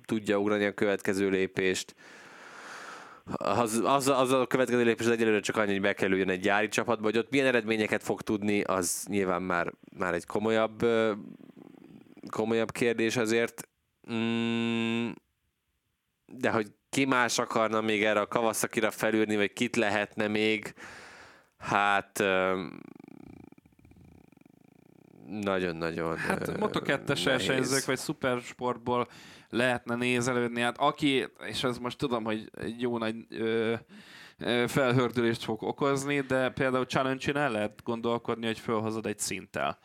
tudja 0.05 0.38
ugrani 0.38 0.64
a 0.64 0.74
következő 0.74 1.28
lépést. 1.28 1.95
Az, 3.32 3.80
az, 3.84 4.09
az 4.09 4.32
a 4.32 4.47
következő 4.47 4.82
lépés 4.82 5.07
az 5.07 5.12
egyelőre 5.12 5.40
csak 5.40 5.57
annyi, 5.57 5.72
hogy 5.72 5.80
bekerüljön 5.80 6.28
egy 6.28 6.40
gyári 6.40 6.68
csapatba, 6.68 7.05
hogy 7.05 7.18
ott 7.18 7.30
milyen 7.30 7.47
eredményeket 7.47 8.03
fog 8.03 8.22
tudni, 8.22 8.61
az 8.61 9.05
nyilván 9.09 9.42
már, 9.42 9.72
már 9.99 10.14
egy 10.14 10.26
komolyabb, 10.26 10.86
komolyabb 12.30 12.70
kérdés 12.70 13.16
azért. 13.16 13.68
Mm, 14.12 15.11
de 16.26 16.51
hogy 16.51 16.66
ki 16.95 17.05
más 17.05 17.38
akarna 17.38 17.80
még 17.80 18.05
erre 18.05 18.20
a 18.20 18.26
Kawasaki-ra 18.26 18.90
felülni, 18.90 19.36
vagy 19.36 19.53
kit 19.53 19.76
lehetne 19.76 20.28
még, 20.28 20.74
hát 21.59 22.18
nagyon-nagyon 25.26 26.16
Hát 26.16 26.53
Moto2-es 26.57 27.20
versenyzők, 27.24 27.84
vagy 27.84 27.97
szupersportból 27.97 29.09
lehetne 29.49 29.95
nézelődni. 29.95 30.61
Hát 30.61 30.78
aki, 30.78 31.26
és 31.47 31.64
ez 31.64 31.78
most 31.78 31.99
tudom, 31.99 32.24
hogy 32.24 32.51
egy 32.61 32.80
jó 32.80 32.99
nagy 32.99 33.16
ö, 33.30 33.74
ö, 34.38 34.64
felhördülést 34.68 35.45
fog 35.45 35.62
okozni, 35.62 36.20
de 36.20 36.51
például 36.51 36.84
challenge 36.84 37.32
el 37.32 37.51
lehet 37.51 37.80
gondolkodni, 37.84 38.47
hogy 38.47 38.59
felhozod 38.59 39.07
egy 39.07 39.18
szinttel 39.18 39.78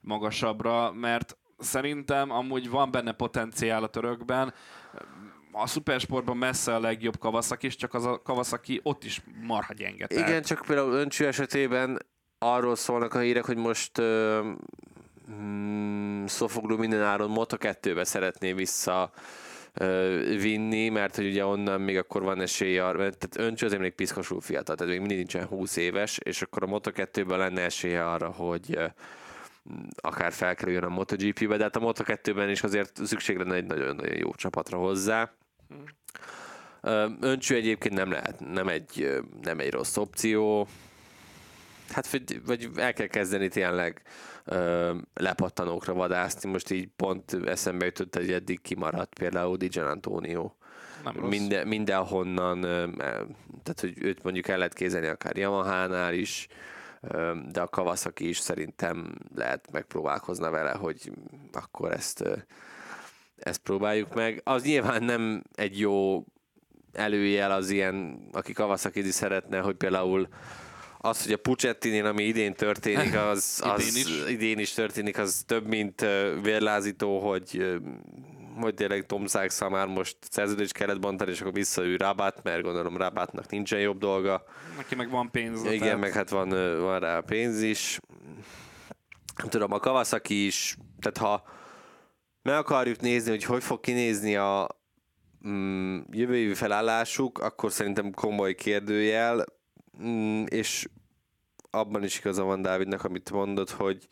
magasabbra, 0.00 0.92
mert 0.92 1.36
szerintem 1.58 2.30
amúgy 2.30 2.70
van 2.70 2.90
benne 2.90 3.12
potenciál 3.12 3.82
a 3.82 3.88
törökben, 3.88 4.54
a 5.62 5.66
szupersportban 5.66 6.36
messze 6.36 6.74
a 6.74 6.80
legjobb 6.80 7.18
Kawasaki, 7.18 7.68
csak 7.68 7.94
az 7.94 8.04
a 8.04 8.22
Kawasaki 8.22 8.80
ott 8.82 9.04
is 9.04 9.22
marha 9.42 9.74
gyenge. 9.74 10.06
Tehát. 10.06 10.28
Igen, 10.28 10.42
csak 10.42 10.64
például 10.66 10.92
öncső 10.92 11.26
esetében 11.26 11.98
arról 12.38 12.76
szólnak 12.76 13.14
a 13.14 13.18
hírek, 13.18 13.44
hogy 13.44 13.56
most 13.56 13.98
uh, 13.98 14.46
mm, 15.30 16.26
Sofoglu 16.26 16.76
minden 16.76 17.02
áron 17.02 17.32
Moto2-be 17.34 18.04
szeretné 18.04 18.52
vissza 18.52 19.12
vinni, 20.40 20.88
mert 20.88 21.16
hogy 21.16 21.26
ugye 21.26 21.46
onnan 21.46 21.80
még 21.80 21.96
akkor 21.96 22.22
van 22.22 22.40
esély 22.40 22.78
arra, 22.78 22.98
tehát 22.98 23.36
öncső 23.36 23.66
azért 23.66 23.80
még 23.80 23.94
piszkosul 23.94 24.40
fiatal, 24.40 24.76
tehát 24.76 24.92
még 24.92 25.00
mindig 25.00 25.16
nincsen 25.16 25.46
20 25.46 25.76
éves, 25.76 26.18
és 26.18 26.42
akkor 26.42 26.62
a 26.62 26.66
Moto2-ben 26.66 27.38
lenne 27.38 27.62
esélye 27.62 28.10
arra, 28.10 28.30
hogy 28.30 28.76
uh, 28.76 28.84
akár 29.96 30.32
felkerüljön 30.32 30.82
a 30.82 30.88
MotoGP-be, 30.88 31.56
de 31.56 31.62
hát 31.62 31.76
a 31.76 31.80
Moto2-ben 31.80 32.50
is 32.50 32.62
azért 32.62 33.06
szükség 33.06 33.36
lenne 33.36 33.54
egy 33.54 33.66
nagyon-nagyon 33.66 34.16
jó 34.16 34.34
csapatra 34.34 34.78
hozzá. 34.78 35.32
Öncső 37.20 37.54
egyébként 37.54 37.94
nem 37.94 38.10
lehet, 38.10 38.40
nem 38.40 38.68
egy, 38.68 39.20
nem 39.42 39.58
egy 39.58 39.70
rossz 39.70 39.96
opció. 39.96 40.68
Hát 41.90 42.10
vagy, 42.10 42.44
vagy 42.46 42.70
el 42.76 42.92
kell 42.92 43.06
kezdeni 43.06 43.48
tényleg 43.48 44.02
ö, 44.44 44.94
lepattanókra 45.14 45.94
vadászni. 45.94 46.50
Most 46.50 46.70
így 46.70 46.88
pont 46.96 47.36
eszembe 47.46 47.84
jutott, 47.84 48.16
hogy 48.16 48.32
eddig 48.32 48.60
kimaradt 48.60 49.14
például 49.14 49.56
Di 49.56 49.80
Antonio. 49.80 50.52
Minden, 51.20 51.68
mindenhonnan, 51.68 52.62
ö, 52.62 52.86
tehát 53.62 53.80
hogy 53.80 53.94
őt 53.98 54.22
mondjuk 54.22 54.48
el 54.48 54.56
lehet 54.56 54.74
kézelni 54.74 55.06
akár 55.06 55.36
Yamaha-nál 55.36 56.14
is, 56.14 56.46
ö, 57.00 57.34
de 57.52 57.60
a 57.60 57.68
Kawasaki 57.68 58.28
is 58.28 58.38
szerintem 58.38 59.14
lehet 59.34 59.70
megpróbálkozna 59.72 60.50
vele, 60.50 60.70
hogy 60.70 61.12
akkor 61.52 61.92
ezt 61.92 62.20
ö, 62.20 62.36
ezt 63.36 63.58
próbáljuk 63.58 64.14
meg. 64.14 64.40
Az 64.44 64.62
nyilván 64.62 65.02
nem 65.02 65.42
egy 65.54 65.78
jó 65.78 66.24
előjel 66.92 67.50
az 67.50 67.70
ilyen, 67.70 68.28
aki 68.32 68.52
kawasaki 68.52 69.10
szeretne, 69.10 69.58
hogy 69.58 69.74
például 69.74 70.28
az, 70.98 71.22
hogy 71.22 71.32
a 71.32 71.36
puccetti 71.36 71.98
ami 71.98 72.22
idén 72.22 72.54
történik, 72.54 73.16
az, 73.16 73.60
az 73.74 73.96
idén, 73.96 74.02
is. 74.02 74.30
idén 74.30 74.58
is 74.58 74.72
történik, 74.72 75.18
az 75.18 75.42
több, 75.46 75.66
mint 75.66 76.06
vérlázító, 76.42 77.18
hogy 77.18 77.78
hogy 78.60 78.74
tényleg 78.74 79.06
Tom 79.06 79.26
sachs 79.26 79.60
már 79.70 79.86
most 79.86 80.16
szerződés 80.30 80.72
kellett 80.72 81.00
bontani, 81.00 81.30
és 81.30 81.40
akkor 81.40 81.52
visszaül 81.52 81.96
Rabat, 81.96 82.42
mert 82.42 82.62
gondolom 82.62 82.96
Rabatnak 82.96 83.50
nincsen 83.50 83.80
jobb 83.80 83.98
dolga. 83.98 84.44
Neki 84.76 84.94
meg 84.94 85.10
van 85.10 85.30
pénz. 85.30 85.64
Igen, 85.64 85.78
tehát... 85.78 85.98
meg 85.98 86.12
hát 86.12 86.30
van, 86.30 86.48
van 86.80 87.00
rá 87.00 87.20
pénz 87.20 87.62
is. 87.62 87.98
Nem 89.36 89.48
tudom, 89.48 89.72
a 89.72 89.78
Kawasaki 89.78 90.46
is, 90.46 90.76
tehát 91.00 91.18
ha 91.18 91.44
meg 92.46 92.54
akarjuk 92.54 93.00
nézni, 93.00 93.30
hogy 93.30 93.44
hogy 93.44 93.62
fog 93.62 93.80
kinézni 93.80 94.36
a 94.36 94.68
mm, 95.48 95.98
jövő 96.10 96.36
évi 96.36 96.54
felállásuk, 96.54 97.38
akkor 97.38 97.72
szerintem 97.72 98.10
komoly 98.10 98.54
kérdőjel, 98.54 99.44
mm, 100.02 100.44
és 100.44 100.88
abban 101.70 102.04
is 102.04 102.18
igaza 102.18 102.42
van 102.42 102.62
Dávidnak, 102.62 103.04
amit 103.04 103.30
mondott, 103.30 103.70
hogy 103.70 104.06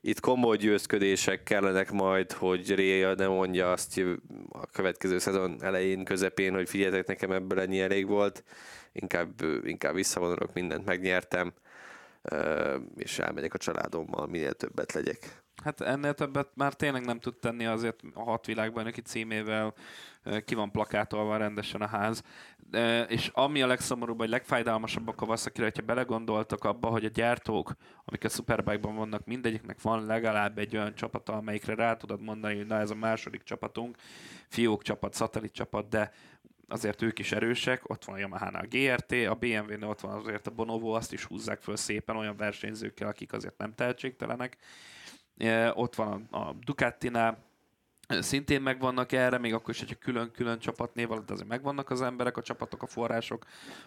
itt 0.00 0.20
komoly 0.20 0.56
győzködések 0.56 1.42
kellenek 1.42 1.90
majd, 1.90 2.32
hogy 2.32 2.74
Réja 2.74 3.14
ne 3.14 3.26
mondja 3.26 3.72
azt 3.72 4.00
a 4.48 4.66
következő 4.66 5.18
szezon 5.18 5.56
elején, 5.62 6.04
közepén, 6.04 6.54
hogy 6.54 6.68
figyeljetek, 6.68 7.06
nekem 7.06 7.32
ebből 7.32 7.60
ennyi 7.60 7.80
elég 7.80 8.06
volt, 8.06 8.44
inkább, 8.92 9.30
inkább 9.64 9.94
visszavonulok, 9.94 10.52
mindent 10.52 10.84
megnyertem, 10.84 11.52
és 12.96 13.18
elmegyek 13.18 13.54
a 13.54 13.58
családommal, 13.58 14.26
minél 14.26 14.52
többet 14.52 14.92
legyek. 14.92 15.42
Hát 15.64 15.80
ennél 15.80 16.14
többet 16.14 16.48
már 16.54 16.74
tényleg 16.74 17.04
nem 17.04 17.20
tud 17.20 17.36
tenni, 17.36 17.66
azért 17.66 18.00
a 18.14 18.22
hat 18.22 18.46
világbajnoki 18.46 19.00
címével 19.00 19.74
ki 20.44 20.54
van 20.54 20.70
plakátolva 20.70 21.36
rendesen 21.36 21.80
a 21.80 21.86
ház. 21.86 22.22
És 23.08 23.30
ami 23.34 23.62
a 23.62 23.66
legszomorúbb, 23.66 24.18
vagy 24.18 24.28
legfájdalmasabb 24.28 25.08
a 25.08 25.14
Kawasaki, 25.14 25.62
hogyha 25.62 25.82
belegondoltak 25.82 26.64
abba, 26.64 26.88
hogy 26.88 27.04
a 27.04 27.08
gyártók, 27.08 27.72
amik 28.04 28.24
a 28.24 28.28
Superbike-ban 28.28 28.94
vannak, 28.94 29.26
mindegyiknek 29.26 29.82
van 29.82 30.06
legalább 30.06 30.58
egy 30.58 30.76
olyan 30.76 30.94
csapata, 30.94 31.32
amelyikre 31.32 31.74
rá 31.74 31.96
tudod 31.96 32.22
mondani, 32.22 32.56
hogy 32.56 32.66
na 32.66 32.78
ez 32.78 32.90
a 32.90 32.94
második 32.94 33.42
csapatunk, 33.42 33.96
fiók 34.48 34.82
csapat, 34.82 35.14
szatellit 35.14 35.52
csapat, 35.52 35.88
de 35.88 36.12
azért 36.68 37.02
ők 37.02 37.18
is 37.18 37.32
erősek, 37.32 37.90
ott 37.90 38.04
van 38.04 38.14
a 38.14 38.18
yamaha 38.18 38.46
a 38.46 38.66
GRT, 38.68 39.12
a 39.12 39.34
BMW-nél 39.34 39.88
ott 39.88 40.00
van 40.00 40.16
azért 40.16 40.46
a 40.46 40.50
Bonovo, 40.50 40.90
azt 40.90 41.12
is 41.12 41.24
húzzák 41.24 41.60
föl 41.60 41.76
szépen 41.76 42.16
olyan 42.16 42.36
versenyzőkkel, 42.36 43.08
akik 43.08 43.32
azért 43.32 43.58
nem 43.58 43.74
tehetségtelenek, 43.74 44.56
ott 45.74 45.94
van 45.94 46.26
a, 46.30 46.36
a 46.38 46.56
Ducatinál, 46.64 47.48
szintén 48.18 48.60
megvannak 48.60 49.12
erre, 49.12 49.38
még 49.38 49.54
akkor 49.54 49.74
is, 49.74 49.78
hogyha 49.78 49.94
külön-külön 49.94 50.58
csapatnév 50.58 51.10
alatt 51.10 51.30
azért 51.30 51.48
megvannak 51.48 51.90
az 51.90 52.02
emberek, 52.02 52.36
a 52.36 52.42
csapatok, 52.42 52.82
a 52.82 52.86
források 52.86 53.44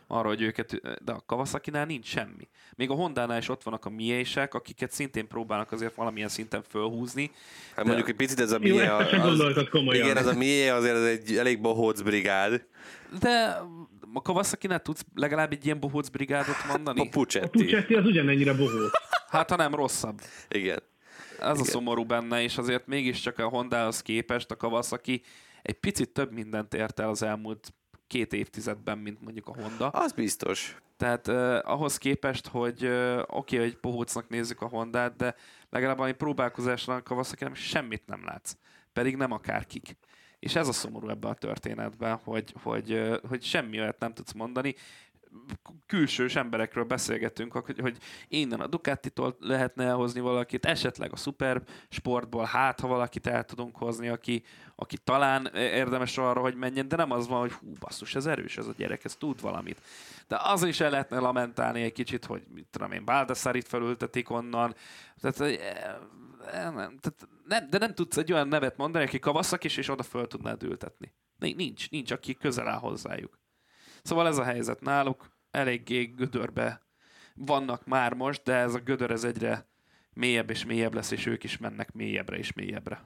arra, 0.07 0.27
hogy 0.27 0.41
őket, 0.41 0.81
de 1.03 1.11
a 1.11 1.23
Kawasaki-nál 1.25 1.85
nincs 1.85 2.05
semmi. 2.05 2.47
Még 2.75 2.89
a 2.89 2.93
Honda-nál 2.93 3.37
is 3.37 3.49
ott 3.49 3.63
vannak 3.63 3.85
a 3.85 3.89
miések, 3.89 4.53
akiket 4.53 4.91
szintén 4.91 5.27
próbálnak 5.27 5.71
azért 5.71 5.95
valamilyen 5.95 6.29
szinten 6.29 6.63
fölhúzni. 6.69 7.31
Hát 7.67 7.75
de... 7.75 7.83
mondjuk 7.83 8.09
egy 8.09 8.15
picit 8.15 8.39
ez 8.39 8.51
a 8.51 8.59
Mie, 8.59 8.95
az, 8.95 9.07
igen, 9.93 10.17
ez 10.17 10.27
a 10.27 10.33
Mie 10.33 10.73
azért 10.73 10.95
ez 10.95 11.05
egy 11.05 11.37
elég 11.37 11.61
bohóc 11.61 12.01
brigád. 12.01 12.65
De 13.19 13.61
a 14.13 14.21
kawasaki 14.21 14.67
tudsz 14.83 15.05
legalább 15.15 15.51
egy 15.51 15.65
ilyen 15.65 15.79
bohóc 15.79 16.07
brigádot 16.07 16.67
mondani? 16.67 16.99
A 16.99 17.03
A 17.03 17.07
Puccetti. 17.11 17.63
Puccetti 17.63 17.93
az 17.93 18.05
ugyanennyire 18.05 18.53
bohóc. 18.53 18.91
Hát, 19.27 19.49
ha 19.49 19.55
nem 19.55 19.75
rosszabb. 19.75 20.21
Igen. 20.49 20.79
Ez 21.43 21.59
a 21.59 21.63
szomorú 21.63 22.05
benne, 22.05 22.41
és 22.41 22.57
azért 22.57 22.87
mégiscsak 22.87 23.39
a 23.39 23.47
Hondához 23.47 24.01
képest 24.01 24.51
a 24.51 24.55
Kawasaki 24.55 25.21
egy 25.61 25.79
picit 25.79 26.09
több 26.09 26.31
mindent 26.31 26.73
ért 26.73 26.99
el 26.99 27.09
az 27.09 27.21
elmúlt 27.21 27.73
két 28.07 28.33
évtizedben, 28.33 28.97
mint 28.97 29.21
mondjuk 29.21 29.47
a 29.47 29.53
Honda. 29.53 29.87
Az 29.87 30.11
biztos. 30.11 30.77
Tehát 30.97 31.27
uh, 31.27 31.59
ahhoz 31.63 31.97
képest, 31.97 32.47
hogy 32.47 32.85
uh, 32.85 33.21
oké, 33.27 33.55
okay, 33.55 33.67
hogy 33.67 33.77
pohócnak 33.77 34.29
nézzük 34.29 34.61
a 34.61 34.67
Hondát, 34.67 35.15
de 35.15 35.35
legalább 35.69 35.99
ami 35.99 36.11
próbálkozásnak 36.11 36.97
a 36.97 37.01
Kawasaki 37.01 37.43
nem 37.43 37.53
semmit 37.53 38.05
nem 38.05 38.25
látsz. 38.25 38.55
Pedig 38.93 39.15
nem 39.15 39.31
akárkik. 39.31 39.97
És 40.39 40.55
ez 40.55 40.67
a 40.67 40.71
szomorú 40.71 41.09
ebben 41.09 41.31
a 41.31 41.33
történetben, 41.33 42.19
hogy, 42.23 42.53
hogy, 42.61 43.19
hogy 43.27 43.43
semmi 43.43 43.79
olyat 43.79 43.99
nem 43.99 44.13
tudsz 44.13 44.33
mondani. 44.33 44.75
Külsős 45.85 46.35
emberekről 46.35 46.83
beszélgetünk, 46.83 47.51
hogy, 47.51 47.79
hogy 47.79 47.97
innen 48.27 48.59
a 48.59 48.67
Ducatitól 48.67 49.35
lehetne 49.39 49.83
elhozni 49.83 50.19
valakit, 50.19 50.65
esetleg 50.65 51.11
a 51.11 51.15
Super 51.15 51.61
Sportból, 51.89 52.45
hát 52.45 52.79
ha 52.79 52.87
valakit 52.87 53.27
el 53.27 53.43
tudunk 53.43 53.75
hozni, 53.75 54.07
aki, 54.07 54.43
aki 54.75 54.97
talán 54.97 55.45
érdemes 55.55 56.17
arra, 56.17 56.41
hogy 56.41 56.55
menjen, 56.55 56.87
de 56.87 56.95
nem 56.95 57.11
az 57.11 57.27
van, 57.27 57.39
hogy 57.39 57.51
hú, 57.51 57.73
basszus, 57.79 58.15
ez 58.15 58.25
erős, 58.25 58.57
ez 58.57 58.67
a 58.67 58.73
gyerek, 58.77 59.03
ez 59.03 59.15
tud 59.15 59.41
valamit. 59.41 59.81
De 60.27 60.39
az 60.43 60.63
is 60.63 60.79
el 60.79 60.89
lehetne 60.89 61.19
lamentálni 61.19 61.81
egy 61.81 61.91
kicsit, 61.91 62.25
hogy 62.25 62.43
mit 62.53 62.67
tudom 62.71 62.91
én, 62.91 63.05
Baldassarit 63.05 63.67
felültetik 63.67 64.29
onnan. 64.29 64.75
Tehát, 65.21 65.39
eh, 65.39 65.95
nem, 66.51 66.75
tehát 66.75 67.27
nem, 67.47 67.69
de 67.69 67.77
nem 67.77 67.93
tudsz 67.93 68.17
egy 68.17 68.31
olyan 68.33 68.47
nevet 68.47 68.77
mondani, 68.77 69.05
aki 69.05 69.19
kavaszak 69.19 69.63
is, 69.63 69.77
és 69.77 69.89
oda 69.89 70.03
föl 70.03 70.27
tudnád 70.27 70.63
ültetni. 70.63 71.13
Nincs, 71.39 71.89
nincs, 71.89 72.11
aki 72.11 72.33
közel 72.33 72.67
áll 72.67 72.79
hozzájuk. 72.79 73.42
Szóval 74.03 74.27
ez 74.27 74.37
a 74.37 74.43
helyzet 74.43 74.81
náluk, 74.81 75.31
eléggé 75.51 76.03
gödörbe 76.03 76.81
vannak 77.35 77.85
már 77.85 78.13
most, 78.13 78.43
de 78.43 78.53
ez 78.53 78.75
a 78.75 78.79
gödör 78.79 79.11
ez 79.11 79.23
egyre 79.23 79.65
mélyebb 80.13 80.49
és 80.49 80.65
mélyebb 80.65 80.93
lesz, 80.93 81.11
és 81.11 81.25
ők 81.25 81.43
is 81.43 81.57
mennek 81.57 81.93
mélyebbre 81.93 82.37
és 82.37 82.53
mélyebbre. 82.53 83.01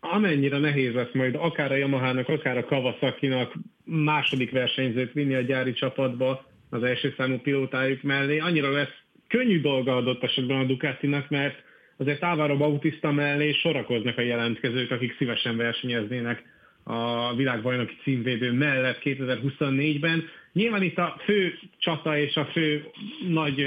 Amennyire 0.00 0.58
nehéz 0.58 0.94
lesz 0.94 1.12
majd 1.12 1.34
akár 1.34 1.72
a 1.72 1.76
Yamaha-nak, 1.76 2.28
akár 2.28 2.56
a 2.56 2.64
Kawasaki-nak 2.64 3.54
második 3.84 4.50
versenyzőt 4.50 5.12
vinni 5.12 5.34
a 5.34 5.40
gyári 5.40 5.72
csapatba 5.72 6.46
az 6.70 6.82
első 6.82 7.14
számú 7.16 7.38
pilótájuk 7.38 8.02
mellé, 8.02 8.38
annyira 8.38 8.70
lesz 8.70 9.02
könnyű 9.28 9.60
dolga 9.60 9.96
adott 9.96 10.22
esetben 10.22 10.58
a 10.58 10.64
Ducatinak, 10.64 11.28
mert 11.28 11.62
azért 11.96 12.22
Álvaro 12.22 12.56
Bautista 12.56 13.12
mellé 13.12 13.52
sorakoznak 13.52 14.18
a 14.18 14.22
jelentkezők, 14.22 14.90
akik 14.90 15.16
szívesen 15.16 15.56
versenyeznének 15.56 16.42
a 16.90 17.34
világbajnoki 17.34 17.96
címvédő 18.02 18.52
mellett 18.52 19.00
2024-ben. 19.04 20.24
Nyilván 20.52 20.82
itt 20.82 20.98
a 20.98 21.16
fő 21.24 21.58
csata 21.78 22.18
és 22.18 22.34
a 22.34 22.44
fő 22.44 22.84
nagy 23.28 23.64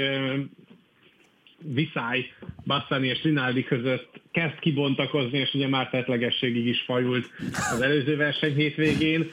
viszály 1.58 2.32
Bassani 2.66 3.06
és 3.06 3.22
Rinaldi 3.22 3.64
között 3.64 4.20
kezd 4.32 4.58
kibontakozni, 4.58 5.38
és 5.38 5.54
ugye 5.54 5.68
már 5.68 5.90
tetlegességig 5.90 6.66
is 6.66 6.80
fajult 6.80 7.30
az 7.72 7.80
előző 7.80 8.16
verseny 8.16 8.54
hétvégén. 8.54 9.30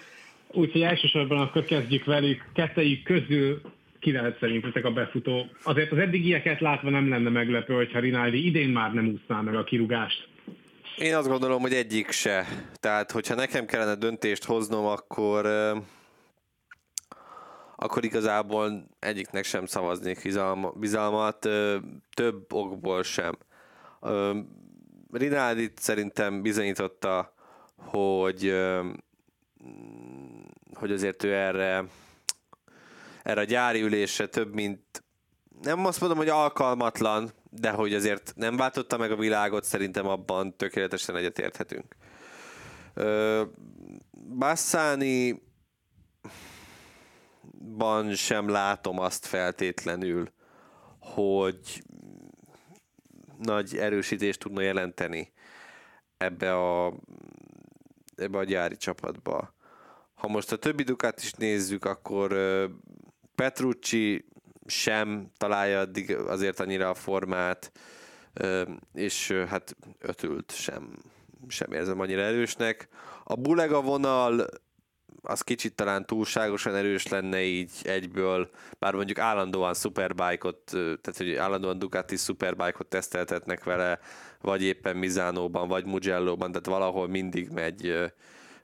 Úgyhogy 0.48 0.82
elsősorban 0.82 1.40
akkor 1.40 1.64
kezdjük 1.64 2.06
velük, 2.06 2.46
kettejük 2.54 3.04
közül 3.04 3.62
ki 4.00 4.12
lehet 4.12 4.38
szerintetek 4.40 4.86
a 4.86 4.92
befutó. 4.92 5.50
Azért 5.64 5.92
az 5.92 5.98
eddigieket 5.98 6.60
látva 6.60 6.90
nem 6.90 7.10
lenne 7.10 7.30
meglepő, 7.30 7.74
hogyha 7.74 8.00
Rinaldi 8.00 8.46
idén 8.46 8.70
már 8.70 8.94
nem 8.94 9.08
úszná 9.08 9.42
meg 9.42 9.56
a 9.56 9.64
kirugást. 9.64 10.28
Én 11.02 11.16
azt 11.16 11.28
gondolom, 11.28 11.62
hogy 11.62 11.74
egyik 11.74 12.12
se. 12.12 12.48
Tehát, 12.80 13.12
hogyha 13.12 13.36
nekem 13.36 13.66
kellene 13.66 13.96
döntést 13.96 14.44
hoznom, 14.44 14.86
akkor 14.86 15.46
akkor 17.76 18.04
igazából 18.04 18.88
egyiknek 19.00 19.44
sem 19.44 19.66
szavaznék 19.66 20.22
bizalma, 20.24 20.70
bizalmat, 20.70 21.40
több 22.14 22.54
okból 22.54 23.04
sem. 23.04 23.38
Rinaldi 25.12 25.72
szerintem 25.76 26.42
bizonyította, 26.42 27.34
hogy 27.76 28.56
hogy 30.74 30.92
azért 30.92 31.24
ő 31.24 31.34
erre 31.34 31.86
erre 33.24 33.42
a 33.42 33.44
gyári 33.44 33.82
ülésre 33.82 34.28
több 34.28 34.54
mint 34.54 35.04
nem 35.62 35.86
azt 35.86 36.00
mondom, 36.00 36.18
hogy 36.18 36.30
alkalmatlan, 36.30 37.32
de 37.54 37.70
hogy 37.70 37.94
azért 37.94 38.34
nem 38.36 38.58
váltotta 38.58 38.98
meg 38.98 39.12
a 39.12 39.16
világot, 39.16 39.64
szerintem 39.64 40.08
abban 40.08 40.56
tökéletesen 40.56 41.16
egyetérthetünk. 41.16 41.96
Ö, 42.94 43.44
Bassani 44.38 45.42
ban 47.76 48.16
sem 48.16 48.50
látom 48.50 49.00
azt 49.00 49.26
feltétlenül, 49.26 50.32
hogy 51.00 51.84
nagy 53.38 53.78
erősítést 53.78 54.40
tudna 54.40 54.62
jelenteni 54.62 55.32
ebbe 56.18 56.54
a, 56.54 56.94
ebbe 58.16 58.38
a 58.38 58.44
gyári 58.44 58.78
csapatba. 58.78 59.54
Ha 60.14 60.28
most 60.28 60.52
a 60.52 60.58
többi 60.58 60.84
Ducati 60.84 61.24
is 61.24 61.34
nézzük, 61.34 61.86
akkor 61.86 62.36
Petrucci 63.36 64.26
sem 64.72 65.32
találja 65.38 65.80
addig 65.80 66.16
azért 66.16 66.60
annyira 66.60 66.90
a 66.90 66.94
formát, 66.94 67.72
és 68.94 69.32
hát 69.32 69.76
ötült 70.00 70.52
sem, 70.52 70.98
sem 71.48 71.72
érzem 71.72 72.00
annyira 72.00 72.22
erősnek. 72.22 72.88
A 73.24 73.36
Bulega 73.36 73.82
vonal 73.82 74.46
az 75.22 75.42
kicsit 75.42 75.76
talán 75.76 76.06
túlságosan 76.06 76.76
erős 76.76 77.08
lenne 77.08 77.42
így 77.42 77.72
egyből, 77.84 78.50
bár 78.80 78.94
mondjuk 78.94 79.20
állandóan 79.20 79.74
Superbike-ot, 79.74 80.62
tehát 80.66 81.18
hogy 81.18 81.36
állandóan 81.36 81.80
Ducati 81.80 82.16
Superbike-ot 82.16 82.88
teszteltetnek 82.88 83.64
vele, 83.64 84.00
vagy 84.42 84.64
éppen 84.64 84.98
Mizánóban, 84.98 85.68
vagy 85.68 85.86
Mugello-ban, 85.86 86.52
tehát 86.52 86.66
valahol 86.66 87.08
mindig 87.08 87.50
megy 87.50 88.12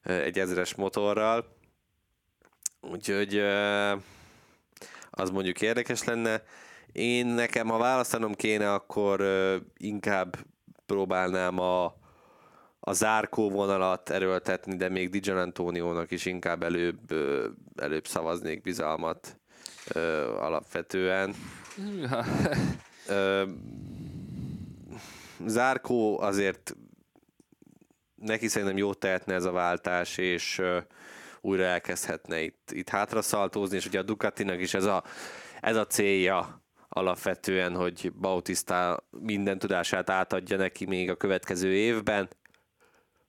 egy 0.03 0.39
ezres 0.39 0.75
motorral. 0.75 1.55
Úgyhogy 2.81 3.43
az 5.17 5.29
mondjuk 5.29 5.61
érdekes 5.61 6.03
lenne. 6.03 6.43
Én 6.91 7.25
nekem, 7.25 7.67
ha 7.67 7.77
választanom 7.77 8.33
kéne, 8.33 8.73
akkor 8.73 9.23
inkább 9.77 10.37
próbálnám 10.85 11.59
a, 11.59 11.85
a 12.79 12.93
zárkó 12.93 13.49
vonalat 13.49 14.09
erőltetni, 14.09 14.75
de 14.75 14.89
még 14.89 15.09
Di 15.09 15.31
Antonionak 15.31 16.11
is 16.11 16.25
inkább 16.25 16.63
előbb, 16.63 17.13
előbb 17.75 18.07
szavaznék 18.07 18.61
bizalmat 18.61 19.39
ö, 19.93 20.33
alapvetően. 20.35 21.35
Ö, 23.07 23.43
Zárkó 25.45 26.19
azért 26.19 26.75
neki 28.15 28.47
szerintem 28.47 28.77
jót 28.77 28.97
tehetne 28.97 29.33
ez 29.33 29.45
a 29.45 29.51
váltás, 29.51 30.17
és 30.17 30.59
ö, 30.59 30.77
újra 31.41 31.63
elkezdhetne 31.63 32.41
itt, 32.41 32.71
itt 32.71 32.89
hátraszaltózni, 32.89 33.75
és 33.75 33.85
ugye 33.85 33.99
a 33.99 34.03
Ducatinak 34.03 34.59
is 34.59 34.73
ez 34.73 34.85
a, 34.85 35.03
ez 35.61 35.75
a 35.75 35.87
célja 35.87 36.61
alapvetően, 36.89 37.75
hogy 37.75 38.13
Bautista 38.13 39.07
minden 39.09 39.59
tudását 39.59 40.09
átadja 40.09 40.57
neki 40.57 40.85
még 40.85 41.09
a 41.09 41.15
következő 41.15 41.73
évben, 41.73 42.29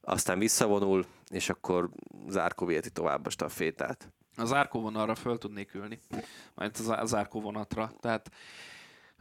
aztán 0.00 0.38
visszavonul, 0.38 1.04
és 1.30 1.48
akkor 1.48 1.90
Zárkó 2.28 2.66
viheti 2.66 2.90
tovább 2.90 3.26
a 3.26 3.30
stafétát. 3.30 4.12
Az 4.36 4.52
árkó 4.52 4.80
vonalra 4.80 5.14
föl 5.14 5.38
tudnék 5.38 5.74
ülni, 5.74 6.00
majd 6.54 6.70
az, 6.78 6.88
az 6.88 7.14
árkó 7.14 7.40
vonatra. 7.40 7.92
Tehát 8.00 8.30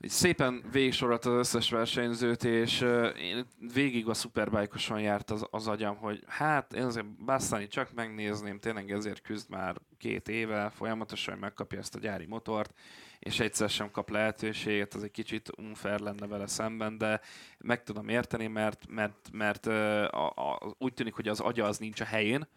szépen 0.01 0.63
végigsorolta 0.71 1.29
az 1.29 1.37
összes 1.37 1.69
versenyzőt, 1.69 2.43
és 2.43 2.81
én 3.19 3.45
végig 3.73 4.07
a 4.07 4.13
szuperbájkosan 4.13 4.99
járt 4.99 5.31
az, 5.31 5.45
az 5.49 5.67
agyam, 5.67 5.95
hogy 5.95 6.23
hát 6.27 6.73
én 6.73 6.83
azért 6.83 7.23
Bassani 7.25 7.67
csak 7.67 7.93
megnézném, 7.93 8.59
tényleg 8.59 8.91
ezért 8.91 9.21
küzd 9.21 9.49
már 9.49 9.75
két 9.97 10.29
éve, 10.29 10.69
folyamatosan 10.69 11.33
hogy 11.33 11.41
megkapja 11.41 11.79
ezt 11.79 11.95
a 11.95 11.99
gyári 11.99 12.25
motort, 12.25 12.73
és 13.19 13.39
egyszer 13.39 13.69
sem 13.69 13.91
kap 13.91 14.09
lehetőséget, 14.09 14.93
az 14.93 15.03
egy 15.03 15.11
kicsit 15.11 15.49
unfair 15.57 15.99
lenne 15.99 16.27
vele 16.27 16.47
szemben, 16.47 16.97
de 16.97 17.21
meg 17.57 17.83
tudom 17.83 18.09
érteni, 18.09 18.47
mert, 18.47 18.85
mert, 18.89 19.29
mert 19.31 19.65
a, 19.65 20.27
a, 20.27 20.75
úgy 20.77 20.93
tűnik, 20.93 21.13
hogy 21.13 21.27
az 21.27 21.39
agya 21.39 21.65
az 21.65 21.77
nincs 21.77 22.01
a 22.01 22.05
helyén, 22.05 22.47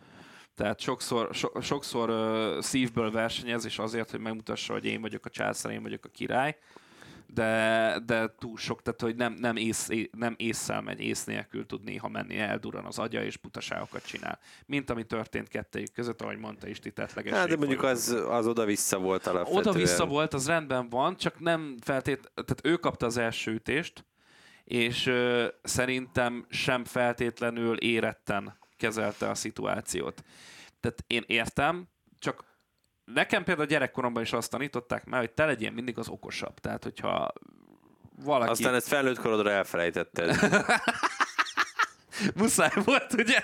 tehát 0.54 0.80
sokszor, 0.80 1.34
so, 1.34 1.60
sokszor 1.60 2.10
uh, 2.10 2.62
szívből 2.62 3.10
versenyez, 3.10 3.64
és 3.64 3.78
azért, 3.78 4.10
hogy 4.10 4.20
megmutassa, 4.20 4.72
hogy 4.72 4.84
én 4.84 5.00
vagyok 5.00 5.24
a 5.24 5.30
császár, 5.30 5.72
én 5.72 5.82
vagyok 5.82 6.04
a 6.04 6.08
király, 6.08 6.56
de, 7.34 7.98
de 8.06 8.34
túl 8.38 8.56
sok, 8.56 8.82
tehát 8.82 9.00
hogy 9.00 9.16
nem, 9.16 9.32
nem, 9.32 9.56
ész, 9.56 9.88
nem 10.12 10.34
észszel 10.38 10.80
megy, 10.80 11.00
ész 11.00 11.24
nélkül 11.24 11.66
tud 11.66 11.84
néha 11.84 12.08
menni, 12.08 12.38
elduran 12.38 12.84
az 12.84 12.98
agya, 12.98 13.22
és 13.22 13.36
butaságokat 13.36 14.06
csinál. 14.06 14.38
Mint 14.66 14.90
ami 14.90 15.04
történt 15.04 15.48
kettejük 15.48 15.92
között, 15.92 16.22
ahogy 16.22 16.38
mondta 16.38 16.68
is, 16.68 16.78
ti 16.78 16.90
tettlegesség. 16.90 17.38
Hát, 17.38 17.48
de 17.48 17.56
mondjuk 17.56 17.82
az, 17.82 18.16
az 18.28 18.46
oda-vissza 18.46 18.98
volt 18.98 19.26
alapvetően. 19.26 19.66
Oda-vissza 19.66 20.06
volt, 20.06 20.34
az 20.34 20.46
rendben 20.46 20.88
van, 20.88 21.16
csak 21.16 21.40
nem 21.40 21.76
feltét, 21.80 22.32
tehát 22.34 22.60
ő 22.62 22.76
kapta 22.76 23.06
az 23.06 23.16
első 23.16 23.52
ütést, 23.52 24.04
és 24.64 25.06
ö, 25.06 25.46
szerintem 25.62 26.46
sem 26.48 26.84
feltétlenül 26.84 27.76
éretten 27.76 28.58
kezelte 28.76 29.28
a 29.28 29.34
szituációt. 29.34 30.24
Tehát 30.80 31.04
én 31.06 31.24
értem, 31.26 31.88
csak 32.18 32.49
nekem 33.14 33.44
például 33.44 33.66
gyerekkoromban 33.66 34.22
is 34.22 34.32
azt 34.32 34.50
tanították 34.50 35.04
meg, 35.04 35.20
hogy 35.20 35.30
te 35.30 35.44
legyél 35.44 35.70
mindig 35.70 35.98
az 35.98 36.08
okosabb. 36.08 36.58
Tehát, 36.58 36.84
hogyha 36.84 37.32
valaki... 38.24 38.50
Aztán 38.50 38.74
ezt 38.74 38.88
felnőtt 38.88 39.18
korodra 39.18 39.50
elfelejtetted. 39.50 40.36
Muszáj 42.36 42.72
volt, 42.84 43.12
ugye? 43.12 43.42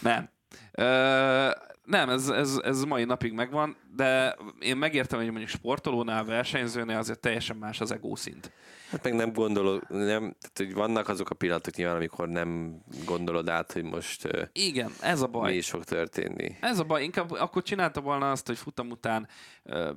nem. 0.00 0.30
Ö, 0.72 1.50
nem, 1.88 2.08
ez, 2.08 2.28
ez, 2.28 2.60
ez 2.64 2.84
mai 2.84 3.04
napig 3.04 3.32
megvan, 3.32 3.76
de 3.96 4.36
én 4.58 4.76
megértem, 4.76 5.18
hogy 5.18 5.28
mondjuk 5.28 5.48
sportolónál, 5.48 6.24
versenyzőnél 6.24 6.96
azért 6.96 7.20
teljesen 7.20 7.56
más 7.56 7.80
az 7.80 7.92
ego 7.92 8.16
szint. 8.16 8.52
Hát 8.90 9.04
meg 9.04 9.14
nem 9.14 9.32
gondolod, 9.32 9.82
nem, 9.88 10.20
tehát, 10.20 10.52
hogy 10.54 10.74
vannak 10.74 11.08
azok 11.08 11.30
a 11.30 11.34
pillanatok 11.34 11.74
nyilván, 11.74 11.96
amikor 11.96 12.28
nem 12.28 12.80
gondolod 13.04 13.48
át, 13.48 13.72
hogy 13.72 13.82
most 13.82 14.28
Igen, 14.52 14.90
ez 15.00 15.22
a 15.22 15.26
baj. 15.26 15.50
mi 15.50 15.56
is 15.56 15.70
fog 15.70 15.84
történni. 15.84 16.56
Ez 16.60 16.78
a 16.78 16.84
baj, 16.84 17.02
inkább 17.02 17.30
akkor 17.30 17.62
csinálta 17.62 18.00
volna 18.00 18.30
azt, 18.30 18.46
hogy 18.46 18.58
futam 18.58 18.90
után 18.90 19.28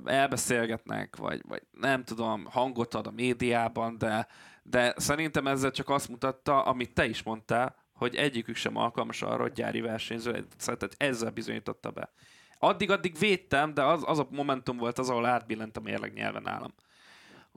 elbeszélgetnek, 0.04 1.16
vagy, 1.16 1.42
vagy 1.48 1.62
nem 1.80 2.04
tudom, 2.04 2.44
hangot 2.50 2.94
ad 2.94 3.06
a 3.06 3.10
médiában, 3.10 3.98
de, 3.98 4.26
de 4.62 4.94
szerintem 4.96 5.46
ezzel 5.46 5.70
csak 5.70 5.88
azt 5.88 6.08
mutatta, 6.08 6.62
amit 6.62 6.94
te 6.94 7.06
is 7.06 7.22
mondtál, 7.22 7.81
hogy 7.92 8.16
egyikük 8.16 8.56
sem 8.56 8.76
alkalmas 8.76 9.22
arra, 9.22 9.42
hogy 9.42 9.52
gyári 9.52 9.80
versenyző, 9.80 10.46
szóval 10.56 10.88
ezzel 10.96 11.30
bizonyította 11.30 11.90
be. 11.90 12.12
Addig-addig 12.58 13.18
védtem, 13.18 13.74
de 13.74 13.82
az, 13.82 14.02
az 14.06 14.18
a 14.18 14.26
momentum 14.30 14.76
volt 14.76 14.98
az, 14.98 15.10
ahol 15.10 15.26
átbillent 15.26 15.76
a 15.76 15.80
mérleg 15.80 16.12
nyelven 16.12 16.42
nálam. 16.42 16.74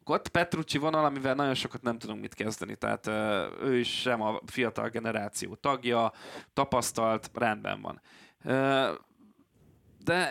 Ott 0.03 0.27
Petrucci 0.27 0.77
vonal, 0.77 1.05
amivel 1.05 1.35
nagyon 1.35 1.53
sokat 1.53 1.81
nem 1.81 1.97
tudunk 1.97 2.21
mit 2.21 2.33
kezdeni, 2.33 2.75
tehát 2.75 3.07
ő 3.61 3.77
is 3.77 3.99
sem 4.01 4.21
a 4.21 4.39
fiatal 4.45 4.89
generáció 4.89 5.55
tagja, 5.55 6.13
tapasztalt, 6.53 7.31
rendben 7.33 7.81
van. 7.81 8.01
De, 10.03 10.29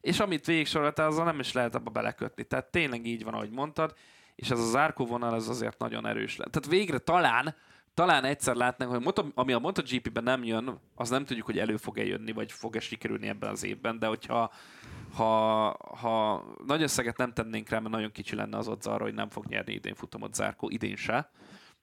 és 0.00 0.20
amit 0.20 0.46
végig 0.46 0.66
soroltál, 0.66 1.06
azzal 1.06 1.24
nem 1.24 1.40
is 1.40 1.52
lehet 1.52 1.74
abba 1.74 1.90
belekötni. 1.90 2.44
Tehát 2.44 2.70
tényleg 2.70 3.06
így 3.06 3.24
van, 3.24 3.34
ahogy 3.34 3.50
mondtad, 3.50 3.94
és 4.34 4.50
ez 4.50 4.58
az 4.58 4.76
árkó 4.76 5.06
vonal 5.06 5.34
az 5.34 5.48
azért 5.48 5.78
nagyon 5.78 6.06
erős 6.06 6.36
lett. 6.36 6.50
Tehát 6.50 6.68
végre 6.68 6.98
talán 6.98 7.54
talán 8.00 8.24
egyszer 8.24 8.54
látnánk, 8.54 8.90
hogy 8.90 9.00
moto, 9.00 9.24
ami 9.34 9.52
a 9.52 9.58
MotoGP-ben 9.58 10.22
nem 10.22 10.44
jön, 10.44 10.80
az 10.94 11.08
nem 11.08 11.24
tudjuk, 11.24 11.46
hogy 11.46 11.58
elő 11.58 11.76
fog-e 11.76 12.04
jönni, 12.04 12.32
vagy 12.32 12.52
fog-e 12.52 12.80
sikerülni 12.80 13.28
ebben 13.28 13.50
az 13.50 13.64
évben, 13.64 13.98
de 13.98 14.06
hogyha 14.06 14.52
ha, 15.14 15.68
ha 15.96 16.44
nagy 16.66 16.82
összeget 16.82 17.16
nem 17.16 17.32
tennénk 17.32 17.68
rá, 17.68 17.78
mert 17.78 17.94
nagyon 17.94 18.12
kicsi 18.12 18.36
lenne 18.36 18.56
az 18.56 18.68
ott 18.68 18.86
arra, 18.86 19.04
hogy 19.04 19.14
nem 19.14 19.28
fog 19.28 19.46
nyerni 19.46 19.72
idén 19.72 19.94
futamot 19.94 20.34
Zárkó, 20.34 20.68
idén 20.68 20.96
se, 20.96 21.30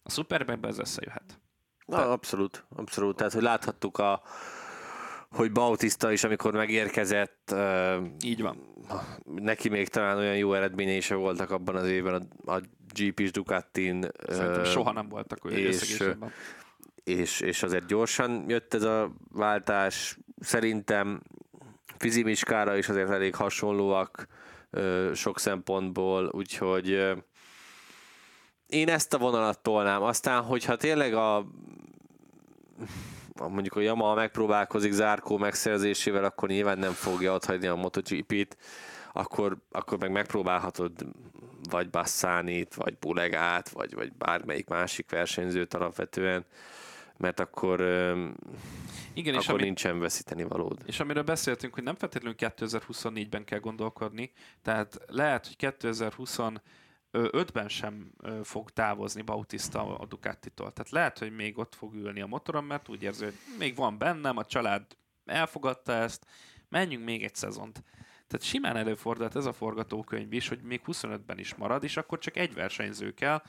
a 0.03 0.11
Superbike-ben 0.11 0.69
ez 0.69 0.79
összejöhet. 0.79 1.39
Na, 1.85 2.11
abszolút, 2.11 2.65
abszolút. 2.75 3.15
Tehát, 3.15 3.33
hogy 3.33 3.41
láthattuk 3.41 3.97
a, 3.97 4.21
hogy 5.29 5.51
Bautista 5.51 6.11
is, 6.11 6.23
amikor 6.23 6.53
megérkezett, 6.53 7.55
így 8.23 8.41
van. 8.41 8.57
Neki 9.23 9.69
még 9.69 9.87
talán 9.87 10.17
olyan 10.17 10.37
jó 10.37 10.53
eredményei 10.53 10.95
is 10.95 11.07
voltak 11.07 11.51
abban 11.51 11.75
az 11.75 11.87
évben 11.87 12.29
a, 12.45 12.53
a 12.53 12.61
GP-s 12.93 13.31
Ducatin. 13.31 14.05
Szerintem 14.29 14.63
soha 14.63 14.91
nem 14.91 15.09
voltak 15.09 15.45
olyan 15.45 15.59
és, 15.59 16.03
és, 17.03 17.39
és 17.39 17.63
azért 17.63 17.85
gyorsan 17.85 18.45
jött 18.47 18.73
ez 18.73 18.83
a 18.83 19.11
váltás. 19.31 20.17
Szerintem 20.39 21.21
Fizimiskára 21.97 22.77
is 22.77 22.89
azért 22.89 23.09
elég 23.09 23.35
hasonlóak 23.35 24.27
sok 25.13 25.39
szempontból, 25.39 26.29
úgyhogy 26.33 27.15
én 28.67 28.89
ezt 28.89 29.13
a 29.13 29.17
vonalat 29.17 29.59
tolnám. 29.59 30.01
Aztán, 30.01 30.43
hogyha 30.43 30.75
tényleg 30.75 31.13
a 31.13 31.45
mondjuk 33.39 33.75
a 33.75 33.79
Yamaha 33.79 34.13
megpróbálkozik 34.13 34.91
zárkó 34.91 35.37
megszerzésével, 35.37 36.23
akkor 36.23 36.49
nyilván 36.49 36.77
nem 36.77 36.91
fogja 36.91 37.33
otthagyni 37.33 37.67
a 37.67 37.75
MotoGP-t, 37.75 38.57
akkor, 39.13 39.57
akkor 39.71 39.97
meg 39.97 40.11
megpróbálhatod 40.11 40.91
vagy 41.69 41.89
Basszánit, 41.89 42.75
vagy 42.75 42.97
Bulegát, 42.97 43.69
vagy, 43.69 43.93
vagy 43.93 44.13
bármelyik 44.13 44.67
másik 44.67 45.09
versenyzőt 45.09 45.73
alapvetően, 45.73 46.45
mert 47.17 47.39
akkor, 47.39 47.81
Igen, 49.13 49.33
akkor 49.33 49.43
és 49.43 49.49
ami, 49.49 49.61
nincsen 49.61 49.99
veszíteni 49.99 50.43
valód. 50.43 50.77
És 50.85 50.99
amiről 50.99 51.23
beszéltünk, 51.23 51.73
hogy 51.73 51.83
nem 51.83 51.95
feltétlenül 51.95 52.37
2024-ben 52.39 53.43
kell 53.43 53.59
gondolkodni, 53.59 54.31
tehát 54.61 54.99
lehet, 55.07 55.45
hogy 55.45 55.55
2020 55.55 56.39
ötben 57.31 57.69
sem 57.69 58.11
fog 58.43 58.69
távozni 58.69 59.21
Bautista 59.21 59.97
a 59.97 60.05
Ducatitól. 60.05 60.73
Tehát 60.73 60.91
lehet, 60.91 61.19
hogy 61.19 61.35
még 61.35 61.57
ott 61.57 61.75
fog 61.75 61.93
ülni 61.93 62.21
a 62.21 62.27
motoron, 62.27 62.63
mert 62.63 62.89
úgy 62.89 63.03
érzi, 63.03 63.23
hogy 63.23 63.37
még 63.59 63.75
van 63.75 63.97
bennem, 63.97 64.37
a 64.37 64.45
család 64.45 64.83
elfogadta 65.25 65.93
ezt, 65.93 66.25
menjünk 66.69 67.05
még 67.05 67.23
egy 67.23 67.35
szezont. 67.35 67.83
Tehát 68.27 68.45
simán 68.45 68.77
előfordult 68.77 69.35
ez 69.35 69.45
a 69.45 69.53
forgatókönyv 69.53 70.33
is, 70.33 70.47
hogy 70.47 70.61
még 70.61 70.81
25-ben 70.85 71.39
is 71.39 71.55
marad, 71.55 71.83
és 71.83 71.97
akkor 71.97 72.19
csak 72.19 72.37
egy 72.37 72.53
versenyző 72.53 73.13
kell. 73.13 73.41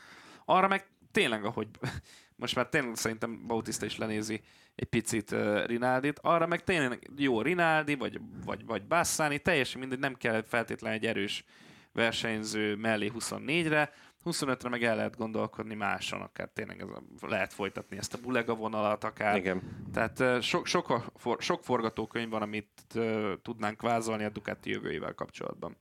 Arra 0.45 0.69
meg 0.69 0.87
tényleg, 1.13 1.45
ahogy 1.45 1.69
most 2.37 2.55
már 2.55 2.69
tényleg 2.69 2.97
szerintem 2.97 3.47
Bautista 3.47 3.87
is 3.87 3.97
lenézi 3.97 4.41
egy 4.75 4.89
picit 4.89 5.31
uh, 5.31 5.67
Rinaldit, 5.67 6.19
arra 6.19 6.47
meg 6.47 6.65
tényleg 6.65 7.11
jó 7.17 7.43
Rinaldi, 7.43 7.95
vagy, 7.95 8.21
vagy, 8.45 8.65
vagy 8.65 8.87
Bassani, 8.87 9.39
teljesen 9.39 9.81
mindegy, 9.81 9.99
nem 9.99 10.15
kell 10.15 10.43
feltétlenül 10.43 10.99
egy 10.99 11.07
erős 11.07 11.45
versenyző 11.93 12.75
mellé 12.77 13.11
24-re, 13.19 13.91
25-re 14.25 14.69
meg 14.69 14.83
el 14.83 14.97
lehet 14.97 15.17
gondolkodni 15.17 15.75
máson, 15.75 16.21
akár 16.21 16.49
tényleg 16.55 16.81
ez 16.81 16.89
a, 16.89 17.27
lehet 17.27 17.53
folytatni 17.53 17.97
ezt 17.97 18.15
a 18.15 18.19
bulega 18.23 18.55
vonalat 18.55 19.05
akár. 19.05 19.37
Igen. 19.37 19.63
Tehát 19.93 20.43
sok, 20.43 20.67
sok, 20.67 21.05
for, 21.17 21.37
sok 21.41 21.65
forgatókönyv 21.65 22.31
van, 22.31 22.43
amit 22.43 22.69
uh, 22.95 23.33
tudnánk 23.43 23.83
vázolni 23.83 24.25
a 24.25 24.31
Ducati 24.31 24.71
jövőjével 24.71 25.15
kapcsolatban. 25.15 25.77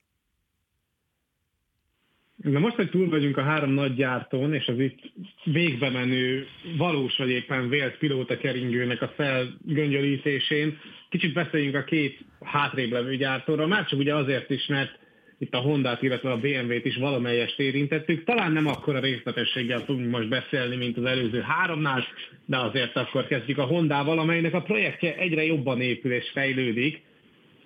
Na 2.36 2.60
most, 2.60 2.76
hogy 2.76 2.90
túl 2.90 3.10
vagyunk 3.10 3.38
a 3.38 3.44
három 3.44 3.70
nagy 3.70 3.96
gyártón, 3.96 4.54
és 4.54 4.68
az 4.68 4.80
itt 4.80 5.00
végbe 5.44 5.90
menő 5.90 6.48
valós 6.78 7.18
vagy 7.18 7.30
éppen 7.30 7.70
vélt 7.70 7.98
pilóta 7.98 8.38
keringőnek 8.38 9.02
a 9.02 9.14
felgöngyölítésén, 9.16 10.78
kicsit 11.10 11.34
beszéljünk 11.34 11.76
a 11.76 11.84
két 11.84 12.26
hátrébb 12.42 12.92
levő 12.92 13.16
gyártóra, 13.16 13.68
már 13.68 13.86
csak 13.86 14.00
ugye 14.00 14.16
azért 14.16 14.50
is, 14.50 14.66
mert 14.66 15.00
itt 15.40 15.54
a 15.54 15.60
Hondát, 15.60 16.02
illetve 16.02 16.32
a 16.32 16.38
BMW-t 16.38 16.86
is 16.86 16.98
valamelyest 16.98 17.60
érintettük. 17.60 18.24
Talán 18.24 18.52
nem 18.52 18.68
akkora 18.68 19.00
részletességgel 19.00 19.86
tudunk 19.86 20.12
most 20.12 20.30
beszélni, 20.30 20.76
mint 20.76 20.98
az 20.98 21.06
előző 21.06 21.42
háromnál, 21.42 22.04
de 22.46 22.58
azért 22.58 22.96
akkor 22.96 23.28
kezdjük 23.28 23.58
a 23.58 23.66
Hondával, 23.66 24.20
amelynek 24.20 24.54
a 24.54 24.62
projektje 24.62 25.16
egyre 25.16 25.44
jobban 25.44 25.82
épül 25.82 26.12
és 26.12 26.30
fejlődik, 26.34 27.02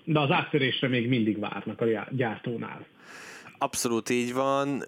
de 0.03 0.19
az 0.19 0.31
áttörésre 0.31 0.87
még 0.87 1.07
mindig 1.07 1.39
várnak 1.39 1.81
a 1.81 1.85
gyártónál. 2.11 2.85
Abszolút 3.57 4.09
így 4.09 4.33
van. 4.33 4.81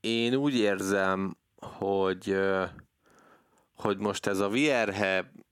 Én 0.00 0.34
úgy 0.34 0.58
érzem, 0.58 1.36
hogy 1.56 2.36
hogy 3.74 3.98
most 3.98 4.26
ez 4.26 4.38
a 4.38 4.48
VRH 4.48 5.04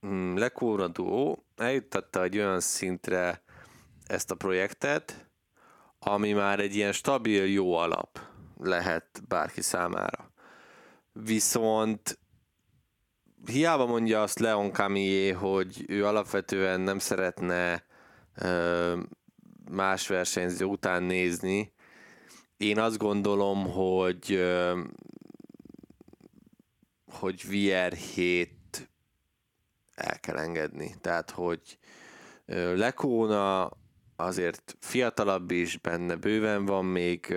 mm, 0.06 0.36
Lekóra 0.36 0.88
Duo 0.88 1.36
eljuttatta 1.56 2.22
egy 2.22 2.38
olyan 2.38 2.60
szintre 2.60 3.42
ezt 4.06 4.30
a 4.30 4.34
projektet, 4.34 5.31
ami 6.04 6.32
már 6.32 6.60
egy 6.60 6.74
ilyen 6.74 6.92
stabil, 6.92 7.44
jó 7.44 7.74
alap 7.74 8.18
lehet 8.58 9.22
bárki 9.28 9.60
számára. 9.60 10.32
Viszont 11.12 12.18
hiába 13.46 13.86
mondja 13.86 14.22
azt 14.22 14.38
Leon 14.38 14.72
Camillé, 14.72 15.30
hogy 15.30 15.84
ő 15.88 16.06
alapvetően 16.06 16.80
nem 16.80 16.98
szeretne 16.98 17.84
más 19.70 20.06
versenyző 20.08 20.64
után 20.64 21.02
nézni, 21.02 21.72
én 22.56 22.78
azt 22.78 22.98
gondolom, 22.98 23.70
hogy 23.70 24.44
hogy 27.10 27.44
VR7 27.48 28.48
el 29.94 30.20
kell 30.20 30.36
engedni. 30.36 30.94
Tehát, 31.00 31.30
hogy 31.30 31.78
Lekóna 32.74 33.70
azért 34.22 34.76
fiatalabb 34.80 35.50
is, 35.50 35.76
benne 35.76 36.16
bőven 36.16 36.64
van 36.64 36.84
még, 36.84 37.34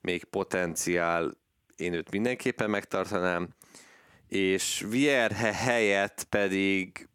még 0.00 0.24
potenciál, 0.24 1.30
én 1.76 1.92
őt 1.92 2.10
mindenképpen 2.10 2.70
megtartanám, 2.70 3.48
és 4.28 4.84
Vierhe 4.88 5.54
helyett 5.54 6.26
pedig 6.28 7.08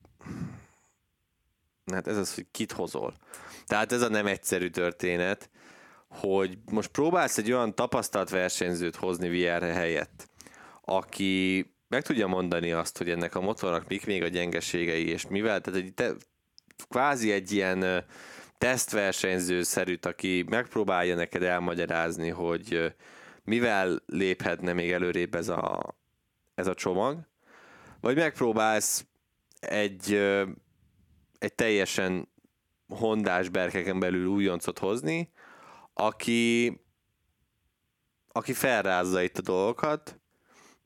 hát 1.91 2.07
ez 2.07 2.17
az, 2.17 2.36
hogy 2.36 2.45
kit 2.51 2.71
hozol. 2.71 3.13
Tehát 3.65 3.91
ez 3.91 4.01
a 4.01 4.09
nem 4.09 4.28
egyszerű 4.28 4.69
történet, 4.69 5.49
hogy 6.09 6.57
most 6.71 6.89
próbálsz 6.89 7.38
egy 7.38 7.51
olyan 7.51 7.75
tapasztalt 7.75 8.30
versenyzőt 8.30 8.95
hozni 8.95 9.30
Vierhe 9.30 9.73
helyett, 9.73 10.30
aki 10.82 11.65
meg 11.88 12.01
tudja 12.01 12.28
mondani 12.28 12.71
azt, 12.71 12.97
hogy 12.97 13.09
ennek 13.09 13.36
a 13.36 13.41
motornak 13.41 13.88
mik 13.88 14.05
még 14.05 14.23
a 14.23 14.28
gyengeségei, 14.28 15.07
és 15.07 15.28
mivel, 15.28 15.61
tehát 15.61 15.80
egy 15.80 15.93
te, 15.93 16.13
kvázi 16.89 17.32
egy 17.32 17.51
ilyen 17.51 18.05
tesztversenyző-szerűt, 18.58 20.05
aki 20.05 20.45
megpróbálja 20.49 21.16
neked 21.16 21.43
elmagyarázni, 21.43 22.30
hogy 22.30 22.95
mivel 23.43 24.01
léphetne 24.05 24.74
még 24.74 24.91
előrébb 24.91 25.36
ez 25.36 25.49
a, 25.49 25.95
ez 26.55 26.68
a 26.68 26.74
csomag, 26.74 27.28
vagy 28.01 28.16
megpróbálsz 28.16 29.05
egy, 29.60 30.14
egy 31.39 31.53
teljesen 31.55 32.28
hondás 32.88 33.49
berkeken 33.49 33.99
belül 33.99 34.26
újoncot 34.26 34.80
hozni, 34.80 35.32
aki, 35.93 36.80
aki 38.32 38.53
felrázza 38.53 39.22
itt 39.22 39.38
a 39.38 39.41
dolgokat, 39.41 40.20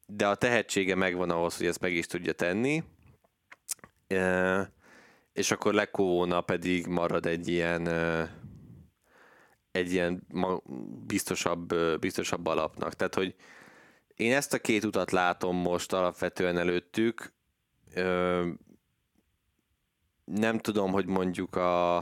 de 0.06 0.28
a 0.28 0.36
tehetsége 0.36 0.96
megvan 0.96 1.30
ahhoz, 1.30 1.58
hogy 1.58 1.66
ezt 1.66 1.82
meg 1.82 1.94
is 1.94 2.06
tudja 2.06 2.34
tenni, 2.34 2.84
és 5.34 5.52
akkor 5.52 5.74
Lekóna 5.74 6.42
pedig 6.42 6.88
marad 6.88 7.26
egy 7.26 7.48
ilyen 7.48 7.88
egy 9.72 9.92
ilyen 9.92 10.28
biztosabb, 11.06 11.76
biztosabb 12.00 12.46
alapnak. 12.46 12.94
Tehát, 12.94 13.16
hogy 13.16 13.36
én 14.16 14.34
ezt 14.34 14.54
a 14.54 14.60
két 14.60 14.84
utat 14.84 15.12
látom 15.12 15.56
most 15.56 15.94
alapvetően 15.94 16.58
előttük. 16.58 17.34
Nem 20.26 20.58
tudom, 20.58 20.92
hogy 20.92 21.06
mondjuk 21.06 21.56
a 21.56 21.98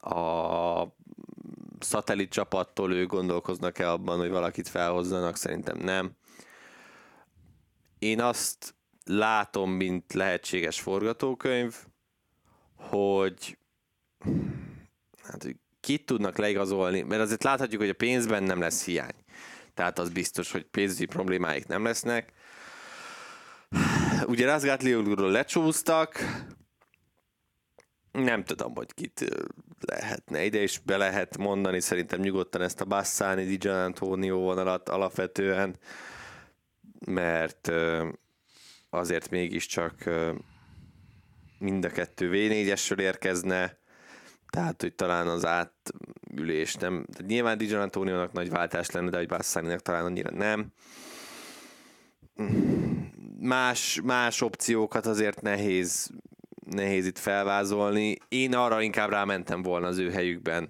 a 0.00 0.96
szatellit 1.78 2.30
csapattól 2.30 2.92
ő 2.92 3.06
gondolkoznak-e 3.06 3.90
abban, 3.90 4.18
hogy 4.18 4.30
valakit 4.30 4.68
felhozzanak, 4.68 5.36
szerintem 5.36 5.76
nem. 5.78 6.16
Én 7.98 8.20
azt 8.20 8.74
látom, 9.04 9.70
mint 9.70 10.12
lehetséges 10.12 10.80
forgatókönyv, 10.80 11.74
hogy 12.76 13.58
hát, 15.22 15.46
kit 15.80 16.06
tudnak 16.06 16.36
leigazolni, 16.36 17.02
mert 17.02 17.22
azért 17.22 17.42
láthatjuk, 17.42 17.80
hogy 17.80 17.90
a 17.90 17.94
pénzben 17.94 18.42
nem 18.42 18.60
lesz 18.60 18.84
hiány. 18.84 19.24
Tehát 19.74 19.98
az 19.98 20.10
biztos, 20.10 20.52
hogy 20.52 20.64
pénzügyi 20.64 21.04
problémáik 21.04 21.66
nem 21.66 21.84
lesznek. 21.84 22.32
Ugye 24.26 24.46
Razgatliogluról 24.46 25.30
lecsúsztak, 25.30 26.18
nem 28.12 28.44
tudom, 28.44 28.74
hogy 28.74 28.94
kit 28.94 29.24
lehetne 29.80 30.44
ide 30.44 30.62
is 30.62 30.78
be 30.78 30.96
lehet 30.96 31.36
mondani, 31.36 31.80
szerintem 31.80 32.20
nyugodtan 32.20 32.60
ezt 32.60 32.80
a 32.80 32.84
Bassani, 32.84 33.56
Di 33.56 33.68
Antonio 33.68 34.38
vonalat 34.38 34.88
alapvetően, 34.88 35.76
mert 37.06 37.72
azért 38.94 39.30
mégiscsak 39.30 40.10
mind 41.58 41.84
a 41.84 41.88
kettő 41.88 42.30
V4-esről 42.32 43.00
érkezne, 43.00 43.78
tehát, 44.50 44.80
hogy 44.80 44.94
talán 44.94 45.26
az 45.26 45.46
átülés 45.46 46.74
nem... 46.74 47.06
Tehát 47.12 47.30
nyilván 47.30 47.58
Dijon 47.58 47.80
Antonionak 47.80 48.32
nagy 48.32 48.50
váltás 48.50 48.90
lenne, 48.90 49.10
de 49.10 49.16
hogy 49.16 49.26
Bassaninak 49.26 49.80
talán 49.80 50.04
annyira 50.04 50.30
nem. 50.30 50.72
Más, 53.40 54.00
más 54.04 54.40
opciókat 54.40 55.06
azért 55.06 55.40
nehéz, 55.40 56.10
nehéz 56.70 57.06
itt 57.06 57.18
felvázolni. 57.18 58.16
Én 58.28 58.54
arra 58.54 58.82
inkább 58.82 59.10
rámentem 59.10 59.62
volna 59.62 59.86
az 59.86 59.98
ő 59.98 60.10
helyükben, 60.10 60.68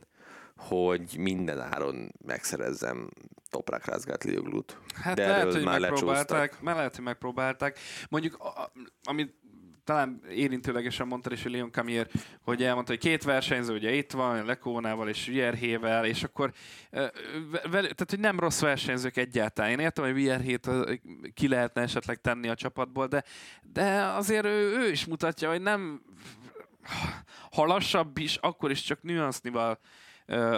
hogy 0.68 1.14
minden 1.18 1.60
áron 1.60 2.12
megszerezzem 2.26 3.08
Toprak 3.50 3.84
Razgatlioglut. 3.84 4.78
Hát 4.94 5.16
De 5.16 5.26
lehet, 5.26 5.52
hogy 5.52 5.64
már 5.64 5.80
megpróbálták, 5.80 6.60
mert 6.60 6.76
lehet, 6.76 6.94
hogy 6.94 7.04
megpróbálták. 7.04 7.78
Mondjuk, 8.08 8.52
amit 9.02 9.34
talán 9.84 10.20
érintőlegesen 10.30 11.06
mondta 11.06 11.32
is, 11.32 11.42
hogy 11.42 11.52
Leon 11.52 11.72
Camier, 11.72 12.08
hogy 12.42 12.62
elmondta, 12.62 12.92
hogy 12.92 13.00
két 13.00 13.22
versenyző, 13.22 13.74
ugye 13.74 13.92
itt 13.92 14.12
van, 14.12 14.44
Lekónával 14.44 15.08
és 15.08 15.26
Vierhével, 15.26 16.04
és 16.04 16.22
akkor 16.22 16.52
tehát, 17.70 18.10
hogy 18.10 18.18
nem 18.18 18.40
rossz 18.40 18.60
versenyzők 18.60 19.16
egyáltalán. 19.16 19.70
Én 19.70 19.78
értem, 19.78 20.04
hogy 20.04 20.14
Vierhét 20.14 20.70
ki 21.34 21.48
lehetne 21.48 21.82
esetleg 21.82 22.20
tenni 22.20 22.48
a 22.48 22.54
csapatból, 22.54 23.06
de, 23.06 23.24
de 23.72 24.02
azért 24.02 24.44
ő, 24.44 24.76
ő 24.78 24.90
is 24.90 25.04
mutatja, 25.04 25.50
hogy 25.50 25.62
nem 25.62 26.02
ha 27.50 27.66
lassabb 27.66 28.18
is, 28.18 28.36
akkor 28.36 28.70
is 28.70 28.82
csak 28.82 29.02
nüansznival 29.02 29.78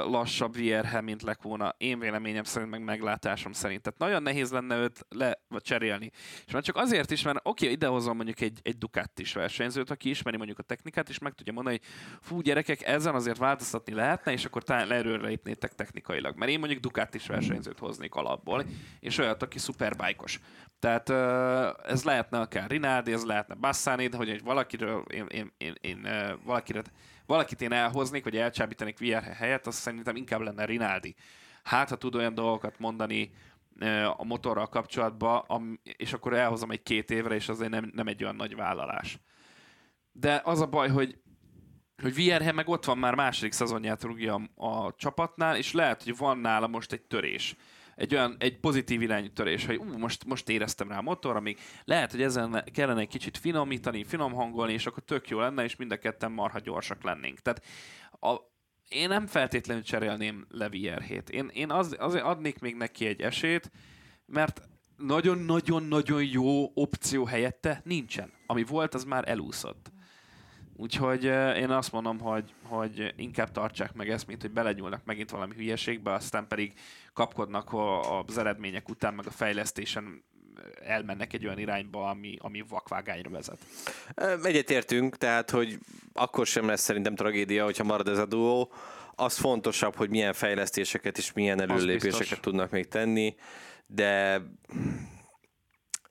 lassabb 0.04 0.56
VR-he, 0.56 1.00
mint 1.00 1.22
Lekóna. 1.22 1.74
Én 1.78 1.98
véleményem 1.98 2.44
szerint, 2.44 2.70
meg 2.70 2.82
meglátásom 2.82 3.52
szerint. 3.52 3.82
Tehát 3.82 3.98
nagyon 3.98 4.22
nehéz 4.22 4.50
lenne 4.50 4.76
őt 4.76 5.06
le, 5.08 5.40
vagy 5.48 5.62
cserélni. 5.62 6.10
És 6.46 6.52
már 6.52 6.62
csak 6.62 6.76
azért 6.76 7.10
is, 7.10 7.22
mert 7.22 7.38
oké, 7.42 7.70
idehozom 7.70 8.16
mondjuk 8.16 8.40
egy, 8.40 8.58
egy 8.62 8.78
Ducatis 8.78 9.32
versenyzőt, 9.32 9.90
aki 9.90 10.08
ismeri 10.08 10.36
mondjuk 10.36 10.58
a 10.58 10.62
technikát, 10.62 11.08
és 11.08 11.18
meg 11.18 11.32
tudja 11.32 11.52
mondani, 11.52 11.80
hogy 11.80 11.88
fú, 12.20 12.40
gyerekek, 12.40 12.82
ezen 12.82 13.14
azért 13.14 13.38
változtatni 13.38 13.92
lehetne, 13.92 14.32
és 14.32 14.44
akkor 14.44 14.62
talán 14.62 14.92
erőre 14.92 15.26
lépnétek 15.26 15.74
technikailag. 15.74 16.36
Mert 16.36 16.50
én 16.50 16.58
mondjuk 16.58 16.80
Ducatis 16.80 17.26
versenyzőt 17.26 17.78
hoznék 17.78 18.14
alapból, 18.14 18.64
és 19.00 19.18
olyat, 19.18 19.42
aki 19.42 19.58
szuperbájkos. 19.58 20.40
Tehát 20.78 21.10
ez 21.86 22.04
lehetne 22.04 22.40
akár 22.40 22.70
Rinaldi, 22.70 23.12
ez 23.12 23.24
lehetne 23.24 23.54
Bassani, 23.54 24.06
de 24.06 24.16
hogy 24.16 24.42
valakiről 24.42 25.04
én, 25.12 25.26
én, 25.28 25.52
én, 25.58 25.74
én 25.80 26.08
valakire 26.44 26.82
valakit 27.26 27.60
én 27.60 27.72
elhoznék, 27.72 28.24
vagy 28.24 28.36
elcsábítanék 28.36 28.98
VR 28.98 29.22
helyett, 29.22 29.66
az 29.66 29.74
szerintem 29.74 30.16
inkább 30.16 30.40
lenne 30.40 30.64
Rinaldi. 30.64 31.14
Hát, 31.62 31.88
ha 31.88 31.96
tud 31.96 32.14
olyan 32.14 32.34
dolgokat 32.34 32.78
mondani 32.78 33.30
a 34.16 34.24
motorral 34.24 34.68
kapcsolatban, 34.68 35.80
és 35.82 36.12
akkor 36.12 36.34
elhozom 36.34 36.70
egy 36.70 36.82
két 36.82 37.10
évre, 37.10 37.34
és 37.34 37.48
azért 37.48 37.70
nem, 37.70 37.90
nem 37.94 38.06
egy 38.06 38.22
olyan 38.22 38.36
nagy 38.36 38.56
vállalás. 38.56 39.18
De 40.12 40.40
az 40.44 40.60
a 40.60 40.66
baj, 40.66 40.88
hogy 40.88 41.18
hogy 42.02 42.14
VRH 42.14 42.52
meg 42.52 42.68
ott 42.68 42.84
van 42.84 42.98
már 42.98 43.14
második 43.14 43.52
szezonját 43.52 44.02
rúgja 44.02 44.34
a, 44.34 44.66
a 44.66 44.94
csapatnál, 44.96 45.56
és 45.56 45.72
lehet, 45.72 46.02
hogy 46.02 46.16
van 46.16 46.38
nála 46.38 46.66
most 46.66 46.92
egy 46.92 47.02
törés 47.02 47.56
egy 47.96 48.14
olyan 48.14 48.36
egy 48.38 48.60
pozitív 48.60 49.02
irányú 49.02 49.32
törés, 49.32 49.66
hogy 49.66 49.76
ú, 49.76 49.98
most, 49.98 50.24
most 50.24 50.48
éreztem 50.48 50.88
rá 50.88 50.98
a 50.98 51.02
motor, 51.02 51.36
amíg 51.36 51.58
lehet, 51.84 52.10
hogy 52.10 52.22
ezen 52.22 52.64
kellene 52.72 53.00
egy 53.00 53.08
kicsit 53.08 53.38
finomítani, 53.38 54.04
finom 54.04 54.32
hangolni, 54.32 54.72
és 54.72 54.86
akkor 54.86 55.02
tök 55.02 55.28
jó 55.28 55.38
lenne, 55.38 55.64
és 55.64 55.76
mind 55.76 55.92
a 55.92 55.96
ketten 55.98 56.32
marha 56.32 56.58
gyorsak 56.58 57.02
lennénk. 57.02 57.38
Tehát 57.38 57.64
a, 58.20 58.36
én 58.88 59.08
nem 59.08 59.26
feltétlenül 59.26 59.82
cserélném 59.82 60.46
Levi 60.48 60.92
R7. 60.94 61.28
Én, 61.28 61.50
én 61.52 61.70
az, 61.70 61.96
azért 61.98 62.24
adnék 62.24 62.58
még 62.58 62.74
neki 62.74 63.06
egy 63.06 63.20
esélyt, 63.20 63.70
mert 64.26 64.62
nagyon-nagyon-nagyon 64.96 66.24
jó 66.24 66.70
opció 66.74 67.24
helyette 67.24 67.80
nincsen. 67.84 68.32
Ami 68.46 68.64
volt, 68.64 68.94
az 68.94 69.04
már 69.04 69.28
elúszott. 69.28 69.90
Úgyhogy 70.78 71.24
én 71.56 71.70
azt 71.70 71.92
mondom, 71.92 72.18
hogy, 72.18 72.54
hogy 72.62 73.14
inkább 73.16 73.50
tartsák 73.50 73.92
meg 73.92 74.10
ezt, 74.10 74.26
mint 74.26 74.42
hogy 74.42 74.50
belegyúlnak 74.50 75.04
megint 75.04 75.30
valami 75.30 75.54
hülyeségbe, 75.54 76.12
aztán 76.12 76.46
pedig 76.48 76.72
kapkodnak 77.12 77.74
az 78.26 78.38
eredmények 78.38 78.88
után, 78.88 79.14
meg 79.14 79.26
a 79.26 79.30
fejlesztésen 79.30 80.24
elmennek 80.84 81.32
egy 81.32 81.46
olyan 81.46 81.58
irányba, 81.58 82.08
ami, 82.08 82.36
ami 82.40 82.64
vakvágányra 82.68 83.30
vezet. 83.30 83.58
Egyetértünk, 84.44 85.16
tehát, 85.16 85.50
hogy 85.50 85.78
akkor 86.12 86.46
sem 86.46 86.66
lesz 86.66 86.82
szerintem 86.82 87.14
tragédia, 87.14 87.64
hogyha 87.64 87.84
marad 87.84 88.08
ez 88.08 88.18
a 88.18 88.26
duó. 88.26 88.72
Az 89.14 89.36
fontosabb, 89.36 89.96
hogy 89.96 90.10
milyen 90.10 90.32
fejlesztéseket 90.32 91.18
és 91.18 91.32
milyen 91.32 91.60
előlépéseket 91.60 92.40
tudnak 92.40 92.70
még 92.70 92.88
tenni, 92.88 93.34
de 93.86 94.42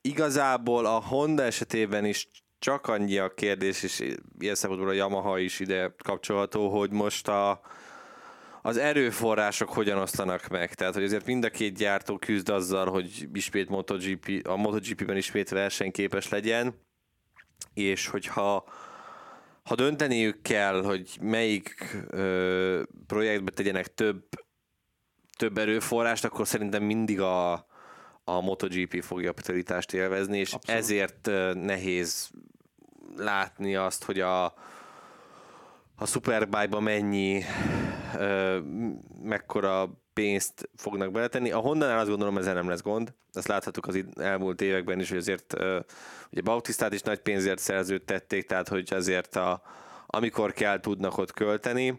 igazából 0.00 0.86
a 0.86 1.00
Honda 1.00 1.42
esetében 1.42 2.04
is 2.04 2.28
csak 2.58 2.86
annyi 2.86 3.18
a 3.18 3.34
kérdés, 3.34 3.82
és 3.82 4.04
ilyen 4.38 4.54
szempontból 4.54 4.90
a 4.90 4.94
Yamaha 4.94 5.38
is 5.38 5.60
ide 5.60 5.94
kapcsolható, 6.04 6.68
hogy 6.78 6.90
most 6.90 7.28
a, 7.28 7.60
az 8.62 8.76
erőforrások 8.76 9.68
hogyan 9.68 9.98
osztanak 9.98 10.48
meg. 10.48 10.74
Tehát, 10.74 10.94
hogy 10.94 11.04
azért 11.04 11.26
mind 11.26 11.44
a 11.44 11.50
két 11.50 11.76
gyártó 11.76 12.18
küzd 12.18 12.48
azzal, 12.48 12.90
hogy 12.90 13.28
ismét 13.32 13.68
MotoGP, 13.68 14.46
a 14.46 14.56
MotoGP-ben 14.56 15.16
ismét 15.16 15.48
versenyképes 15.48 16.28
legyen, 16.28 16.74
és 17.74 18.06
hogyha 18.06 18.64
ha 19.66 19.74
dönteniük 19.74 20.42
kell, 20.42 20.82
hogy 20.82 21.18
melyik 21.20 21.96
ö, 22.08 22.82
projektbe 23.06 23.50
tegyenek 23.50 23.94
több, 23.94 24.24
több 25.36 25.58
erőforrást, 25.58 26.24
akkor 26.24 26.46
szerintem 26.46 26.82
mindig 26.82 27.20
a, 27.20 27.66
a 28.28 28.40
MotoGP 28.40 29.02
fogja 29.02 29.30
a 29.30 29.32
prioritást 29.32 29.94
élvezni, 29.94 30.38
és 30.38 30.52
Abszolút. 30.52 30.80
ezért 30.80 31.30
nehéz 31.54 32.30
látni 33.16 33.76
azt, 33.76 34.04
hogy 34.04 34.20
a, 34.20 34.44
a 35.96 36.06
Superbike-ba 36.06 36.80
mennyi, 36.80 37.42
ö, 38.18 38.58
mekkora 39.22 39.90
pénzt 40.12 40.68
fognak 40.76 41.12
beletenni. 41.12 41.50
A 41.50 41.58
Honda-nál 41.58 41.98
azt 41.98 42.08
gondolom, 42.08 42.38
ezzel 42.38 42.54
nem 42.54 42.68
lesz 42.68 42.82
gond. 42.82 43.14
Ezt 43.32 43.48
láthattuk 43.48 43.86
az 43.86 44.04
elmúlt 44.14 44.60
években 44.60 45.00
is, 45.00 45.08
hogy 45.08 45.18
azért 45.18 45.54
ugye 46.30 46.40
Bautistát 46.42 46.92
is 46.92 47.00
nagy 47.02 47.18
pénzért 47.18 47.58
szerződtették, 47.58 48.46
tehát 48.46 48.68
hogy 48.68 48.94
azért 48.94 49.36
a, 49.36 49.62
amikor 50.06 50.52
kell, 50.52 50.80
tudnak 50.80 51.18
ott 51.18 51.32
költeni. 51.32 51.98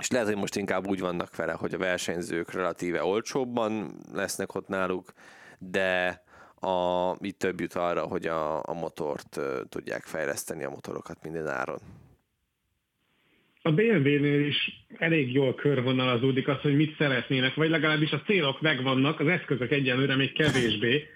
És 0.00 0.10
lehet, 0.10 0.26
hogy 0.26 0.36
most 0.36 0.56
inkább 0.56 0.86
úgy 0.86 1.00
vannak 1.00 1.36
vele, 1.36 1.52
hogy 1.52 1.74
a 1.74 1.78
versenyzők 1.78 2.52
relatíve 2.52 3.04
olcsóbban 3.04 4.00
lesznek 4.12 4.54
ott 4.54 4.68
náluk, 4.68 5.12
de 5.58 6.22
a, 6.60 7.10
itt 7.20 7.38
több 7.38 7.60
jut 7.60 7.74
arra, 7.74 8.02
hogy 8.02 8.26
a, 8.26 8.56
a 8.56 8.74
motort 8.74 9.40
tudják 9.68 10.02
fejleszteni, 10.02 10.64
a 10.64 10.70
motorokat 10.70 11.22
minden 11.22 11.46
áron. 11.48 11.78
a 13.66 13.72
BMW-nél 13.72 14.46
is 14.46 14.86
elég 14.98 15.32
jól 15.32 15.54
körvonalazódik 15.54 16.48
az, 16.48 16.60
hogy 16.60 16.76
mit 16.76 16.96
szeretnének, 16.98 17.54
vagy 17.54 17.70
legalábbis 17.70 18.12
a 18.12 18.22
célok 18.26 18.60
megvannak, 18.60 19.20
az 19.20 19.26
eszközök 19.26 19.70
egyenlőre 19.70 20.16
még 20.16 20.32
kevésbé, 20.32 21.06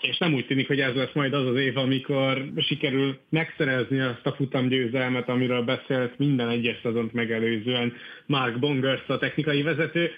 és 0.00 0.18
nem 0.18 0.34
úgy 0.34 0.46
tűnik, 0.46 0.66
hogy 0.66 0.80
ez 0.80 0.94
lesz 0.94 1.12
majd 1.12 1.32
az 1.32 1.46
az 1.46 1.56
év, 1.56 1.76
amikor 1.76 2.44
sikerül 2.56 3.18
megszerezni 3.28 4.00
azt 4.00 4.26
a 4.26 4.32
futamgyőzelmet, 4.32 5.28
amiről 5.28 5.62
beszélt 5.62 6.18
minden 6.18 6.48
egyes 6.48 6.78
szezont 6.82 7.12
megelőzően 7.12 7.92
Mark 8.26 8.58
Bongers, 8.58 9.08
a 9.08 9.18
technikai 9.18 9.62
vezető. 9.62 10.10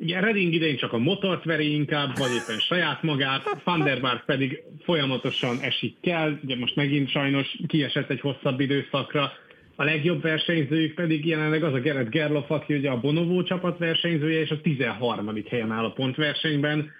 Ugye 0.00 0.20
Redding 0.20 0.52
idején 0.52 0.76
csak 0.76 0.92
a 0.92 0.98
motort 0.98 1.44
veri 1.44 1.72
inkább, 1.72 2.18
vagy 2.18 2.30
éppen 2.30 2.58
saját 2.58 3.02
magát, 3.02 3.62
Van 3.64 4.22
pedig 4.26 4.62
folyamatosan 4.82 5.58
esik 5.60 5.96
kell, 6.00 6.38
ugye 6.44 6.56
most 6.56 6.76
megint 6.76 7.10
sajnos 7.10 7.56
kiesett 7.66 8.10
egy 8.10 8.20
hosszabb 8.20 8.60
időszakra, 8.60 9.32
a 9.80 9.84
legjobb 9.84 10.22
versenyzőjük 10.22 10.94
pedig 10.94 11.26
jelenleg 11.26 11.64
az 11.64 11.72
a 11.72 11.80
Gerett 11.80 12.10
Gerloff, 12.10 12.50
aki 12.50 12.74
ugye 12.74 12.90
a 12.90 13.00
Bonovo 13.00 13.42
csapat 13.42 13.78
versenyzője, 13.78 14.40
és 14.40 14.50
a 14.50 14.60
13. 14.60 15.42
helyen 15.48 15.72
áll 15.72 15.84
a 15.84 15.92
pontversenyben. 15.92 16.90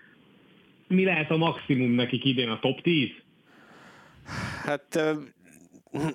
Mi 0.89 1.05
lehet 1.05 1.31
a 1.31 1.37
maximum 1.37 1.91
nekik 1.91 2.25
idén 2.25 2.49
a 2.49 2.59
top 2.59 2.81
10? 2.81 3.09
Hát 4.65 5.01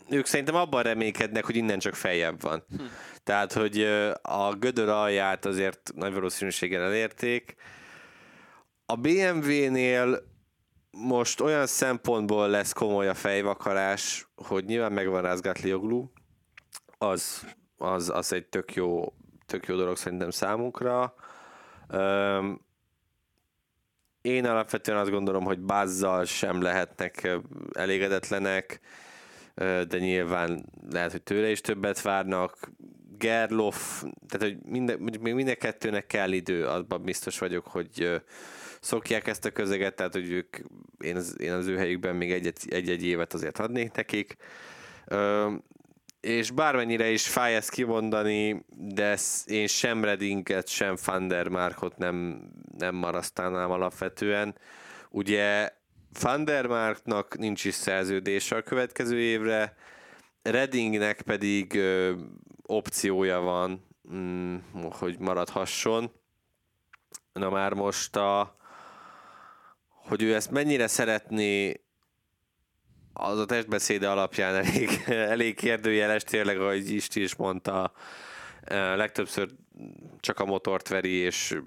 ők 0.10 0.26
szerintem 0.26 0.56
abban 0.56 0.84
reménykednek, 0.84 1.46
hogy 1.46 1.56
innen 1.56 1.80
csak 1.80 1.96
feljebb 1.96 2.42
van. 2.42 2.64
Hm. 2.70 2.84
Tehát, 3.24 3.54
hogy 3.54 3.82
a 4.22 4.54
gödör 4.54 4.90
alját 4.90 5.46
azért 5.46 5.92
nagy 5.96 6.14
valószínűséggel 6.14 6.82
elérték. 6.82 7.56
A 8.86 8.96
BMW-nél 8.96 10.34
most 10.92 11.42
olyan 11.42 11.68
szempontból 11.68 12.50
lesz 12.50 12.74
komoly 12.74 13.08
a 13.08 13.14
fejvakarás, 13.14 14.28
hogy 14.36 14.66
nyilván 14.66 14.92
megvan 14.92 15.22
Rázgátlioglú, 15.22 16.12
az, 16.98 17.46
az, 17.78 18.10
az 18.10 18.34
egy 18.34 18.46
tök 18.46 18.74
jó, 18.74 19.14
tök 19.46 19.66
jó 19.68 19.76
dolog 19.76 19.98
szerintem 19.98 20.30
számunkra. 20.30 21.14
Én 24.22 24.46
alapvetően 24.46 24.98
azt 24.98 25.10
gondolom, 25.10 25.44
hogy 25.44 25.60
Bazzal 25.60 26.26
sem 26.26 26.62
lehetnek 26.62 27.38
elégedetlenek, 27.74 28.80
de 29.56 29.98
nyilván 29.98 30.66
lehet, 30.92 31.12
hogy 31.12 31.24
tőle 31.24 31.50
is 31.50 31.62
többet 31.62 32.02
várnak. 32.02 32.72
Gerloff, 33.18 34.04
tehát 34.28 34.48
hogy 34.48 34.58
minden, 34.66 35.00
még 35.22 35.34
minden 35.34 35.58
kettőnek 35.58 36.08
kell 36.08 36.32
idő, 36.32 36.66
abban 36.66 37.04
biztos 37.04 37.40
vagyok, 37.40 37.68
hogy 37.68 38.22
szokják 38.82 39.28
ezt 39.28 39.46
a 39.46 39.52
közeget, 39.52 39.96
tehát 39.96 40.14
hogy 40.14 40.32
ők, 40.32 40.58
én 41.00 41.16
az, 41.16 41.36
én 41.40 41.52
az 41.52 41.68
ő 41.68 41.78
helyükben 41.78 42.16
még 42.16 42.32
egy-egy 42.32 43.06
évet 43.06 43.34
azért 43.34 43.60
adnék 43.60 43.92
nekik 43.92 44.38
és 46.26 46.52
bármennyire 46.52 47.10
is 47.10 47.28
fáj 47.28 47.56
ezt 47.56 47.70
kimondani, 47.70 48.66
de 48.78 49.18
én 49.46 49.68
sem 49.68 50.04
Redinket, 50.04 50.68
sem 50.68 50.96
Van 51.06 51.28
der 51.28 51.48
Markot 51.48 51.98
nem, 51.98 52.48
nem 52.78 52.96
marasztálnám 52.96 53.72
alapvetően. 53.72 54.56
Ugye 55.10 55.70
Van 56.22 56.46
der 56.46 56.66
Marknak 56.66 57.38
nincs 57.38 57.66
is 57.66 57.74
szerződése 57.74 58.56
a 58.56 58.62
következő 58.62 59.20
évre, 59.20 59.76
Redingnek 60.42 61.22
pedig 61.22 61.76
ö, 61.76 62.14
opciója 62.62 63.40
van, 63.40 63.88
mm, 64.14 64.56
hogy 64.90 65.20
maradhasson. 65.20 66.12
Na 67.34 67.50
már 67.50 67.74
most 67.74 68.16
a, 68.16 68.56
hogy 69.88 70.22
ő 70.22 70.36
ezt 70.36 70.52
mennyire 70.52 70.88
szeretné 70.88 71.82
az 73.14 73.40
a 73.40 73.46
testbeszéde 73.46 74.10
alapján 74.10 74.56
elég, 74.66 75.04
elég 75.08 75.56
kérdőjeles, 75.56 76.24
tényleg, 76.24 76.60
ahogy 76.60 76.90
Isti 76.90 77.22
is 77.22 77.36
mondta, 77.36 77.92
legtöbbször 78.96 79.50
csak 80.20 80.40
a 80.40 80.46
motort 80.46 80.88
veri, 80.88 81.14
és 81.14 81.60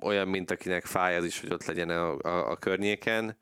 olyan, 0.00 0.28
mint 0.28 0.50
akinek 0.50 0.84
fáj 0.84 1.16
az 1.16 1.24
is, 1.24 1.40
hogy 1.40 1.52
ott 1.52 1.64
legyen 1.64 1.90
a, 1.90 2.16
a, 2.18 2.50
a 2.50 2.56
környéken. 2.56 3.36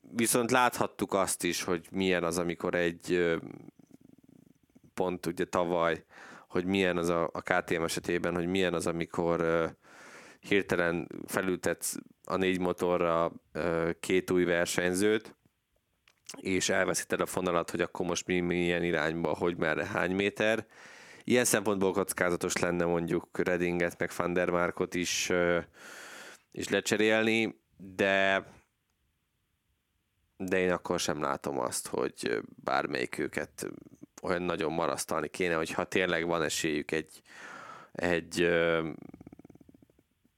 Viszont 0.00 0.50
láthattuk 0.50 1.14
azt 1.14 1.44
is, 1.44 1.62
hogy 1.62 1.86
milyen 1.90 2.24
az, 2.24 2.38
amikor 2.38 2.74
egy 2.74 3.36
pont 4.94 5.26
ugye 5.26 5.44
tavaly, 5.44 6.04
hogy 6.48 6.64
milyen 6.64 6.96
az 6.96 7.08
a, 7.08 7.30
a 7.32 7.40
KTM 7.40 7.82
esetében, 7.82 8.34
hogy 8.34 8.46
milyen 8.46 8.74
az, 8.74 8.86
amikor 8.86 9.44
hirtelen 10.40 11.08
felültetsz 11.26 11.96
a 12.24 12.36
négy 12.36 12.60
motorra 12.60 13.32
két 14.00 14.30
új 14.30 14.44
versenyzőt, 14.44 15.34
és 16.40 16.68
elveszíted 16.68 17.20
a 17.20 17.26
fonalat, 17.26 17.70
hogy 17.70 17.80
akkor 17.80 18.06
most 18.06 18.26
mi 18.26 18.40
milyen 18.40 18.84
irányba, 18.84 19.34
hogy 19.34 19.56
merre, 19.56 19.86
hány 19.86 20.14
méter. 20.14 20.66
Ilyen 21.24 21.44
szempontból 21.44 21.92
kockázatos 21.92 22.56
lenne 22.56 22.84
mondjuk 22.84 23.28
Redinget, 23.32 23.98
meg 23.98 24.10
Van 24.16 24.74
is, 24.92 25.32
is 26.52 26.68
lecserélni, 26.68 27.62
de 27.94 28.46
de 30.36 30.58
én 30.58 30.70
akkor 30.70 31.00
sem 31.00 31.20
látom 31.20 31.58
azt, 31.58 31.86
hogy 31.86 32.40
bármelyik 32.64 33.18
őket 33.18 33.66
olyan 34.22 34.42
nagyon 34.42 34.72
marasztalni 34.72 35.28
kéne, 35.28 35.54
hogyha 35.54 35.84
tényleg 35.84 36.26
van 36.26 36.42
esélyük 36.42 36.90
egy, 36.90 37.22
egy 37.92 38.42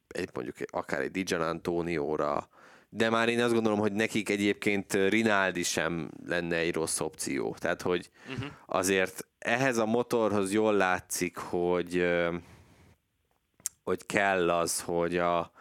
egy 0.09 0.30
mondjuk 0.34 0.57
akár 0.70 1.01
egy 1.01 1.11
Dijan 1.11 1.40
Antonióra, 1.40 2.49
de 2.88 3.11
már 3.11 3.28
én 3.28 3.40
azt 3.40 3.53
gondolom, 3.53 3.78
hogy 3.78 3.92
nekik 3.92 4.28
egyébként 4.28 4.92
Rinaldi 4.92 5.62
sem 5.62 6.11
lenne 6.26 6.57
egy 6.57 6.74
rossz 6.74 7.01
opció. 7.01 7.55
Tehát, 7.59 7.82
hogy 7.82 8.11
uh-huh. 8.30 8.51
azért 8.66 9.26
ehhez 9.38 9.76
a 9.76 9.86
motorhoz 9.86 10.53
jól 10.53 10.74
látszik, 10.74 11.36
hogy 11.36 12.07
hogy 13.84 14.07
kell 14.07 14.51
az, 14.51 14.80
hogy 14.80 15.16
a, 15.16 15.53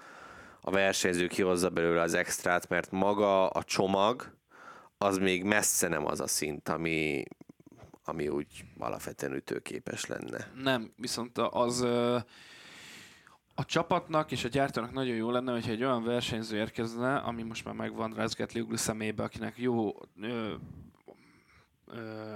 a 0.68 0.72
versenyző 0.72 1.28
kihozza 1.28 1.70
belőle 1.70 2.02
az 2.02 2.14
extrát, 2.14 2.70
mert 2.70 2.92
maga 2.92 3.48
a 3.48 3.64
csomag 3.64 4.38
az 4.98 5.18
még 5.18 5.44
messze 5.44 5.88
nem 5.88 6.06
az 6.06 6.20
a 6.20 6.28
szint, 6.28 6.70
ami, 6.70 7.24
ami 8.04 8.28
úgy 8.28 8.48
alapvetően 8.78 9.34
ütőképes 9.34 10.06
lenne. 10.06 10.52
Nem, 10.56 10.94
viszont 10.98 11.38
az 11.38 11.82
a 13.56 13.66
csapatnak 13.66 14.32
és 14.32 14.44
a 14.44 14.48
gyártónak 14.48 14.92
nagyon 14.94 15.16
jó 15.16 15.32
lenne, 15.32 15.52
hogyha 15.52 15.72
egy 15.72 15.84
olyan 15.84 16.04
versenyző 16.04 16.58
érkezne, 16.58 17.16
ami 17.16 17.44
most 17.44 17.66
már 17.66 17.74
megvan 17.74 18.14
Rezget 18.14 18.54
Liuglu 18.54 18.76
szemébe, 18.76 19.24
akinek 19.24 19.58
jó 19.58 19.92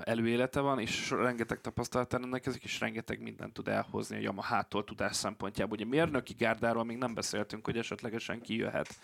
előélete 0.04 0.60
van, 0.60 0.80
és 0.80 1.10
rengeteg 1.10 1.62
tapasztalata 1.62 2.18
rendelkezik, 2.18 2.64
és 2.64 2.80
rengeteg 2.80 3.22
mindent 3.22 3.54
tud 3.54 3.68
elhozni 3.68 4.16
a 4.16 4.20
Yamaha-tól 4.20 4.84
tudás 4.84 5.16
szempontjából. 5.16 5.78
Ugye 5.78 5.86
mérnöki 5.86 6.34
gárdáról 6.34 6.84
még 6.84 6.98
nem 6.98 7.14
beszéltünk, 7.14 7.66
hogy 7.66 7.78
esetlegesen 7.78 8.42
kijöhet 8.42 9.00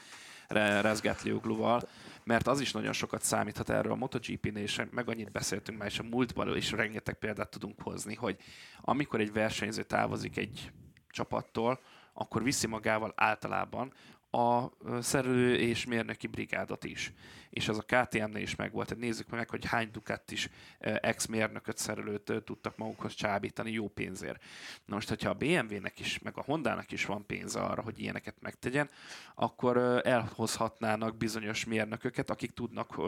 Rezgetliugluval, 0.81 1.81
mert 2.23 2.47
az 2.47 2.59
is 2.59 2.71
nagyon 2.71 2.93
sokat 2.93 3.21
számíthat 3.21 3.69
erről 3.69 3.91
a 3.91 3.95
MotoGP-nél, 3.95 4.63
és 4.63 4.81
meg 4.91 5.09
annyit 5.09 5.31
beszéltünk 5.31 5.77
már, 5.77 5.87
és 5.87 5.99
a 5.99 6.03
múltban 6.03 6.55
is 6.55 6.71
rengeteg 6.71 7.15
példát 7.15 7.49
tudunk 7.49 7.81
hozni, 7.81 8.15
hogy 8.15 8.37
amikor 8.81 9.19
egy 9.19 9.33
versenyző 9.33 9.83
távozik 9.83 10.37
egy 10.37 10.71
csapattól, 11.09 11.79
akkor 12.13 12.43
viszi 12.43 12.67
magával 12.67 13.13
általában 13.15 13.93
a 14.36 14.71
szerelő 15.01 15.55
és 15.55 15.86
mérnöki 15.86 16.27
brigádot 16.27 16.83
is. 16.83 17.13
És 17.49 17.67
az 17.67 17.77
a 17.77 17.81
KTM-nél 17.81 18.41
is 18.41 18.55
megvolt. 18.55 18.88
Tehát 18.88 19.03
nézzük 19.03 19.29
meg, 19.29 19.49
hogy 19.49 19.65
hány 19.65 19.89
Ducat 19.91 20.31
is 20.31 20.49
ex-mérnököt, 20.79 21.77
szerelőt 21.77 22.34
tudtak 22.45 22.77
magukhoz 22.77 23.14
csábítani 23.14 23.72
jó 23.72 23.88
pénzért. 23.88 24.43
Na 24.85 24.93
most, 24.93 25.10
hogyha 25.10 25.30
a 25.30 25.34
BMW-nek 25.34 25.99
is, 25.99 26.19
meg 26.19 26.38
a 26.38 26.41
Honda-nak 26.41 26.91
is 26.91 27.05
van 27.05 27.26
pénze 27.26 27.60
arra, 27.60 27.81
hogy 27.81 27.99
ilyeneket 27.99 28.35
megtegyen, 28.39 28.89
akkor 29.35 29.77
elhozhatnának 30.03 31.18
bizonyos 31.18 31.65
mérnököket, 31.65 32.30
akik 32.30 32.51
tudnak 32.51 33.01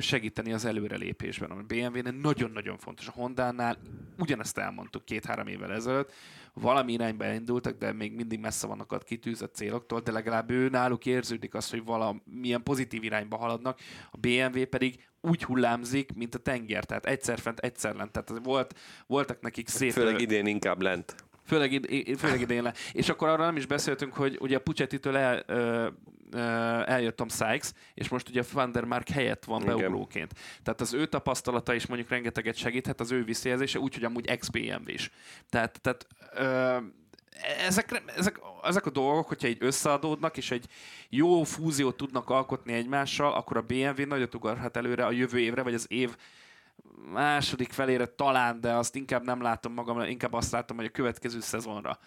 segíteni 0.00 0.52
az 0.52 0.64
előrelépésben. 0.64 1.50
A 1.50 1.62
BMW-nél 1.62 2.12
nagyon-nagyon 2.12 2.78
fontos. 2.78 3.08
A 3.08 3.12
Honda-nál 3.12 3.78
ugyanezt 4.18 4.58
elmondtuk 4.58 5.04
két-három 5.04 5.46
évvel 5.46 5.72
ezelőtt, 5.72 6.12
valami 6.54 6.92
irányba 6.92 7.24
elindultak, 7.24 7.78
de 7.78 7.92
még 7.92 8.12
mindig 8.12 8.38
messze 8.40 8.66
vannak 8.66 8.92
a 8.92 8.98
kitűzött 8.98 9.54
céloktól, 9.54 10.00
de 10.00 10.12
legalább 10.12 10.50
ő 10.50 10.68
náluk 10.68 11.06
érződik 11.06 11.54
az, 11.54 11.70
hogy 11.70 11.84
valamilyen 11.84 12.62
pozitív 12.62 13.04
irányba 13.04 13.36
haladnak, 13.36 13.78
a 14.10 14.16
BMW 14.16 14.64
pedig 14.64 15.08
úgy 15.20 15.44
hullámzik, 15.44 16.14
mint 16.14 16.34
a 16.34 16.38
tenger, 16.38 16.84
tehát 16.84 17.06
egyszer 17.06 17.38
fent, 17.38 17.58
egyszer 17.58 17.94
lent. 17.94 18.10
Tehát 18.10 18.44
volt, 18.44 18.74
voltak 19.06 19.40
nekik 19.40 19.68
szép... 19.68 19.92
Főleg 19.92 20.20
idén 20.20 20.46
inkább 20.46 20.82
lent. 20.82 21.14
Főleg, 21.46 21.72
id- 21.72 22.18
főleg 22.18 22.40
idén 22.40 22.62
le. 22.62 22.74
És 22.92 23.08
akkor 23.08 23.28
arra 23.28 23.44
nem 23.44 23.56
is 23.56 23.66
beszéltünk, 23.66 24.12
hogy 24.12 24.36
ugye 24.40 24.56
a 24.56 24.60
Puccettitől 24.60 25.16
el, 25.16 25.42
ö, 25.46 25.88
eljött 26.86 27.16
Tom 27.16 27.28
Sykes, 27.28 27.72
és 27.94 28.08
most 28.08 28.28
ugye 28.28 28.42
Van 28.52 28.72
der 28.72 28.84
Mark 28.84 29.08
helyett 29.08 29.44
van 29.44 29.62
Igen. 29.62 29.76
beugróként. 29.76 30.32
Tehát 30.62 30.80
az 30.80 30.92
ő 30.92 31.06
tapasztalata 31.06 31.74
is 31.74 31.86
mondjuk 31.86 32.10
rengeteget 32.10 32.56
segíthet, 32.56 33.00
az 33.00 33.12
ő 33.12 33.24
visszajelzése, 33.24 33.78
úgyhogy 33.78 34.04
amúgy 34.04 34.26
ex-BMW 34.26 34.90
is. 34.90 35.10
Tehát, 35.48 35.80
tehát 35.80 36.06
ö, 36.20 36.23
ezek, 37.66 38.02
ezek, 38.16 38.40
ezek 38.62 38.86
a 38.86 38.90
dolgok, 38.90 39.28
hogyha 39.28 39.48
így 39.48 39.56
összeadódnak, 39.60 40.36
és 40.36 40.50
egy 40.50 40.66
jó 41.08 41.42
fúziót 41.42 41.96
tudnak 41.96 42.30
alkotni 42.30 42.72
egymással, 42.72 43.32
akkor 43.32 43.56
a 43.56 43.62
BMW 43.62 44.06
nagyot 44.06 44.34
ugorhat 44.34 44.76
előre 44.76 45.06
a 45.06 45.10
jövő 45.10 45.38
évre, 45.38 45.62
vagy 45.62 45.74
az 45.74 45.86
év 45.88 46.16
második 47.12 47.72
felére 47.72 48.06
talán, 48.06 48.60
de 48.60 48.72
azt 48.72 48.96
inkább 48.96 49.24
nem 49.24 49.42
látom 49.42 49.72
magam, 49.72 50.00
inkább 50.00 50.32
azt 50.32 50.52
látom, 50.52 50.76
hogy 50.76 50.86
a 50.86 50.90
következő 50.90 51.40
szezonra. 51.40 51.98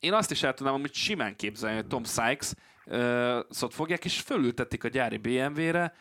Én 0.00 0.12
azt 0.12 0.30
is 0.30 0.42
el 0.42 0.54
tudnám, 0.54 0.80
hogy 0.80 0.94
simán 0.94 1.36
képzelni, 1.36 1.76
hogy 1.76 1.86
Tom 1.86 2.04
Sykes 2.04 2.52
uh, 2.86 3.38
szót 3.50 3.74
fogják, 3.74 4.04
és 4.04 4.20
fölültetik 4.20 4.84
a 4.84 4.88
gyári 4.88 5.16
BMW-re, 5.16 5.94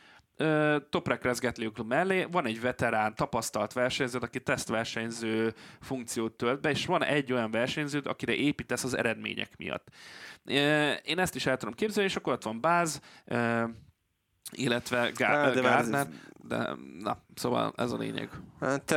Toprek 0.89 1.23
rezgetliuk 1.23 1.87
mellé 1.87 2.23
van 2.31 2.45
egy 2.45 2.61
veterán, 2.61 3.15
tapasztalt 3.15 3.73
versenyző, 3.73 4.19
aki 4.21 4.39
tesztversenyző 4.39 5.53
funkciót 5.81 6.33
tölt 6.33 6.61
be, 6.61 6.69
és 6.69 6.85
van 6.85 7.03
egy 7.03 7.33
olyan 7.33 7.51
versenyző, 7.51 8.01
akire 8.03 8.33
építesz 8.33 8.83
az 8.83 8.93
eredmények 8.93 9.57
miatt. 9.57 9.87
Én 11.03 11.19
ezt 11.19 11.35
is 11.35 11.45
el 11.45 11.57
tudom 11.57 11.73
képzelni, 11.73 12.09
és 12.09 12.15
akkor 12.15 12.33
ott 12.33 12.43
van 12.43 12.61
Báz, 12.61 13.01
illetve 14.51 15.11
Gá- 15.15 15.53
de 15.53 16.07
de 16.47 16.75
na, 16.99 17.17
szóval 17.35 17.73
ez 17.75 17.91
a 17.91 17.97
lényeg. 17.97 18.29
Hát 18.59 18.95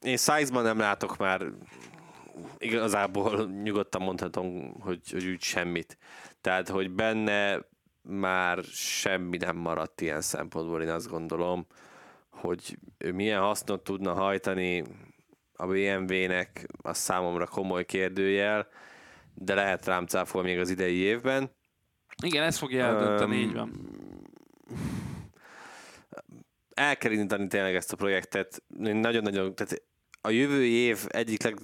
én 0.00 0.16
size 0.16 0.60
nem 0.62 0.78
látok 0.78 1.16
már 1.16 1.46
igazából 2.58 3.50
nyugodtan 3.62 4.02
mondhatom, 4.02 4.74
hogy, 4.80 5.10
hogy 5.10 5.26
úgy 5.26 5.42
semmit. 5.42 5.98
Tehát, 6.40 6.68
hogy 6.68 6.90
benne 6.90 7.58
már 8.02 8.62
semmi 8.72 9.36
nem 9.36 9.56
maradt 9.56 10.00
ilyen 10.00 10.20
szempontból, 10.20 10.82
én 10.82 10.88
azt 10.88 11.08
gondolom, 11.08 11.66
hogy 12.30 12.78
ő 12.98 13.12
milyen 13.12 13.40
hasznot 13.40 13.84
tudna 13.84 14.14
hajtani 14.14 14.84
a 15.52 15.66
BMW-nek, 15.66 16.66
az 16.82 16.98
számomra 16.98 17.46
komoly 17.46 17.84
kérdőjel, 17.84 18.68
de 19.34 19.54
lehet 19.54 19.86
rám 19.86 20.06
cáfol 20.06 20.42
még 20.42 20.58
az 20.58 20.70
idei 20.70 20.96
évben. 20.96 21.50
Igen, 22.22 22.42
ez 22.42 22.58
fogja 22.58 22.84
eldönteni, 22.84 23.36
um, 23.36 23.42
így 23.42 23.52
van. 23.52 23.72
El 26.74 26.96
kell 26.96 27.12
indítani 27.12 27.46
tényleg 27.46 27.74
ezt 27.74 27.92
a 27.92 27.96
projektet. 27.96 28.62
Nagyon-nagyon, 28.78 29.54
tehát 29.54 29.82
a 30.20 30.30
jövő 30.30 30.64
év 30.64 31.04
egyik 31.08 31.42
leg, 31.42 31.58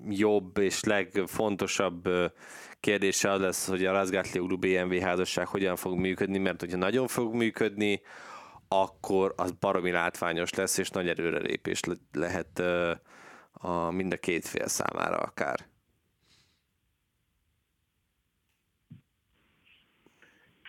legjobb 0.00 0.58
és 0.58 0.84
legfontosabb 0.84 2.08
kérdése 2.80 3.30
az 3.30 3.40
lesz, 3.40 3.68
hogy 3.68 3.84
a 3.84 3.92
Razgatlioglu 3.92 4.56
BMW 4.56 5.00
házasság 5.00 5.46
hogyan 5.46 5.76
fog 5.76 5.98
működni, 5.98 6.38
mert 6.38 6.60
hogyha 6.60 6.76
nagyon 6.76 7.06
fog 7.06 7.34
működni, 7.34 8.00
akkor 8.68 9.32
az 9.36 9.52
baromi 9.52 9.90
látványos 9.90 10.54
lesz, 10.54 10.78
és 10.78 10.90
nagy 10.90 11.18
lépés 11.18 11.80
lehet 12.12 12.58
a, 13.52 13.90
mind 13.90 14.12
a 14.12 14.16
két 14.16 14.46
fél 14.46 14.66
számára 14.66 15.16
akár. 15.16 15.66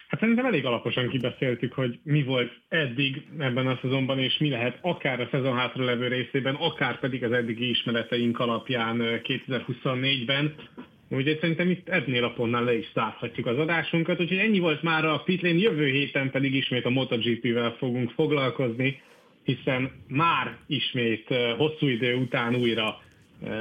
Hát 0.08 0.20
szerintem 0.20 0.46
elég 0.46 0.66
alaposan 0.66 1.10
kibeszéltük, 1.10 1.74
hogy 1.74 2.00
mi 2.04 2.24
volt 2.24 2.52
eddig 2.68 3.28
ebben 3.38 3.68
a 3.68 3.80
szezonban, 3.82 4.20
és 4.20 4.38
mi 4.38 4.50
lehet 4.50 4.78
akár 4.82 5.20
a 5.20 5.28
szezon 5.32 5.58
hátra 5.58 5.84
levő 5.84 6.08
részében, 6.08 6.56
akár 6.56 7.00
pedig 7.00 7.24
az 7.24 7.32
eddigi 7.32 7.70
ismereteink 7.70 8.40
alapján 8.40 8.98
2024-ben. 9.02 10.56
Úgyhogy 11.10 11.40
szerintem 11.40 11.70
itt 11.70 11.90
ennél 11.90 12.24
a 12.24 12.34
pontnál 12.34 12.64
le 12.64 12.78
is 12.78 12.92
zárhatjuk 12.94 13.46
az 13.46 13.58
adásunkat, 13.58 14.20
úgyhogy 14.20 14.38
ennyi 14.38 14.60
volt 14.60 14.82
már 14.84 15.06
a 15.06 15.22
Pitlane, 15.26 15.58
jövő 15.58 15.86
héten 15.86 16.32
pedig 16.32 16.56
ismét 16.56 16.86
a 16.86 16.90
MotoGP-vel 16.90 17.76
fogunk 17.78 18.12
foglalkozni, 18.12 19.02
hiszen 19.44 19.92
már 20.08 20.58
ismét 20.68 21.28
hosszú 21.58 21.88
idő 21.88 22.16
után 22.16 22.56
újra 22.56 23.02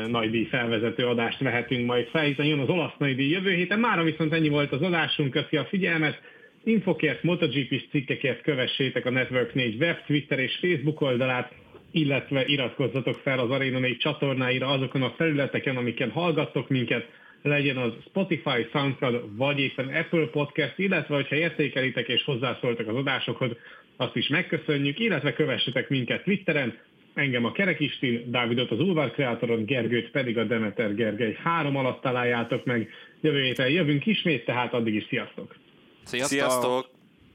nagydíj 0.08 0.44
felvezető 0.44 1.06
adást 1.06 1.40
vehetünk 1.40 1.86
majd 1.86 2.06
fel, 2.06 2.24
hiszen 2.24 2.46
jön 2.46 2.58
az 2.58 2.68
olasz 2.68 2.96
nagydíj 2.98 3.30
jövő 3.30 3.54
héten. 3.54 3.78
Mára 3.78 4.02
viszont 4.02 4.32
ennyi 4.32 4.48
volt 4.48 4.72
az 4.72 4.82
adásunk, 4.82 5.30
köszi 5.30 5.56
a 5.56 5.64
figyelmet. 5.64 6.20
Infokért, 6.64 7.22
MotoGP-s 7.22 7.84
cikkekért 7.90 8.42
kövessétek 8.42 9.06
a 9.06 9.10
Network 9.10 9.54
4 9.54 9.80
web, 9.80 10.04
Twitter 10.06 10.38
és 10.38 10.58
Facebook 10.60 11.00
oldalát, 11.00 11.52
illetve 11.90 12.44
iratkozzatok 12.46 13.14
fel 13.14 13.38
az 13.38 13.50
Arena 13.50 13.78
4 13.78 13.96
csatornáira 13.96 14.68
azokon 14.68 15.02
a 15.02 15.14
felületeken, 15.16 15.76
amiken 15.76 16.10
hallgattok 16.10 16.68
minket, 16.68 17.08
legyen 17.46 17.76
az 17.76 17.92
Spotify, 18.08 18.68
SoundCloud, 18.72 19.36
vagy 19.36 19.58
éppen 19.58 19.88
Apple 19.88 20.26
Podcast, 20.26 20.78
illetve 20.78 21.14
hogyha 21.14 21.36
értékelitek 21.36 22.08
és 22.08 22.24
hozzászóltak 22.24 22.88
az 22.88 22.96
adásokhoz, 22.96 23.50
azt 23.96 24.16
is 24.16 24.28
megköszönjük, 24.28 24.98
illetve 24.98 25.32
kövessetek 25.32 25.88
minket 25.88 26.22
Twitteren, 26.22 26.78
engem 27.14 27.44
a 27.44 27.52
Kerekistin, 27.52 28.30
Dávidot 28.30 28.70
az 28.70 28.80
Ulvar 28.80 29.10
Kreatoron, 29.10 29.64
Gergőt 29.64 30.10
pedig 30.10 30.38
a 30.38 30.44
Demeter 30.44 30.94
Gergely. 30.94 31.36
Három 31.42 31.76
alatt 31.76 32.00
találjátok 32.00 32.64
meg, 32.64 32.90
jövő 33.20 33.42
héten 33.42 33.70
jövünk 33.70 34.06
ismét, 34.06 34.44
tehát 34.44 34.74
addig 34.74 34.94
is 34.94 35.06
sziasztok! 35.08 35.56
Sziasztok! 36.04 36.38
sziasztok. 36.38 36.95